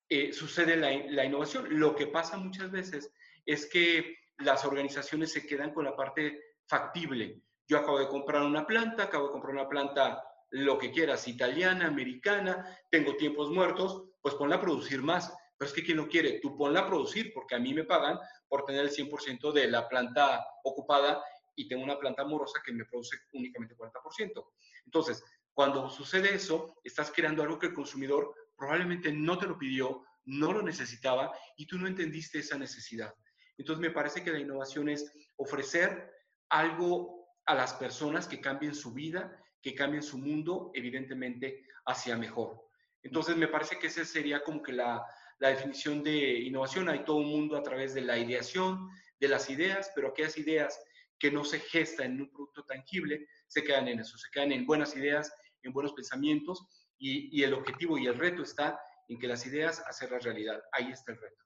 eh, 0.10 0.34
sucede 0.34 0.76
la, 0.76 1.24
innovación. 1.26 1.80
Lo 1.80 1.96
que 1.96 2.08
pasa 2.08 2.38
muchas 2.38 2.72
veces 2.72 3.12
es 3.46 3.66
que 3.68 4.18
las 4.38 4.66
organizaciones 4.66 5.32
se 5.32 5.46
quedan 5.46 5.74
con 5.74 5.86
la 5.86 5.96
parte 5.96 6.40
factible. 6.68 7.42
Yo 7.68 7.78
acabo 7.78 8.00
de 8.00 8.08
comprar 8.08 8.44
una 8.44 8.66
planta, 8.66 9.04
acabo 9.04 9.28
de 9.28 9.32
comprar 9.32 9.56
una 9.56 9.70
planta, 9.70 10.24
lo 10.50 10.78
que 10.78 10.92
quieras, 10.92 11.28
italiana, 11.28 11.88
americana, 11.88 12.78
tengo 12.92 13.16
tiempos 13.16 13.50
muertos, 13.50 14.04
pues 14.22 14.36
ponla 14.36 14.58
a 14.58 14.62
producir 14.62 15.02
más. 15.02 15.34
Pero 15.58 15.70
es 15.70 15.74
que 15.74 15.84
quien 15.84 15.98
no 15.98 16.08
quiere, 16.08 16.40
tú 16.42 16.58
ponla 16.58 16.82
a 16.82 16.88
producir, 16.88 17.32
porque 17.34 17.56
a 17.56 17.60
mí 17.60 17.74
me 17.74 17.86
pagan 17.86 18.20
por 18.48 18.66
tener 18.66 18.82
el 18.82 18.92
100% 18.92 19.52
de 19.52 19.68
la 19.68 19.88
planta 19.88 20.46
ocupada 20.64 21.24
y 21.56 21.68
tengo 21.68 21.84
una 21.84 22.00
planta 22.00 22.24
amorosa 22.24 22.62
que 22.66 22.74
me 22.74 22.86
produce 22.86 23.18
únicamente 23.34 23.76
40%. 23.76 24.52
Entonces, 24.86 25.24
cuando 25.54 25.90
sucede 25.90 26.34
eso, 26.34 26.76
estás 26.84 27.12
creando 27.12 27.44
algo 27.44 27.60
que 27.60 27.68
el 27.68 27.74
consumidor 27.74 28.34
probablemente 28.56 29.12
no 29.12 29.38
te 29.38 29.48
lo 29.48 29.58
pidió, 29.58 30.04
no 30.26 30.52
lo 30.52 30.62
necesitaba 30.62 31.32
y 31.58 31.68
tú 31.68 31.78
no 31.78 31.88
entendiste 31.88 32.40
esa 32.40 32.58
necesidad. 32.58 33.14
Entonces, 33.58 33.82
me 33.82 33.92
parece 33.92 34.24
que 34.24 34.32
la 34.32 34.40
innovación 34.40 34.90
es 34.90 35.12
ofrecer 35.36 36.12
algo 36.50 37.23
a 37.46 37.56
las 37.56 37.74
personas 37.74 38.28
que 38.28 38.40
cambien 38.40 38.76
su 38.76 38.94
vida, 38.94 39.40
que 39.62 39.76
cambien 39.76 40.04
su 40.04 40.18
mundo, 40.18 40.72
evidentemente, 40.74 41.66
hacia 41.86 42.18
mejor. 42.18 42.68
Entonces, 43.02 43.36
me 43.36 43.48
parece 43.48 43.78
que 43.80 43.88
esa 43.88 44.06
sería 44.06 44.44
como 44.44 44.62
que 44.62 44.74
la, 44.74 45.06
la 45.40 45.50
definición 45.50 46.04
de 46.04 46.40
innovación. 46.40 46.90
Hay 46.90 47.04
todo 47.04 47.18
un 47.18 47.30
mundo 47.30 47.58
a 47.58 47.64
través 47.64 47.94
de 47.94 48.02
la 48.02 48.18
ideación, 48.18 48.90
de 49.20 49.28
las 49.28 49.50
ideas, 49.50 49.92
pero 49.96 50.10
aquellas 50.10 50.38
ideas 50.38 50.80
que 51.20 51.32
no 51.32 51.44
se 51.44 51.60
gestan 51.60 52.14
en 52.14 52.22
un 52.22 52.30
producto 52.30 52.66
tangible 52.66 53.28
se 53.48 53.64
quedan 53.64 53.88
en 53.88 54.00
eso, 54.00 54.18
se 54.18 54.30
quedan 54.32 54.52
en 54.52 54.66
buenas 54.66 54.96
ideas, 54.96 55.34
en 55.62 55.72
buenos 55.72 55.94
pensamientos 55.94 56.68
y, 56.98 57.40
y 57.40 57.44
el 57.44 57.54
objetivo 57.54 57.98
y 57.98 58.08
el 58.08 58.18
reto 58.18 58.42
está 58.42 58.80
en 59.08 59.20
que 59.20 59.28
las 59.28 59.46
ideas 59.46 59.82
hacerlas 59.88 60.24
realidad. 60.24 60.62
Ahí 60.72 60.92
está 60.92 61.14
el 61.14 61.20
reto. 61.22 61.44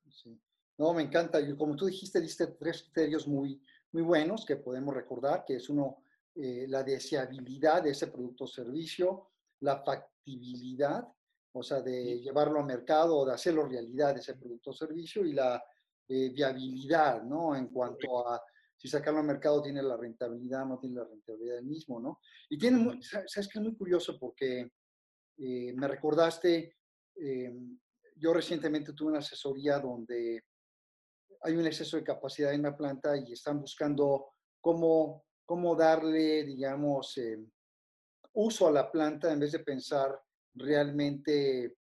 No, 0.78 0.94
me 0.94 1.02
encanta. 1.02 1.40
Como 1.58 1.76
tú 1.76 1.88
dijiste, 1.88 2.22
diste 2.22 2.48
tres 2.60 2.84
criterios 2.84 3.28
muy, 3.28 3.62
muy 3.98 4.04
buenos 4.04 4.46
que 4.46 4.58
podemos 4.58 4.94
recordar, 4.94 5.44
que 5.44 5.56
es 5.56 5.70
uno, 5.70 6.04
eh, 6.36 6.68
la 6.68 6.84
deseabilidad 6.84 7.82
de 7.82 7.90
ese 7.90 8.06
producto 8.06 8.44
o 8.44 8.48
servicio, 8.48 9.30
la 9.62 9.84
factibilidad, 9.84 11.04
o 11.52 11.64
sea, 11.64 11.82
de 11.82 12.20
llevarlo 12.20 12.60
a 12.60 12.64
mercado 12.64 13.18
o 13.18 13.26
de 13.26 13.34
hacerlo 13.34 13.68
realidad 13.68 14.16
ese 14.16 14.36
producto 14.36 14.70
o 14.70 14.74
servicio, 14.74 15.26
y 15.26 15.34
la 15.34 15.64
eh, 16.08 16.30
viabilidad, 16.30 17.24
¿no? 17.24 17.56
En 17.56 17.70
cuanto 17.70 18.30
a 18.30 18.40
si 18.76 18.88
sacarlo 18.88 19.22
al 19.22 19.26
mercado 19.26 19.64
tiene 19.64 19.82
la 19.82 19.98
rentabilidad, 19.98 20.64
no 20.64 20.78
tiene 20.78 20.98
la 20.98 21.06
rentabilidad 21.06 21.56
del 21.56 21.66
mismo, 21.66 22.00
¿no? 22.00 22.20
Y 22.50 22.60
tiene, 22.60 23.02
sabes 23.02 23.48
que 23.52 23.58
es. 23.58 23.66
muy 23.66 23.76
curioso 23.76 24.20
porque 24.20 24.74
eh, 25.40 25.74
me 25.74 25.88
recordaste, 25.88 26.78
eh, 27.16 27.52
yo 28.16 28.32
recientemente 28.32 28.94
tuve 28.94 29.10
una 29.10 29.20
asesoría 29.20 29.80
donde 29.80 30.44
hay 31.42 31.56
un 31.56 31.66
exceso 31.66 31.98
de 31.98 32.04
capacidad 32.04 32.54
en 32.54 32.64
la 32.64 32.76
planta 32.76 33.18
y 33.18 33.34
están 33.34 33.60
buscando 33.60 34.34
cómo, 34.62 35.26
cómo 35.46 35.76
darle, 35.76 36.44
digamos, 36.44 37.18
eh, 37.18 37.38
uso 38.34 38.68
a 38.68 38.72
la 38.72 38.92
planta 38.92 39.32
en 39.32 39.40
vez 39.40 39.52
de 39.52 39.60
pensar 39.60 40.20
realmente 40.54 41.78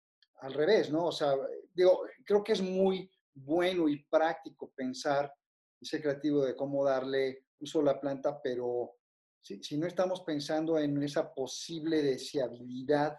al 0.40 0.54
revés, 0.54 0.90
¿no? 0.90 1.06
O 1.06 1.12
sea, 1.12 1.34
digo, 1.74 2.02
creo 2.24 2.42
que 2.42 2.52
es 2.52 2.62
muy 2.62 3.10
bueno 3.34 3.88
y 3.88 4.04
práctico 4.04 4.72
pensar 4.74 5.32
ese 5.80 6.00
creativo 6.00 6.44
de 6.44 6.56
cómo 6.56 6.84
darle 6.84 7.46
uso 7.60 7.80
a 7.80 7.84
la 7.84 8.00
planta, 8.00 8.40
pero 8.42 8.96
si, 9.42 9.62
si 9.62 9.76
no 9.76 9.86
estamos 9.86 10.22
pensando 10.22 10.78
en 10.78 11.02
esa 11.02 11.32
posible 11.32 12.02
deseabilidad, 12.02 13.16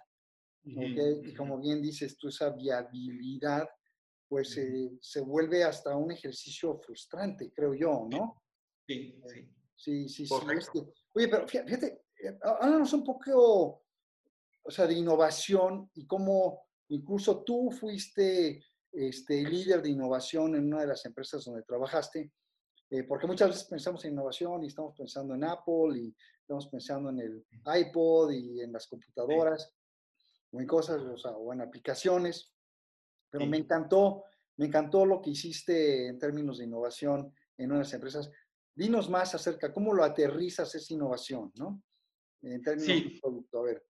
y 0.63 1.33
como 1.33 1.59
bien 1.59 1.81
dices 1.81 2.17
tú, 2.17 2.27
esa 2.27 2.51
viabilidad, 2.51 3.67
pues 4.31 4.55
eh, 4.55 4.97
se 5.01 5.19
vuelve 5.19 5.61
hasta 5.61 5.93
un 5.93 6.09
ejercicio 6.09 6.79
frustrante, 6.79 7.51
creo 7.51 7.73
yo, 7.73 8.07
¿no? 8.09 8.41
Sí, 8.87 9.21
sí. 9.27 9.39
Eh, 9.39 9.49
sí, 9.75 10.07
sí, 10.07 10.25
sí. 10.25 10.33
oye, 11.13 11.27
pero 11.27 11.45
fíjate, 11.45 12.05
eh, 12.17 12.39
háblanos 12.41 12.93
un 12.93 13.03
poco, 13.03 13.83
o 14.63 14.71
sea, 14.71 14.87
de 14.87 14.93
innovación 14.93 15.91
y 15.95 16.07
cómo 16.07 16.63
incluso 16.87 17.43
tú 17.43 17.71
fuiste 17.71 18.63
este, 18.93 19.43
líder 19.43 19.81
de 19.81 19.89
innovación 19.89 20.55
en 20.55 20.67
una 20.67 20.79
de 20.79 20.87
las 20.87 21.05
empresas 21.05 21.43
donde 21.43 21.63
trabajaste. 21.63 22.31
Eh, 22.89 23.03
porque 23.03 23.27
muchas 23.27 23.49
veces 23.49 23.65
pensamos 23.65 24.05
en 24.05 24.13
innovación 24.13 24.63
y 24.63 24.67
estamos 24.67 24.95
pensando 24.95 25.35
en 25.35 25.43
Apple 25.43 25.99
y 25.99 26.15
estamos 26.39 26.69
pensando 26.69 27.09
en 27.09 27.19
el 27.19 27.45
iPod 27.65 28.31
y 28.31 28.61
en 28.61 28.71
las 28.71 28.87
computadoras 28.87 29.73
o 30.53 30.61
en 30.61 30.67
cosas, 30.67 31.01
o, 31.01 31.17
sea, 31.17 31.31
o 31.31 31.51
en 31.51 31.59
aplicaciones. 31.59 32.53
Pero 33.31 33.47
me 33.47 33.57
encantó, 33.57 34.25
me 34.57 34.67
encantó 34.67 35.05
lo 35.05 35.21
que 35.21 35.31
hiciste 35.31 36.07
en 36.07 36.19
términos 36.19 36.59
de 36.59 36.65
innovación 36.65 37.33
en 37.57 37.71
unas 37.71 37.91
empresas. 37.93 38.29
Dinos 38.75 39.09
más 39.09 39.33
acerca 39.33 39.73
cómo 39.73 39.93
lo 39.93 40.03
aterrizas 40.03 40.75
esa 40.75 40.93
innovación, 40.93 41.51
¿no? 41.55 41.81
En 42.41 42.61
términos 42.61 42.87
de 42.87 43.19
producto. 43.21 43.59
A 43.59 43.63
ver. 43.63 43.85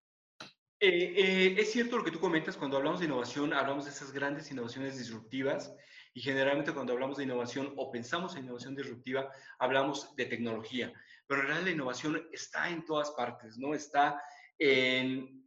Eh, 0.80 1.14
eh, 1.16 1.56
es 1.60 1.72
cierto 1.72 1.98
lo 1.98 2.04
que 2.04 2.12
tú 2.12 2.20
comentas, 2.20 2.58
cuando 2.58 2.78
hablamos 2.78 3.00
de 3.00 3.06
innovación, 3.06 3.54
hablamos 3.54 3.86
de 3.86 3.92
esas 3.92 4.12
grandes 4.12 4.50
innovaciones 4.52 4.98
disruptivas 4.98 5.76
y 6.14 6.22
generalmente 6.22 6.74
cuando 6.74 6.94
hablamos 6.94 7.18
de 7.18 7.24
innovación 7.24 7.74
o 7.78 7.92
pensamos 7.92 8.36
en 8.36 8.46
innovación 8.46 8.76
disruptiva, 8.76 9.32
hablamos 9.60 10.16
de 10.16 10.26
tecnología. 10.26 10.92
Pero 11.28 11.42
en 11.42 11.48
realidad 11.48 11.68
la 11.68 11.74
innovación 11.74 12.28
está 12.32 12.70
en 12.70 12.84
todas 12.84 13.12
partes, 13.12 13.58
¿no? 13.58 13.74
Está 13.74 14.22
en, 14.58 15.41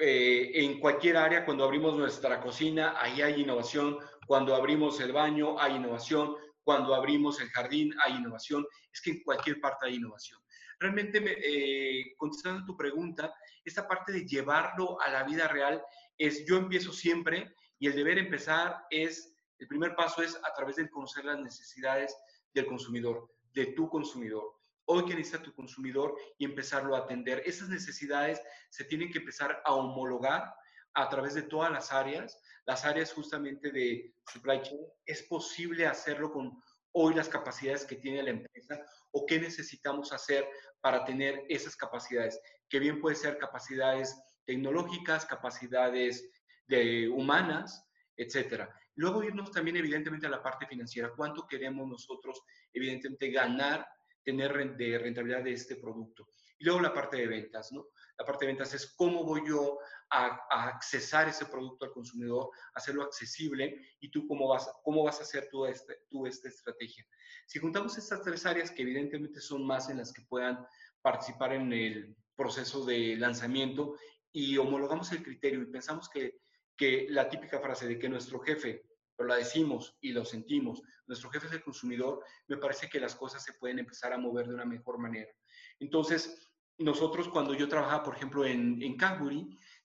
eh, 0.00 0.50
en 0.54 0.80
cualquier 0.80 1.16
área. 1.16 1.44
Cuando 1.44 1.64
abrimos 1.64 1.96
nuestra 1.96 2.40
cocina, 2.40 2.94
ahí 2.98 3.22
hay 3.22 3.42
innovación. 3.42 3.98
Cuando 4.26 4.54
abrimos 4.54 5.00
el 5.00 5.12
baño, 5.12 5.58
hay 5.60 5.76
innovación. 5.76 6.36
Cuando 6.62 6.94
abrimos 6.94 7.40
el 7.40 7.48
jardín, 7.50 7.94
hay 8.04 8.16
innovación. 8.16 8.66
Es 8.92 9.00
que 9.00 9.10
en 9.10 9.22
cualquier 9.22 9.60
parte 9.60 9.86
hay 9.86 9.96
innovación. 9.96 10.40
Realmente, 10.78 11.22
eh, 11.22 12.14
contestando 12.16 12.64
tu 12.64 12.76
pregunta, 12.76 13.34
esta 13.64 13.86
parte 13.86 14.12
de 14.12 14.26
llevarlo 14.26 15.00
a 15.00 15.10
la 15.10 15.24
vida 15.24 15.46
real 15.46 15.82
es, 16.16 16.46
yo 16.46 16.56
empiezo 16.56 16.92
siempre 16.92 17.54
y 17.78 17.86
el 17.86 17.94
deber 17.94 18.18
empezar 18.18 18.84
es 18.90 19.34
el 19.60 19.68
primer 19.68 19.94
paso 19.94 20.22
es 20.22 20.36
a 20.36 20.54
través 20.54 20.76
de 20.76 20.88
conocer 20.88 21.26
las 21.26 21.38
necesidades 21.38 22.16
del 22.54 22.64
consumidor, 22.64 23.30
de 23.52 23.66
tu 23.66 23.90
consumidor. 23.90 24.54
Hoy 24.92 25.04
que 25.04 25.14
necesita 25.14 25.40
tu 25.40 25.54
consumidor 25.54 26.16
y 26.36 26.44
empezarlo 26.44 26.96
a 26.96 26.98
atender. 26.98 27.44
Esas 27.46 27.68
necesidades 27.68 28.42
se 28.70 28.82
tienen 28.82 29.12
que 29.12 29.18
empezar 29.18 29.62
a 29.64 29.72
homologar 29.72 30.52
a 30.94 31.08
través 31.08 31.34
de 31.34 31.42
todas 31.42 31.70
las 31.70 31.92
áreas, 31.92 32.36
las 32.66 32.84
áreas 32.84 33.12
justamente 33.12 33.70
de 33.70 34.12
supply 34.26 34.60
chain. 34.62 34.80
Es 35.06 35.22
posible 35.22 35.86
hacerlo 35.86 36.32
con 36.32 36.60
hoy 36.90 37.14
las 37.14 37.28
capacidades 37.28 37.84
que 37.84 37.94
tiene 37.94 38.20
la 38.24 38.30
empresa 38.30 38.84
o 39.12 39.26
qué 39.26 39.38
necesitamos 39.38 40.12
hacer 40.12 40.44
para 40.80 41.04
tener 41.04 41.44
esas 41.48 41.76
capacidades, 41.76 42.40
que 42.68 42.80
bien 42.80 43.00
puede 43.00 43.14
ser 43.14 43.38
capacidades 43.38 44.20
tecnológicas, 44.44 45.24
capacidades 45.24 46.28
de 46.66 47.08
humanas, 47.08 47.86
etcétera. 48.16 48.74
Luego 48.96 49.22
irnos 49.22 49.52
también 49.52 49.76
evidentemente 49.76 50.26
a 50.26 50.30
la 50.30 50.42
parte 50.42 50.66
financiera. 50.66 51.12
¿Cuánto 51.16 51.46
queremos 51.46 51.86
nosotros 51.86 52.42
evidentemente 52.72 53.30
ganar, 53.30 53.86
tener 54.24 54.76
de 54.76 54.98
rentabilidad 54.98 55.42
de 55.42 55.52
este 55.52 55.76
producto? 55.76 56.28
Y 56.58 56.64
luego 56.64 56.80
la 56.80 56.92
parte 56.92 57.16
de 57.16 57.26
ventas, 57.26 57.72
¿no? 57.72 57.86
La 58.18 58.26
parte 58.26 58.44
de 58.44 58.52
ventas 58.52 58.74
es 58.74 58.94
cómo 58.94 59.24
voy 59.24 59.42
yo 59.48 59.78
a, 60.10 60.68
accesar 60.68 61.28
ese 61.28 61.46
producto 61.46 61.86
al 61.86 61.92
consumidor, 61.92 62.50
hacerlo 62.74 63.02
accesible 63.02 63.80
y 63.98 64.10
tú 64.10 64.26
cómo 64.26 64.48
vas, 64.48 64.70
cómo 64.82 65.02
vas 65.04 65.20
a 65.20 65.22
hacer 65.22 65.48
tú, 65.50 65.64
este, 65.64 66.02
tú 66.10 66.26
esta 66.26 66.48
estrategia. 66.48 67.06
Si 67.46 67.58
juntamos 67.58 67.96
estas 67.96 68.22
tres 68.22 68.44
áreas 68.44 68.70
que 68.70 68.82
evidentemente 68.82 69.40
son 69.40 69.66
más 69.66 69.88
en 69.88 69.98
las 69.98 70.12
que 70.12 70.22
puedan 70.22 70.66
participar 71.00 71.54
en 71.54 71.72
el 71.72 72.16
proceso 72.36 72.84
de 72.84 73.16
lanzamiento 73.16 73.96
y 74.32 74.58
homologamos 74.58 75.10
el 75.12 75.22
criterio 75.22 75.62
y 75.62 75.66
pensamos 75.66 76.08
que, 76.08 76.40
que 76.76 77.06
la 77.08 77.28
típica 77.28 77.58
frase 77.58 77.88
de 77.88 77.98
que 77.98 78.08
nuestro 78.08 78.38
jefe, 78.40 78.84
pero 79.20 79.28
la 79.28 79.36
decimos 79.36 79.98
y 80.00 80.12
lo 80.12 80.24
sentimos, 80.24 80.80
nuestro 81.06 81.28
jefe 81.28 81.46
es 81.46 81.52
el 81.52 81.62
consumidor, 81.62 82.24
me 82.48 82.56
parece 82.56 82.88
que 82.88 82.98
las 82.98 83.14
cosas 83.14 83.44
se 83.44 83.52
pueden 83.52 83.78
empezar 83.78 84.14
a 84.14 84.18
mover 84.18 84.48
de 84.48 84.54
una 84.54 84.64
mejor 84.64 84.96
manera. 84.96 85.30
Entonces, 85.78 86.50
nosotros 86.78 87.28
cuando 87.28 87.52
yo 87.52 87.68
trabajaba, 87.68 88.02
por 88.02 88.16
ejemplo, 88.16 88.46
en, 88.46 88.80
en 88.80 88.96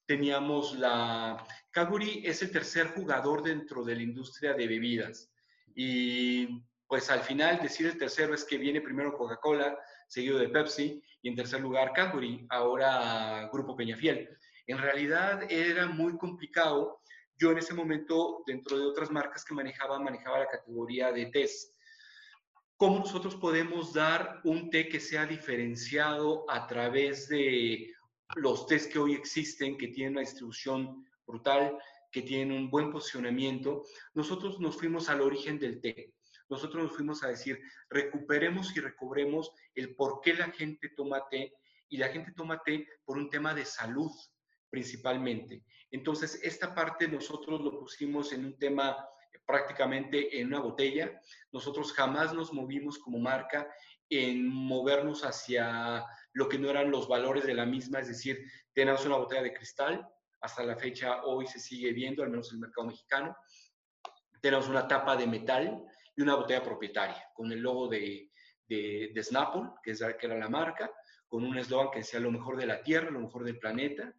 teníamos 0.05 0.79
la... 0.79 1.45
Cadbury 1.69 2.21
es 2.25 2.43
el 2.43 2.51
tercer 2.53 2.93
jugador 2.95 3.43
dentro 3.43 3.83
de 3.83 3.95
la 3.97 4.03
industria 4.03 4.53
de 4.53 4.67
bebidas. 4.67 5.29
Y 5.75 6.63
pues 6.87 7.09
al 7.09 7.19
final 7.19 7.59
decir 7.61 7.87
el 7.87 7.97
tercero 7.97 8.33
es 8.33 8.45
que 8.45 8.57
viene 8.57 8.79
primero 8.79 9.17
Coca-Cola, 9.17 9.77
seguido 10.07 10.37
de 10.37 10.47
Pepsi, 10.47 11.03
y 11.21 11.27
en 11.27 11.35
tercer 11.35 11.59
lugar 11.59 11.91
Cadbury, 11.91 12.47
ahora 12.49 13.49
Grupo 13.51 13.75
Peñafiel. 13.75 14.29
En 14.65 14.77
realidad 14.77 15.43
era 15.51 15.87
muy 15.87 16.17
complicado. 16.17 17.01
Yo 17.37 17.51
en 17.51 17.57
ese 17.57 17.73
momento, 17.73 18.43
dentro 18.45 18.77
de 18.77 18.85
otras 18.85 19.11
marcas 19.11 19.43
que 19.43 19.53
manejaba, 19.53 19.99
manejaba 19.99 20.39
la 20.39 20.47
categoría 20.47 21.11
de 21.11 21.27
test. 21.27 21.73
¿Cómo 22.77 22.99
nosotros 22.99 23.35
podemos 23.35 23.93
dar 23.93 24.41
un 24.43 24.69
té 24.69 24.89
que 24.89 24.99
sea 24.99 25.25
diferenciado 25.25 26.49
a 26.49 26.67
través 26.67 27.27
de 27.29 27.93
los 28.35 28.67
test 28.67 28.91
que 28.91 28.99
hoy 28.99 29.13
existen, 29.13 29.77
que 29.77 29.87
tienen 29.89 30.13
una 30.13 30.21
distribución 30.21 31.05
brutal, 31.25 31.77
que 32.11 32.21
tienen 32.21 32.51
un 32.51 32.69
buen 32.69 32.91
posicionamiento? 32.91 33.83
Nosotros 34.13 34.59
nos 34.59 34.77
fuimos 34.77 35.09
al 35.09 35.21
origen 35.21 35.57
del 35.59 35.79
té 35.79 36.15
nosotros 36.49 36.83
nos 36.83 36.95
fuimos 36.95 37.23
a 37.23 37.29
decir, 37.29 37.59
recuperemos 37.89 38.75
y 38.75 38.79
recobremos 38.79 39.51
el 39.73 39.95
por 39.95 40.21
qué 40.21 40.33
la 40.33 40.51
gente 40.51 40.89
toma 40.89 41.27
té 41.29 41.53
y 41.89 41.97
la 41.97 42.09
gente 42.09 42.33
toma 42.33 42.61
té 42.63 42.87
por 43.03 43.17
un 43.17 43.29
tema 43.29 43.53
de 43.53 43.65
salud 43.65 44.11
principalmente. 44.69 45.63
Entonces, 45.91 46.39
esta 46.43 46.73
parte 46.73 47.07
nosotros 47.07 47.61
lo 47.61 47.79
pusimos 47.79 48.33
en 48.33 48.45
un 48.45 48.57
tema 48.57 49.07
prácticamente 49.45 50.39
en 50.39 50.47
una 50.47 50.59
botella. 50.59 51.19
Nosotros 51.51 51.93
jamás 51.93 52.33
nos 52.33 52.53
movimos 52.53 52.97
como 52.97 53.19
marca 53.19 53.67
en 54.09 54.47
movernos 54.47 55.23
hacia 55.23 56.05
lo 56.33 56.47
que 56.49 56.59
no 56.59 56.69
eran 56.69 56.91
los 56.91 57.07
valores 57.07 57.45
de 57.45 57.53
la 57.53 57.65
misma, 57.65 57.99
es 57.99 58.07
decir, 58.07 58.39
tenemos 58.73 59.05
una 59.05 59.17
botella 59.17 59.41
de 59.41 59.53
cristal, 59.53 60.07
hasta 60.41 60.63
la 60.63 60.75
fecha 60.75 61.23
hoy 61.23 61.47
se 61.47 61.59
sigue 61.59 61.91
viendo, 61.91 62.21
al 62.21 62.29
menos 62.29 62.51
en 62.51 62.57
el 62.57 62.61
mercado 62.61 62.87
mexicano. 62.87 63.35
Tenemos 64.41 64.67
una 64.67 64.87
tapa 64.87 65.15
de 65.15 65.25
metal, 65.25 65.83
y 66.15 66.21
una 66.21 66.35
botella 66.35 66.63
propietaria 66.63 67.23
con 67.33 67.51
el 67.51 67.59
logo 67.59 67.87
de, 67.87 68.29
de, 68.67 69.11
de 69.13 69.23
Snapple, 69.23 69.71
que, 69.83 69.91
es, 69.91 70.03
que 70.19 70.25
era 70.25 70.37
la 70.37 70.49
marca, 70.49 70.91
con 71.27 71.43
un 71.43 71.57
eslogan 71.57 71.91
que 71.91 71.99
decía 71.99 72.19
lo 72.19 72.31
mejor 72.31 72.57
de 72.57 72.65
la 72.65 72.81
Tierra, 72.81 73.11
lo 73.11 73.19
mejor 73.19 73.43
del 73.43 73.59
planeta. 73.59 74.13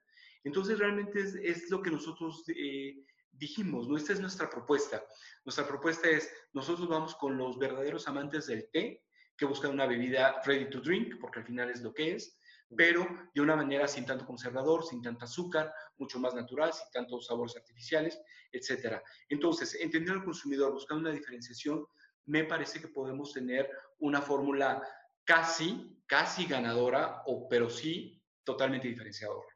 Entonces 0.47 0.79
realmente 0.79 1.21
es, 1.43 1.69
lo 1.71 1.83
que 1.83 1.91
nosotros 1.91 2.45
eh, 2.47 3.05
dijimos, 3.33 3.89
¿no? 3.89 3.97
Esta 3.97 4.13
es 4.13 4.21
nuestra 4.21 4.49
propuesta. 4.49 5.05
Nuestra 5.45 5.67
propuesta 5.67 6.09
es, 6.09 6.31
nosotros 6.53 6.89
vamos 6.89 7.17
con 7.17 7.37
los 7.37 7.59
verdaderos 7.59 8.07
amantes 8.07 8.47
del 8.47 8.71
té, 8.71 9.03
que 9.37 9.45
buscan 9.45 9.73
una 9.73 9.87
bebida 9.87 10.41
ready 10.45 10.71
to 10.71 10.81
drink, 10.81 11.17
porque 11.21 11.41
al 11.41 11.47
final 11.47 11.69
es 11.69 11.83
lo 11.83 11.93
que 11.93 12.15
es, 12.15 12.39
pero 12.77 13.09
de 13.35 13.41
una 13.41 13.57
manera 13.57 13.89
sin 13.89 14.07
tanto 14.07 14.25
conservador, 14.25 14.87
sin 14.87 15.03
tanta 15.03 15.25
azúcar, 15.25 15.75
mucho 15.99 16.21
más 16.21 16.33
natural, 16.33 16.73
sin 16.73 16.87
tantos 16.93 17.27
sabores 17.27 17.57
artificiales, 17.57 18.17
etc. 18.53 19.03
Entonces, 19.29 19.75
entendiendo 19.75 20.21
al 20.21 20.25
consumidor, 20.25 20.73
buscando 20.73 21.09
una 21.09 21.19
diferenciación, 21.19 21.85
me 22.27 22.45
parece 22.45 22.81
que 22.81 22.87
podemos 22.87 23.33
tener 23.33 23.69
una 23.99 24.23
fórmula 24.23 24.81
casi, 25.25 26.01
casi 26.07 26.47
ganadora, 26.47 27.25
o, 27.27 27.49
pero 27.49 27.69
sí 27.69 28.16
totalmente 28.47 28.87
diferenciadora. 28.87 29.49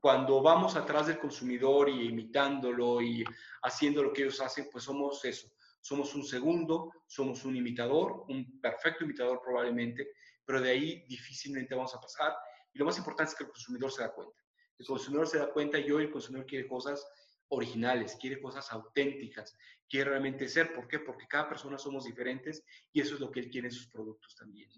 Cuando 0.00 0.40
vamos 0.40 0.76
atrás 0.76 1.08
del 1.08 1.18
consumidor 1.18 1.88
y 1.88 2.08
imitándolo 2.08 3.02
y 3.02 3.24
haciendo 3.62 4.04
lo 4.04 4.12
que 4.12 4.22
ellos 4.22 4.40
hacen, 4.40 4.68
pues 4.70 4.84
somos 4.84 5.22
eso. 5.24 5.52
Somos 5.80 6.14
un 6.14 6.24
segundo, 6.24 6.92
somos 7.06 7.44
un 7.44 7.56
imitador, 7.56 8.24
un 8.28 8.60
perfecto 8.60 9.04
imitador 9.04 9.40
probablemente, 9.42 10.12
pero 10.44 10.60
de 10.60 10.70
ahí 10.70 11.04
difícilmente 11.08 11.74
vamos 11.74 11.94
a 11.94 12.00
pasar. 12.00 12.34
Y 12.72 12.78
lo 12.78 12.84
más 12.84 12.96
importante 12.98 13.32
es 13.32 13.36
que 13.36 13.44
el 13.44 13.50
consumidor 13.50 13.90
se 13.90 14.02
da 14.02 14.12
cuenta. 14.12 14.40
El 14.78 14.86
consumidor 14.86 15.26
se 15.26 15.38
da 15.38 15.52
cuenta 15.52 15.78
y 15.78 15.90
hoy 15.90 16.04
el 16.04 16.10
consumidor 16.12 16.46
quiere 16.46 16.68
cosas 16.68 17.04
originales, 17.48 18.16
quiere 18.20 18.40
cosas 18.40 18.70
auténticas, 18.70 19.56
quiere 19.88 20.10
realmente 20.10 20.48
ser. 20.48 20.72
¿Por 20.72 20.86
qué? 20.86 21.00
Porque 21.00 21.26
cada 21.26 21.48
persona 21.48 21.78
somos 21.78 22.04
diferentes 22.04 22.64
y 22.92 23.00
eso 23.00 23.14
es 23.14 23.20
lo 23.20 23.30
que 23.30 23.40
él 23.40 23.50
quiere 23.50 23.66
en 23.66 23.74
sus 23.74 23.88
productos 23.88 24.36
también. 24.36 24.70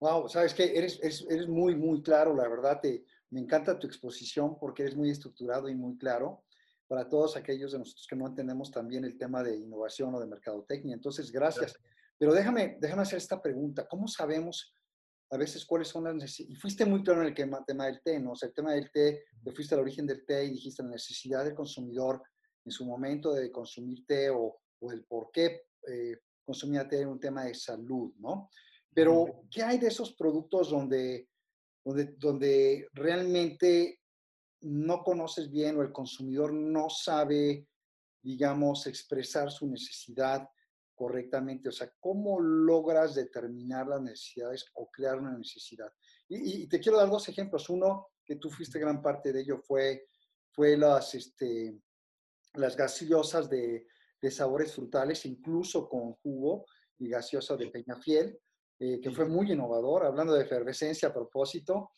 Wow, 0.00 0.28
sabes 0.28 0.54
que 0.54 0.76
eres, 0.76 1.00
eres, 1.02 1.48
muy, 1.48 1.74
muy 1.74 2.02
claro, 2.02 2.34
la 2.34 2.48
verdad, 2.48 2.80
te, 2.80 3.04
me 3.30 3.40
encanta 3.40 3.78
tu 3.78 3.86
exposición 3.86 4.58
porque 4.58 4.82
eres 4.82 4.96
muy 4.96 5.10
estructurado 5.10 5.68
y 5.68 5.74
muy 5.74 5.96
claro 5.98 6.44
para 6.86 7.08
todos 7.08 7.36
aquellos 7.36 7.72
de 7.72 7.78
nosotros 7.78 8.06
que 8.08 8.16
no 8.16 8.26
entendemos 8.26 8.70
también 8.70 9.04
el 9.04 9.18
tema 9.18 9.42
de 9.42 9.56
innovación 9.56 10.14
o 10.14 10.20
de 10.20 10.26
mercadotecnia. 10.26 10.94
Entonces, 10.94 11.30
gracias. 11.30 11.74
Pero 12.16 12.32
déjame, 12.32 12.78
déjame 12.80 13.02
hacer 13.02 13.18
esta 13.18 13.42
pregunta. 13.42 13.86
¿Cómo 13.86 14.08
sabemos 14.08 14.72
a 15.30 15.36
veces 15.36 15.64
cuáles 15.64 15.88
son 15.88 16.04
las 16.04 16.14
necesidades. 16.14 16.56
Y 16.56 16.60
fuiste 16.60 16.84
muy 16.86 17.02
claro 17.02 17.22
en 17.22 17.28
el 17.28 17.34
tema 17.34 17.86
del 17.86 18.00
té, 18.02 18.18
¿no? 18.18 18.32
O 18.32 18.36
sea, 18.36 18.48
el 18.48 18.54
tema 18.54 18.72
del 18.72 18.90
té, 18.90 19.24
te 19.44 19.52
fuiste 19.52 19.74
al 19.74 19.82
origen 19.82 20.06
del 20.06 20.24
té 20.24 20.44
y 20.44 20.50
dijiste 20.50 20.82
la 20.82 20.90
necesidad 20.90 21.44
del 21.44 21.54
consumidor 21.54 22.22
en 22.64 22.72
su 22.72 22.84
momento 22.84 23.32
de 23.32 23.50
consumir 23.50 24.06
té 24.06 24.30
o, 24.30 24.60
o 24.80 24.92
el 24.92 25.04
por 25.04 25.30
qué 25.30 25.66
eh, 25.86 26.16
consumía 26.44 26.88
té 26.88 27.02
en 27.02 27.08
un 27.08 27.20
tema 27.20 27.44
de 27.44 27.54
salud, 27.54 28.12
¿no? 28.18 28.50
Pero, 28.98 29.44
¿qué 29.48 29.62
hay 29.62 29.78
de 29.78 29.86
esos 29.86 30.12
productos 30.14 30.70
donde, 30.70 31.28
donde, 31.84 32.16
donde 32.18 32.88
realmente 32.94 34.00
no 34.62 35.04
conoces 35.04 35.48
bien 35.48 35.76
o 35.76 35.82
el 35.82 35.92
consumidor 35.92 36.52
no 36.52 36.90
sabe, 36.90 37.68
digamos, 38.20 38.88
expresar 38.88 39.52
su 39.52 39.68
necesidad 39.68 40.48
correctamente? 40.96 41.68
O 41.68 41.72
sea, 41.72 41.92
¿cómo 42.00 42.40
logras 42.40 43.14
determinar 43.14 43.86
las 43.86 44.02
necesidades 44.02 44.66
o 44.74 44.90
crear 44.90 45.20
una 45.20 45.38
necesidad? 45.38 45.92
Y, 46.28 46.66
te 46.66 46.80
quiero 46.80 46.98
dar 46.98 47.08
dos 47.08 47.28
ejemplos. 47.28 47.70
Uno, 47.70 48.08
que 48.24 48.34
tú 48.34 48.50
fuiste 48.50 48.80
gran 48.80 49.00
parte 49.00 49.32
de 49.32 49.42
ello, 49.42 49.58
fue, 49.58 50.08
fue 50.50 50.76
las, 50.76 51.14
este, 51.14 51.80
las 52.54 52.76
gaseosas 52.76 53.48
de, 53.48 53.86
de 54.20 54.30
sabores 54.32 54.74
frutales, 54.74 55.24
incluso 55.24 55.88
con 55.88 56.14
jugo 56.14 56.66
y 56.98 57.08
gaseosa 57.08 57.56
de 57.56 57.68
Peñafiel, 57.68 58.36
eh, 58.78 59.00
que 59.00 59.10
fue 59.10 59.26
muy 59.26 59.50
innovador, 59.52 60.04
hablando 60.04 60.34
de 60.34 60.42
efervescencia 60.44 61.08
a 61.08 61.14
propósito. 61.14 61.92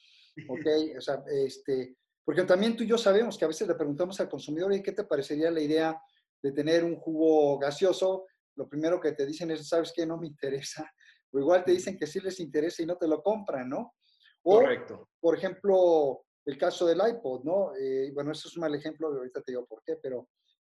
Ok, 0.49 0.67
o 0.99 1.01
sea, 1.01 1.23
este, 1.27 1.97
porque 2.25 2.45
también 2.45 2.77
tú 2.77 2.85
y 2.85 2.89
yo 2.89 2.99
sabemos 2.99 3.37
que 3.37 3.45
a 3.45 3.49
veces 3.49 3.69
le 3.69 3.75
preguntamos 3.75 4.19
al 4.21 4.29
consumidor, 4.29 4.73
¿y 4.73 4.83
qué 4.83 4.93
te 4.93 5.05
parecería 5.05 5.51
la 5.51 5.61
idea 5.61 6.01
de 6.43 6.53
tener 6.53 6.85
un 6.85 6.97
jugo 6.97 7.59
gaseoso 7.59 8.27
lo 8.61 8.69
primero 8.69 9.01
que 9.01 9.13
te 9.13 9.25
dicen 9.25 9.51
es, 9.51 9.67
¿sabes 9.67 9.91
qué? 9.95 10.05
No 10.05 10.19
me 10.19 10.27
interesa. 10.27 10.91
O 11.33 11.39
igual 11.39 11.65
te 11.65 11.73
dicen 11.73 11.97
que 11.97 12.07
sí 12.07 12.21
les 12.21 12.41
interesa 12.41 12.83
y 12.83 12.87
no 12.87 12.97
te 12.97 13.09
lo 13.09 13.23
compran, 13.23 13.71
¿no? 13.71 13.95
Correcto. 14.43 15.09
Por 15.19 15.37
ejemplo, 15.39 16.25
el 16.45 16.59
caso 16.59 16.87
del 16.87 17.01
iPod, 17.07 17.43
¿no? 17.43 17.75
Eh, 17.75 18.11
bueno, 18.13 18.33
eso 18.33 18.49
es 18.49 18.57
un 18.57 18.61
mal 18.61 18.75
ejemplo, 18.75 19.09
ahorita 19.09 19.41
te 19.41 19.53
digo 19.53 19.65
por 19.65 19.83
qué, 19.83 19.97
pero 19.97 20.29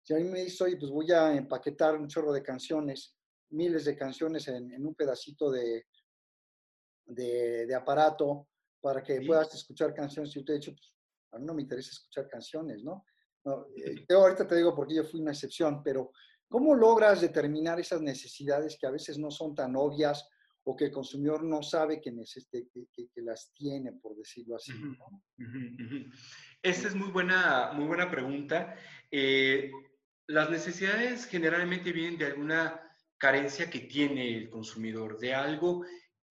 si 0.02 0.14
a 0.14 0.16
mí 0.16 0.24
me 0.24 0.44
dice, 0.44 0.64
oye, 0.64 0.78
pues 0.78 0.90
voy 0.90 1.12
a 1.12 1.34
empaquetar 1.34 1.94
un 1.96 2.08
chorro 2.08 2.32
de 2.32 2.42
canciones, 2.42 3.18
miles 3.50 3.84
de 3.84 3.96
canciones 3.96 4.48
en, 4.48 4.86
un 4.86 4.94
pedacito 4.94 5.50
de, 5.50 5.84
de, 7.06 7.74
aparato 7.74 8.48
para 8.80 9.02
que 9.02 9.20
puedas 9.22 9.54
escuchar 9.54 9.94
canciones, 9.94 10.34
y 10.34 10.40
yo 10.40 10.44
te 10.44 10.52
he 10.52 10.56
dicho, 10.56 10.72
pues 10.72 10.94
a 11.32 11.38
mí 11.38 11.46
no 11.46 11.54
me 11.54 11.62
interesa 11.62 11.90
escuchar 11.90 12.28
canciones, 12.28 12.82
¿no? 12.84 13.04
no 13.44 13.66
eh, 13.76 14.04
yo 14.08 14.20
ahorita 14.20 14.46
te 14.46 14.56
digo 14.56 14.74
porque 14.74 14.94
yo 14.94 15.04
fui 15.04 15.20
una 15.20 15.32
excepción, 15.32 15.82
pero 15.82 16.12
¿Cómo 16.54 16.74
logras 16.76 17.20
determinar 17.20 17.80
esas 17.80 18.00
necesidades 18.00 18.78
que 18.78 18.86
a 18.86 18.92
veces 18.92 19.18
no 19.18 19.28
son 19.30 19.56
tan 19.56 19.74
obvias 19.74 20.28
o 20.62 20.76
que 20.76 20.84
el 20.84 20.92
consumidor 20.92 21.42
no 21.42 21.64
sabe 21.64 22.00
que, 22.00 22.12
que, 22.12 23.22
las 23.22 23.52
tiene, 23.52 23.90
por 23.92 24.16
decirlo 24.16 24.54
así? 24.54 24.72
Esta 26.62 26.86
es 26.86 26.94
muy 26.94 27.10
buena, 27.10 27.72
muy 27.72 27.86
buena 27.86 28.08
pregunta. 28.08 28.76
Eh, 29.10 29.72
las 30.28 30.48
necesidades 30.48 31.26
generalmente 31.26 31.90
vienen 31.90 32.18
de 32.18 32.26
alguna 32.26 32.80
carencia 33.18 33.68
que 33.68 33.80
tiene 33.80 34.36
el 34.36 34.48
consumidor, 34.48 35.18
de 35.18 35.34
algo 35.34 35.84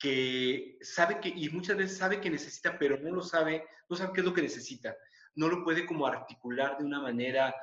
que 0.03 0.77
sabe 0.81 1.21
que, 1.21 1.29
y 1.29 1.47
muchas 1.47 1.77
veces 1.77 1.97
sabe 1.97 2.19
que 2.19 2.29
necesita, 2.29 2.77
pero 2.77 2.99
no 2.99 3.09
lo 3.15 3.21
sabe, 3.21 3.65
no 3.87 3.95
sabe 3.95 4.11
qué 4.13 4.19
es 4.19 4.25
lo 4.25 4.33
que 4.33 4.41
necesita. 4.41 4.97
No 5.35 5.47
lo 5.47 5.63
puede 5.63 5.85
como 5.85 6.05
articular 6.05 6.77
de 6.77 6.83
una 6.83 6.99
manera 6.99 7.55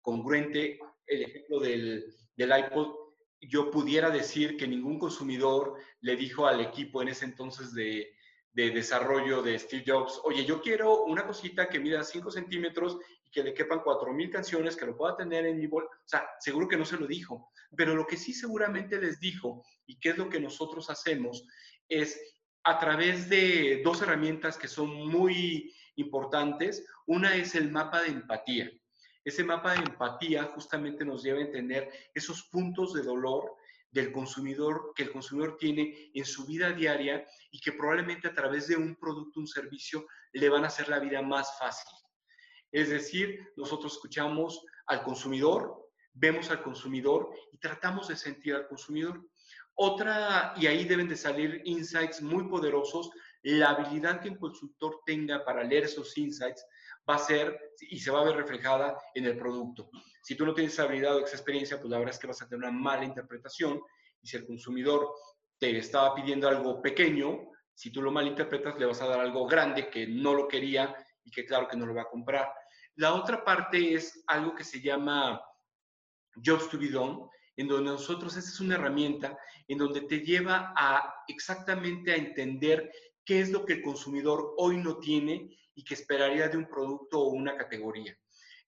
congruente 0.00 0.80
el 1.06 1.22
ejemplo 1.22 1.60
del, 1.60 2.12
del 2.34 2.58
iPod, 2.58 2.96
yo 3.40 3.70
pudiera 3.70 4.10
decir 4.10 4.56
que 4.56 4.66
ningún 4.66 4.98
consumidor 4.98 5.76
le 6.00 6.16
dijo 6.16 6.48
al 6.48 6.60
equipo 6.60 7.00
en 7.00 7.08
ese 7.08 7.26
entonces 7.26 7.72
de, 7.72 8.12
de 8.50 8.70
desarrollo 8.72 9.40
de 9.40 9.56
Steve 9.56 9.84
Jobs, 9.86 10.20
oye, 10.24 10.44
yo 10.44 10.60
quiero 10.60 11.04
una 11.04 11.24
cosita 11.24 11.68
que 11.68 11.78
mida 11.78 12.02
5 12.02 12.28
centímetros 12.28 12.98
y 13.24 13.30
que 13.30 13.44
le 13.44 13.54
quepan 13.54 13.84
4.000 13.84 14.32
canciones, 14.32 14.74
que 14.74 14.86
lo 14.86 14.96
pueda 14.96 15.16
tener 15.16 15.46
en 15.46 15.58
mi 15.58 15.68
bolsa. 15.68 15.90
O 15.92 16.08
sea, 16.08 16.26
seguro 16.40 16.66
que 16.66 16.76
no 16.76 16.84
se 16.84 16.96
lo 16.96 17.06
dijo, 17.06 17.52
pero 17.76 17.94
lo 17.94 18.04
que 18.04 18.16
sí 18.16 18.32
seguramente 18.32 19.00
les 19.00 19.20
dijo 19.20 19.64
y 19.86 19.98
qué 20.00 20.10
es 20.10 20.18
lo 20.18 20.28
que 20.28 20.40
nosotros 20.40 20.90
hacemos 20.90 21.46
es 21.88 22.20
a 22.64 22.78
través 22.78 23.28
de 23.28 23.82
dos 23.84 24.00
herramientas 24.02 24.56
que 24.56 24.68
son 24.68 24.88
muy 25.08 25.74
importantes. 25.96 26.86
Una 27.06 27.36
es 27.36 27.54
el 27.54 27.70
mapa 27.70 28.02
de 28.02 28.08
empatía. 28.08 28.70
Ese 29.24 29.44
mapa 29.44 29.72
de 29.72 29.78
empatía 29.78 30.44
justamente 30.54 31.04
nos 31.04 31.22
lleva 31.22 31.38
a 31.38 31.44
entender 31.44 31.90
esos 32.14 32.44
puntos 32.44 32.92
de 32.92 33.02
dolor 33.02 33.56
del 33.90 34.10
consumidor 34.12 34.92
que 34.94 35.04
el 35.04 35.12
consumidor 35.12 35.56
tiene 35.56 36.10
en 36.12 36.24
su 36.24 36.44
vida 36.44 36.72
diaria 36.72 37.24
y 37.52 37.60
que 37.60 37.72
probablemente 37.72 38.26
a 38.28 38.34
través 38.34 38.66
de 38.66 38.76
un 38.76 38.96
producto, 38.96 39.38
un 39.38 39.46
servicio, 39.46 40.06
le 40.32 40.48
van 40.48 40.64
a 40.64 40.66
hacer 40.66 40.88
la 40.88 40.98
vida 40.98 41.22
más 41.22 41.56
fácil. 41.58 41.96
Es 42.72 42.90
decir, 42.90 43.52
nosotros 43.56 43.92
escuchamos 43.92 44.66
al 44.86 45.04
consumidor, 45.04 45.90
vemos 46.12 46.50
al 46.50 46.60
consumidor 46.62 47.30
y 47.52 47.58
tratamos 47.58 48.08
de 48.08 48.16
sentir 48.16 48.56
al 48.56 48.66
consumidor. 48.66 49.24
Otra, 49.76 50.54
y 50.56 50.66
ahí 50.66 50.84
deben 50.84 51.08
de 51.08 51.16
salir 51.16 51.60
insights 51.64 52.22
muy 52.22 52.48
poderosos, 52.48 53.10
la 53.42 53.70
habilidad 53.70 54.20
que 54.20 54.28
el 54.28 54.38
consultor 54.38 55.00
tenga 55.04 55.44
para 55.44 55.64
leer 55.64 55.84
esos 55.84 56.16
insights 56.16 56.64
va 57.08 57.16
a 57.16 57.18
ser 57.18 57.72
y 57.80 57.98
se 57.98 58.10
va 58.10 58.20
a 58.20 58.24
ver 58.24 58.36
reflejada 58.36 58.96
en 59.14 59.26
el 59.26 59.36
producto. 59.36 59.90
Si 60.22 60.34
tú 60.34 60.46
no 60.46 60.54
tienes 60.54 60.78
habilidad 60.78 61.16
o 61.16 61.24
esa 61.24 61.36
experiencia, 61.36 61.78
pues 61.78 61.90
la 61.90 61.98
verdad 61.98 62.14
es 62.14 62.20
que 62.20 62.26
vas 62.26 62.40
a 62.40 62.48
tener 62.48 62.66
una 62.66 62.78
mala 62.78 63.04
interpretación 63.04 63.82
y 64.22 64.26
si 64.26 64.36
el 64.36 64.46
consumidor 64.46 65.12
te 65.58 65.76
estaba 65.76 66.14
pidiendo 66.14 66.48
algo 66.48 66.80
pequeño, 66.80 67.50
si 67.74 67.90
tú 67.90 68.00
lo 68.00 68.10
malinterpretas, 68.10 68.78
le 68.78 68.86
vas 68.86 69.02
a 69.02 69.08
dar 69.08 69.20
algo 69.20 69.46
grande 69.46 69.90
que 69.90 70.06
no 70.06 70.34
lo 70.34 70.48
quería 70.48 70.94
y 71.24 71.30
que 71.30 71.44
claro 71.44 71.68
que 71.68 71.76
no 71.76 71.84
lo 71.84 71.94
va 71.94 72.02
a 72.02 72.08
comprar. 72.08 72.48
La 72.96 73.14
otra 73.14 73.44
parte 73.44 73.94
es 73.94 74.22
algo 74.28 74.54
que 74.54 74.64
se 74.64 74.80
llama 74.80 75.42
Jobs 76.42 76.68
to 76.70 76.78
be 76.78 76.88
done, 76.88 77.28
en 77.56 77.68
donde 77.68 77.90
nosotros, 77.90 78.36
esta 78.36 78.50
es 78.50 78.60
una 78.60 78.74
herramienta 78.74 79.38
en 79.68 79.78
donde 79.78 80.02
te 80.02 80.20
lleva 80.20 80.72
a 80.76 81.24
exactamente 81.28 82.12
a 82.12 82.16
entender 82.16 82.90
qué 83.24 83.40
es 83.40 83.50
lo 83.50 83.64
que 83.64 83.74
el 83.74 83.82
consumidor 83.82 84.54
hoy 84.56 84.76
no 84.78 84.98
tiene 84.98 85.56
y 85.74 85.84
que 85.84 85.94
esperaría 85.94 86.48
de 86.48 86.56
un 86.56 86.68
producto 86.68 87.20
o 87.20 87.30
una 87.30 87.56
categoría. 87.56 88.16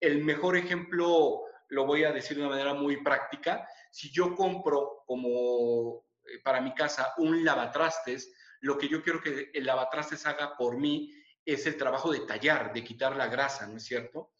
El 0.00 0.24
mejor 0.24 0.56
ejemplo 0.56 1.42
lo 1.68 1.86
voy 1.86 2.04
a 2.04 2.12
decir 2.12 2.36
de 2.36 2.42
una 2.42 2.50
manera 2.50 2.74
muy 2.74 3.02
práctica. 3.02 3.66
Si 3.90 4.10
yo 4.10 4.34
compro 4.34 5.02
como 5.06 6.04
eh, 6.24 6.40
para 6.42 6.60
mi 6.60 6.74
casa 6.74 7.14
un 7.18 7.44
lavatrastes, 7.44 8.32
lo 8.60 8.78
que 8.78 8.88
yo 8.88 9.02
quiero 9.02 9.20
que 9.20 9.50
el 9.52 9.64
lavatrastes 9.64 10.24
haga 10.26 10.56
por 10.56 10.78
mí 10.78 11.12
es 11.44 11.66
el 11.66 11.76
trabajo 11.76 12.12
de 12.12 12.20
tallar, 12.20 12.72
de 12.72 12.84
quitar 12.84 13.16
la 13.16 13.26
grasa, 13.26 13.66
¿no 13.66 13.76
es 13.76 13.84
cierto? 13.84 14.32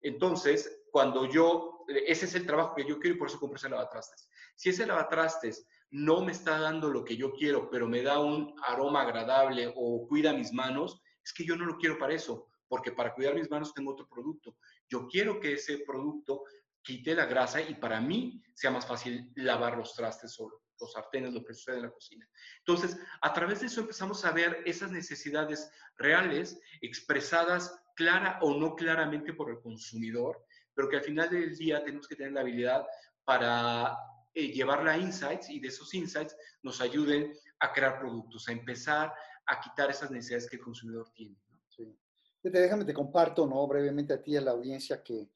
Entonces, 0.00 0.83
cuando 0.94 1.28
yo, 1.28 1.84
ese 1.88 2.26
es 2.26 2.36
el 2.36 2.46
trabajo 2.46 2.76
que 2.76 2.84
yo 2.84 3.00
quiero 3.00 3.16
y 3.16 3.18
por 3.18 3.26
eso 3.26 3.40
compro 3.40 3.56
ese 3.56 3.68
lavatrastes. 3.68 4.28
Si 4.54 4.68
ese 4.68 4.86
lavatrastes 4.86 5.66
no 5.90 6.24
me 6.24 6.30
está 6.30 6.56
dando 6.60 6.88
lo 6.88 7.04
que 7.04 7.16
yo 7.16 7.32
quiero, 7.32 7.68
pero 7.68 7.88
me 7.88 8.00
da 8.00 8.20
un 8.20 8.54
aroma 8.64 9.02
agradable 9.02 9.72
o 9.74 10.06
cuida 10.06 10.32
mis 10.32 10.52
manos, 10.52 11.02
es 11.24 11.32
que 11.32 11.44
yo 11.44 11.56
no 11.56 11.66
lo 11.66 11.78
quiero 11.78 11.98
para 11.98 12.14
eso, 12.14 12.46
porque 12.68 12.92
para 12.92 13.12
cuidar 13.12 13.34
mis 13.34 13.50
manos 13.50 13.74
tengo 13.74 13.90
otro 13.90 14.08
producto. 14.08 14.56
Yo 14.88 15.08
quiero 15.08 15.40
que 15.40 15.54
ese 15.54 15.78
producto 15.78 16.44
quite 16.80 17.12
la 17.16 17.26
grasa 17.26 17.60
y 17.60 17.74
para 17.74 18.00
mí 18.00 18.40
sea 18.54 18.70
más 18.70 18.86
fácil 18.86 19.32
lavar 19.34 19.76
los 19.76 19.96
trastes 19.96 20.32
solo 20.32 20.62
los 20.80 20.92
sartenes, 20.92 21.32
lo 21.32 21.44
que 21.44 21.54
sucede 21.54 21.76
en 21.76 21.82
la 21.82 21.90
cocina. 21.90 22.28
Entonces, 22.58 22.98
a 23.20 23.32
través 23.32 23.60
de 23.60 23.66
eso 23.66 23.80
empezamos 23.80 24.24
a 24.24 24.32
ver 24.32 24.62
esas 24.64 24.90
necesidades 24.90 25.70
reales 25.96 26.60
expresadas 26.80 27.80
clara 27.94 28.38
o 28.42 28.58
no 28.58 28.74
claramente 28.74 29.32
por 29.32 29.50
el 29.50 29.60
consumidor, 29.60 30.44
pero 30.74 30.88
que 30.88 30.96
al 30.96 31.02
final 31.02 31.30
del 31.30 31.56
día 31.56 31.82
tenemos 31.82 32.08
que 32.08 32.16
tener 32.16 32.32
la 32.32 32.40
habilidad 32.40 32.86
para 33.24 33.96
eh, 34.34 34.48
llevarla 34.48 34.92
a 34.92 34.98
insights 34.98 35.50
y 35.50 35.60
de 35.60 35.68
esos 35.68 35.94
insights 35.94 36.36
nos 36.62 36.80
ayuden 36.80 37.32
a 37.60 37.72
crear 37.72 37.98
productos, 37.98 38.48
a 38.48 38.52
empezar 38.52 39.12
a 39.46 39.60
quitar 39.60 39.90
esas 39.90 40.10
necesidades 40.10 40.48
que 40.48 40.56
el 40.56 40.62
consumidor 40.62 41.10
tiene. 41.14 41.36
Sí. 41.68 41.96
Déjame, 42.42 42.84
te 42.84 42.92
comparto, 42.92 43.46
¿no? 43.46 43.66
Brevemente 43.66 44.12
a 44.12 44.22
ti 44.22 44.32
y 44.32 44.36
a 44.36 44.40
la 44.40 44.50
audiencia 44.50 45.02
que, 45.02 45.30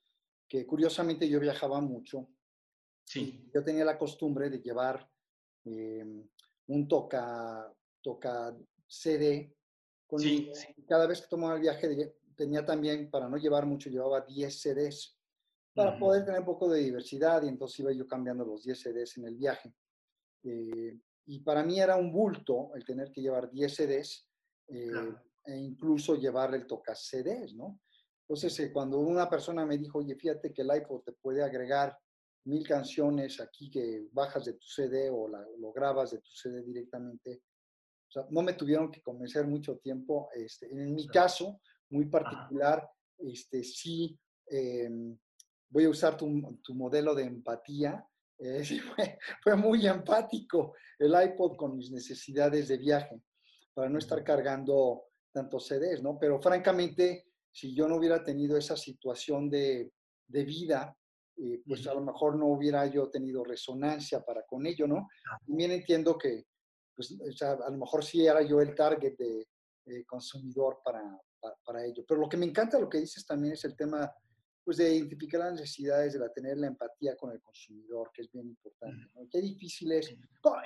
que 0.49 0.67
curiosamente 0.67 1.29
yo 1.29 1.41
viajaba 1.41 1.81
mucho. 1.81 2.29
Sí. 3.05 3.49
Yo 3.55 3.63
tenía 3.65 3.85
la 3.85 3.99
costumbre 3.99 4.51
de 4.51 4.61
llevar 4.61 5.11
em, 5.65 6.29
un 6.67 6.89
toca, 6.89 7.73
toca 8.03 8.55
CD. 8.87 9.55
Con 10.07 10.21
sí, 10.21 10.51
Cada 10.87 11.07
vez 11.07 11.23
que 11.23 11.29
tomaba 11.29 11.55
el 11.55 11.61
viaje 11.61 12.15
tenía 12.35 12.65
también, 12.65 13.11
para 13.11 13.29
no 13.29 13.37
llevar 13.37 13.65
mucho, 13.65 13.91
llevaba 13.91 14.21
10 14.23 14.61
CDs 14.61 15.18
para 15.79 15.99
poder 15.99 16.25
tener 16.25 16.41
un 16.41 16.47
poco 16.47 16.69
de 16.69 16.81
diversidad 16.81 17.43
y 17.43 17.49
entonces 17.49 17.79
iba 17.79 17.93
yo 17.93 18.07
cambiando 18.07 18.45
los 18.45 18.65
10 18.65 18.81
CDs 18.81 19.17
en 19.19 19.27
el 19.27 19.37
viaje. 19.37 19.73
Eh, 20.43 20.99
y 21.27 21.41
para 21.41 21.63
mí 21.63 21.81
era 21.81 21.97
un 21.97 22.11
bulto 22.11 22.75
el 22.75 22.85
tener 22.85 23.13
que 23.13 23.21
llevar 23.21 23.49
10 23.49 23.75
CDs 23.75 24.29
eh, 24.69 25.15
e 25.45 25.57
incluso 25.57 26.17
llevar 26.17 26.53
el 26.55 26.67
toca 26.67 26.95
CDs, 26.95 27.55
¿no? 27.55 27.81
Entonces, 28.23 28.59
eh, 28.61 28.73
cuando 28.73 28.99
una 28.99 29.31
persona 29.31 29.65
me 29.65 29.79
dijo, 29.79 30.01
oye, 30.01 30.17
fíjate 30.17 30.53
que 30.53 30.63
el 30.63 30.77
iPod 30.77 31.03
te 31.03 31.13
puede 31.13 31.43
agregar 31.43 31.97
mil 32.45 32.67
canciones 32.67 33.41
aquí 33.41 33.71
que 33.71 34.09
bajas 34.11 34.47
de 34.47 34.55
tu 34.55 34.67
CD 34.67 35.11
o 35.11 35.29
lo 35.29 35.73
grabas 35.73 36.11
de 36.11 36.19
tu 36.19 36.31
CD 36.31 36.63
directamente, 36.63 37.43
o 38.09 38.11
sea, 38.11 38.27
no 38.31 38.43
me 38.43 38.55
tuvieron 38.55 38.91
que 38.91 39.01
convencer 39.01 39.47
mucho 39.47 39.77
tiempo. 39.79 40.29
Este, 40.35 40.67
en 40.67 40.95
mi 40.95 41.07
caso, 41.07 41.61
muy 41.91 42.07
particular, 42.07 42.89
este, 43.19 43.63
sí 43.63 44.19
em, 44.47 45.17
voy 45.79 45.85
a 45.85 45.91
usar 45.91 46.17
tu, 46.17 46.59
tu 46.65 46.75
modelo 46.75 47.15
de 47.15 47.23
empatía 47.23 48.05
eh, 48.37 48.65
fue, 49.43 49.57
muy 49.57 49.87
empático 49.87 50.75
el 50.99 51.15
iPod 51.25 51.57
con 51.57 51.77
mis 51.77 51.93
necesidades 51.93 52.67
de 52.67 52.79
viaje, 52.79 53.23
para 53.73 53.89
no 53.89 53.99
estar 53.99 54.25
cargando 54.25 55.05
tantos 55.33 55.69
CDs, 55.69 56.03
¿no? 56.03 56.19
Pero 56.19 56.43
francamente, 56.43 57.27
si 57.53 57.77
yo 57.77 57.87
no 57.87 57.97
hubiera 57.97 58.25
tenido 58.25 58.57
esa 58.57 58.77
situación 58.77 59.49
de, 59.49 59.93
de 60.27 60.45
vida, 60.45 60.97
eh, 61.37 61.63
pues 61.65 61.87
a 61.87 61.95
lo 61.95 62.01
mejor 62.01 62.37
no 62.37 62.47
hubiera 62.47 62.85
yo 62.87 63.09
tenido 63.09 63.45
resonancia 63.45 64.25
para 64.25 64.45
con 64.45 64.67
ello, 64.67 64.89
¿no? 64.89 65.09
También 65.47 65.71
entiendo 65.71 66.19
que, 66.19 66.47
pues, 66.97 67.17
a 67.43 67.71
lo 67.71 67.79
mejor 67.79 68.05
sí 68.05 68.27
era 68.27 68.43
yo 68.43 68.61
el 68.61 68.75
target 68.75 69.17
de 69.17 69.47
eh, 69.87 70.05
consumidor 70.05 70.81
para, 70.85 71.01
para, 71.39 71.55
para, 71.65 71.85
ello. 71.85 72.05
Pero 72.07 72.21
lo 72.21 72.29
que 72.29 72.37
me 72.37 72.47
encanta, 72.47 72.81
lo 72.81 72.89
que 72.89 72.99
dices 72.99 73.25
también 73.25 73.55
es 73.55 73.65
el 73.65 73.77
tema 73.77 74.13
pues 74.69 74.77
de 74.77 74.97
identificar 74.97 75.41
las 75.41 75.55
necesidades, 75.55 76.13
de 76.13 76.19
la, 76.19 76.31
tener 76.31 76.59
la 76.59 76.67
empatía 76.67 77.17
con 77.17 77.33
el 77.33 77.41
consumidor, 77.41 78.11
que 78.13 78.21
es 78.21 78.31
bien 78.31 78.49
importante. 78.49 79.11
¿no? 79.15 79.27
Qué 79.31 79.41
difícil 79.41 79.91
es. 79.93 80.15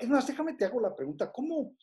es 0.01 0.09
más, 0.09 0.27
déjame 0.27 0.55
te 0.55 0.65
hago 0.65 0.81
la 0.81 0.93
pregunta, 0.93 1.31
¿cómo, 1.31 1.77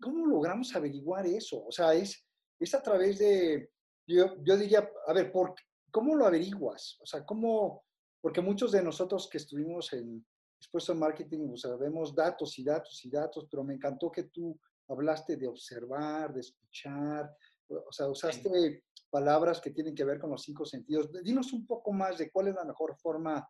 cómo 0.00 0.26
logramos 0.26 0.76
averiguar 0.76 1.26
eso? 1.26 1.66
O 1.66 1.72
sea, 1.72 1.92
es, 1.92 2.24
es 2.60 2.72
a 2.72 2.80
través 2.80 3.18
de, 3.18 3.68
yo, 4.06 4.36
yo 4.44 4.56
diría, 4.56 4.88
a 5.08 5.12
ver, 5.12 5.32
¿por, 5.32 5.56
¿cómo 5.90 6.14
lo 6.14 6.26
averiguas? 6.26 6.98
O 7.00 7.06
sea, 7.06 7.26
¿cómo? 7.26 7.82
Porque 8.20 8.40
muchos 8.40 8.70
de 8.70 8.84
nosotros 8.84 9.28
que 9.28 9.38
estuvimos 9.38 9.92
en, 9.92 10.24
expuesto 10.60 10.92
en 10.92 11.00
marketing, 11.00 11.48
o 11.52 11.56
sea, 11.56 11.74
vemos 11.74 12.14
datos 12.14 12.56
y 12.60 12.62
datos 12.62 13.04
y 13.04 13.10
datos, 13.10 13.48
pero 13.50 13.64
me 13.64 13.74
encantó 13.74 14.12
que 14.12 14.22
tú 14.22 14.56
hablaste 14.86 15.36
de 15.36 15.48
observar, 15.48 16.32
de 16.32 16.42
escuchar, 16.42 17.28
o 17.68 17.90
sea, 17.90 18.06
usaste 18.06 18.84
palabras 19.10 19.60
que 19.60 19.70
tienen 19.70 19.94
que 19.94 20.04
ver 20.04 20.18
con 20.18 20.30
los 20.30 20.42
cinco 20.42 20.64
sentidos. 20.64 21.10
Dinos 21.22 21.52
un 21.52 21.66
poco 21.66 21.92
más 21.92 22.18
de 22.18 22.30
cuál 22.30 22.48
es 22.48 22.54
la 22.54 22.64
mejor 22.64 22.96
forma 22.96 23.48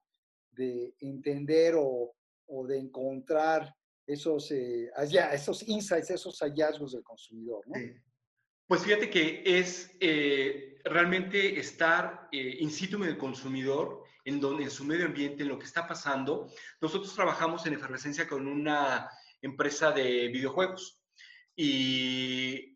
de 0.50 0.94
entender 1.00 1.74
o, 1.76 2.14
o 2.46 2.66
de 2.66 2.78
encontrar 2.78 3.74
esos, 4.06 4.50
eh, 4.52 4.90
allá, 4.94 5.32
esos 5.32 5.66
insights, 5.66 6.10
esos 6.10 6.38
hallazgos 6.40 6.92
del 6.92 7.02
consumidor. 7.02 7.64
¿no? 7.66 7.74
Pues 8.66 8.82
fíjate 8.82 9.10
que 9.10 9.42
es 9.44 9.90
eh, 10.00 10.78
realmente 10.84 11.58
estar 11.58 12.28
eh, 12.32 12.56
in 12.60 12.70
situ 12.70 13.02
en 13.02 13.10
el 13.10 13.18
consumidor, 13.18 14.04
en, 14.24 14.40
donde, 14.40 14.64
en 14.64 14.70
su 14.70 14.84
medio 14.84 15.06
ambiente, 15.06 15.42
en 15.42 15.48
lo 15.48 15.58
que 15.58 15.66
está 15.66 15.86
pasando. 15.86 16.48
Nosotros 16.80 17.14
trabajamos 17.14 17.66
en 17.66 17.74
efervescencia 17.74 18.26
con 18.28 18.46
una 18.46 19.08
empresa 19.40 19.92
de 19.92 20.28
videojuegos 20.28 21.00
y 21.54 22.75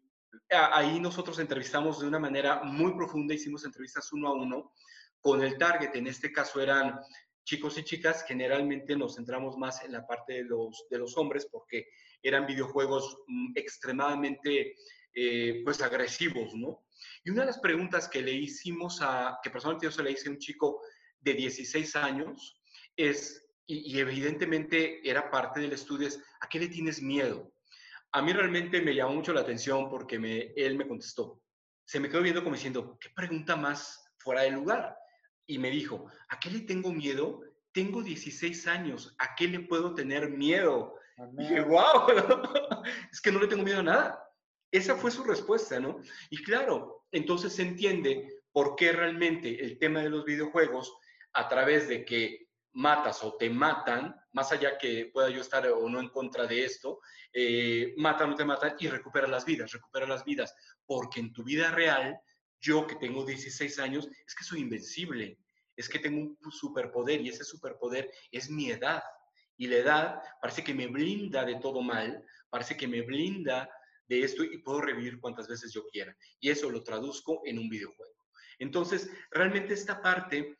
ahí 0.51 1.01
nosotros 1.01 1.39
entrevistamos 1.39 2.01
de 2.01 2.07
una 2.07 2.19
manera 2.19 2.63
muy 2.63 2.95
profunda, 2.95 3.35
hicimos 3.35 3.65
entrevistas 3.65 4.13
uno 4.13 4.29
a 4.29 4.35
uno 4.35 4.73
con 5.21 5.43
el 5.43 5.59
target, 5.59 5.95
en 5.95 6.07
este 6.07 6.33
caso 6.33 6.61
eran 6.61 6.99
chicos 7.45 7.79
y 7.79 7.85
chicas, 7.85 8.25
generalmente 8.27 8.97
nos 8.97 9.17
centramos 9.17 9.57
más 9.57 9.85
en 9.85 9.93
la 9.93 10.07
parte 10.07 10.35
de 10.35 10.45
los, 10.45 10.87
de 10.91 10.99
los 10.99 11.17
hombres 11.17 11.49
porque 11.51 11.89
eran 12.23 12.47
videojuegos 12.47 13.19
mm, 13.27 13.53
extremadamente 13.57 14.77
eh, 15.15 15.63
pues 15.65 15.83
agresivos, 15.83 16.55
¿no? 16.55 16.87
Y 17.25 17.31
una 17.31 17.41
de 17.43 17.49
las 17.49 17.59
preguntas 17.59 18.09
que 18.09 18.23
le 18.23 18.33
hicimos 18.33 19.01
a, 19.03 19.39
que 19.43 19.51
personalmente 19.51 19.87
yo 19.87 19.93
se 19.93 20.03
le 20.03 20.13
hice 20.13 20.29
a 20.29 20.33
un 20.33 20.39
chico 20.39 20.81
de 21.21 21.35
16 21.35 21.97
años, 21.97 22.61
es, 22.97 23.47
y, 23.67 23.97
y 23.97 23.99
evidentemente 23.99 25.01
era 25.09 25.31
parte 25.31 25.61
del 25.61 25.73
estudio, 25.73 26.09
es, 26.09 26.23
¿a 26.41 26.49
qué 26.49 26.61
le 26.61 26.69
tienes 26.69 27.03
miedo? 27.03 27.53
A 28.13 28.23
mí 28.23 28.33
realmente 28.33 28.81
me 28.83 28.95
llamó 28.95 29.15
mucho 29.15 29.33
la 29.33 29.41
atención 29.41 29.89
porque 29.89 30.19
me, 30.19 30.53
él 30.57 30.77
me 30.77 30.87
contestó. 30.87 31.41
Se 31.85 32.01
me 32.01 32.09
quedó 32.09 32.23
viendo 32.23 32.43
como 32.43 32.57
diciendo, 32.57 32.99
¿qué 33.01 33.11
pregunta 33.11 33.57
más 33.57 34.13
fuera 34.19 34.43
de 34.43 34.51
lugar? 34.51 34.97
Y 35.47 35.59
me 35.59 35.71
dijo, 35.71 36.07
¿a 36.29 36.39
qué 36.39 36.51
le 36.51 36.61
tengo 36.61 36.93
miedo? 36.93 37.41
Tengo 37.73 38.03
16 38.03 38.67
años, 38.67 39.15
¿a 39.19 39.35
qué 39.35 39.49
le 39.49 39.61
puedo 39.61 39.95
tener 39.95 40.31
miedo? 40.31 40.95
Y 41.39 41.43
dije, 41.43 41.61
wow, 41.61 42.07
es 43.13 43.21
que 43.21 43.31
no 43.31 43.41
le 43.41 43.47
tengo 43.47 43.63
miedo 43.63 43.81
a 43.81 43.85
nada. 43.85 44.25
Esa 44.73 44.97
fue 44.97 45.11
su 45.11 45.25
respuesta, 45.25 45.81
¿no? 45.81 46.01
Y 46.31 46.43
claro, 46.43 47.05
entonces 47.13 47.53
se 47.53 47.63
entiende 47.63 48.41
por 48.53 48.77
qué 48.77 48.93
realmente 48.93 49.65
el 49.65 49.79
tema 49.79 50.01
de 50.01 50.11
los 50.11 50.25
videojuegos, 50.25 50.97
a 51.33 51.49
través 51.49 51.89
de 51.89 52.05
que 52.05 52.49
matas 52.73 53.23
o 53.25 53.37
te 53.37 53.51
matan, 53.51 54.15
más 54.33 54.53
allá 54.53 54.79
que 54.79 55.11
pueda 55.13 55.29
yo 55.31 55.41
estar 55.41 55.67
o 55.67 55.89
no 55.89 56.01
en 56.01 56.09
contra 56.09 56.47
de 56.47 56.65
esto, 56.65 57.01
eh, 57.33 57.95
matan 57.97 58.33
o 58.33 58.35
te 58.35 58.45
matan 58.45 58.77
y 58.79 58.89
recupera 58.89 59.27
las 59.27 59.45
vidas, 59.45 59.73
recupera 59.73 60.07
las 60.07 60.25
vidas, 60.25 60.55
porque 60.87 61.21
en 61.21 61.33
tu 61.33 61.43
vida 61.43 61.71
real, 61.71 62.19
yo 62.61 62.87
que 62.87 62.97
tengo 62.97 63.25
16 63.25 63.79
años, 63.79 64.09
es 64.27 64.35
que 64.35 64.45
soy 64.45 64.61
invencible, 64.61 65.39
es 65.77 65.89
que 65.89 65.99
tengo 65.99 66.37
un 66.39 66.53
superpoder 66.53 67.21
y 67.21 67.31
ese 67.31 67.45
superpoder 67.45 68.11
es 68.31 68.51
mi 68.51 68.71
edad. 68.71 69.03
Y 69.57 69.67
la 69.67 69.77
edad 69.77 70.23
parece 70.41 70.65
que 70.65 70.75
me 70.75 70.87
blinda 70.87 71.45
de 71.45 71.57
todo 71.57 71.83
mal, 71.83 72.25
parece 72.49 72.77
que 72.77 72.89
me 72.89 73.03
blinda 73.03 73.71
de 74.07 74.23
esto 74.23 74.45
y 74.45 74.59
puedo 74.59 74.81
revivir 74.81 75.21
cuantas 75.21 75.49
veces 75.49 75.73
yo 75.73 75.87
quiera. 75.87 76.17
Y 76.41 76.51
eso 76.51 76.71
lo 76.71 76.83
traduzco 76.83 77.43
en 77.45 77.59
un 77.59 77.69
videojuego. 77.69 78.15
Entonces, 78.59 79.11
realmente 79.31 79.73
esta 79.73 80.03
parte 80.03 80.60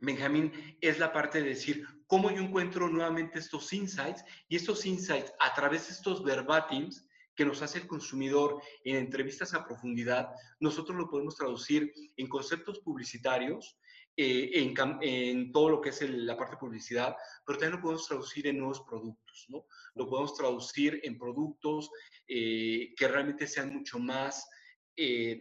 Benjamín, 0.00 0.52
es 0.80 0.98
la 0.98 1.12
parte 1.12 1.42
de 1.42 1.50
decir 1.50 1.86
cómo 2.06 2.30
yo 2.30 2.42
encuentro 2.42 2.88
nuevamente 2.88 3.38
estos 3.38 3.72
insights 3.72 4.24
y 4.48 4.56
estos 4.56 4.86
insights 4.86 5.32
a 5.38 5.54
través 5.54 5.88
de 5.88 5.92
estos 5.92 6.24
verbatims 6.24 7.06
que 7.34 7.44
nos 7.44 7.60
hace 7.62 7.78
el 7.78 7.86
consumidor 7.86 8.62
en 8.84 8.96
entrevistas 8.96 9.54
a 9.54 9.64
profundidad, 9.64 10.30
nosotros 10.58 10.96
lo 10.96 11.08
podemos 11.08 11.36
traducir 11.36 11.92
en 12.16 12.28
conceptos 12.28 12.80
publicitarios, 12.80 13.78
eh, 14.16 14.74
en, 15.00 15.52
todo 15.52 15.70
lo 15.70 15.80
que 15.80 15.90
es 15.90 16.02
la 16.10 16.36
parte 16.36 16.56
de 16.56 16.60
publicidad, 16.60 17.16
pero 17.46 17.58
también 17.58 17.76
lo 17.76 17.82
podemos 17.82 18.06
traducir 18.06 18.46
en 18.46 18.58
nuevos 18.58 18.80
productos, 18.80 19.46
¿no? 19.48 19.66
Lo 19.94 20.08
podemos 20.08 20.34
traducir 20.34 21.00
en 21.02 21.16
productos 21.16 21.90
eh, 22.26 22.92
que 22.96 23.08
realmente 23.08 23.46
sean 23.46 23.72
mucho 23.72 23.98
más, 23.98 24.48
eh, 24.96 25.40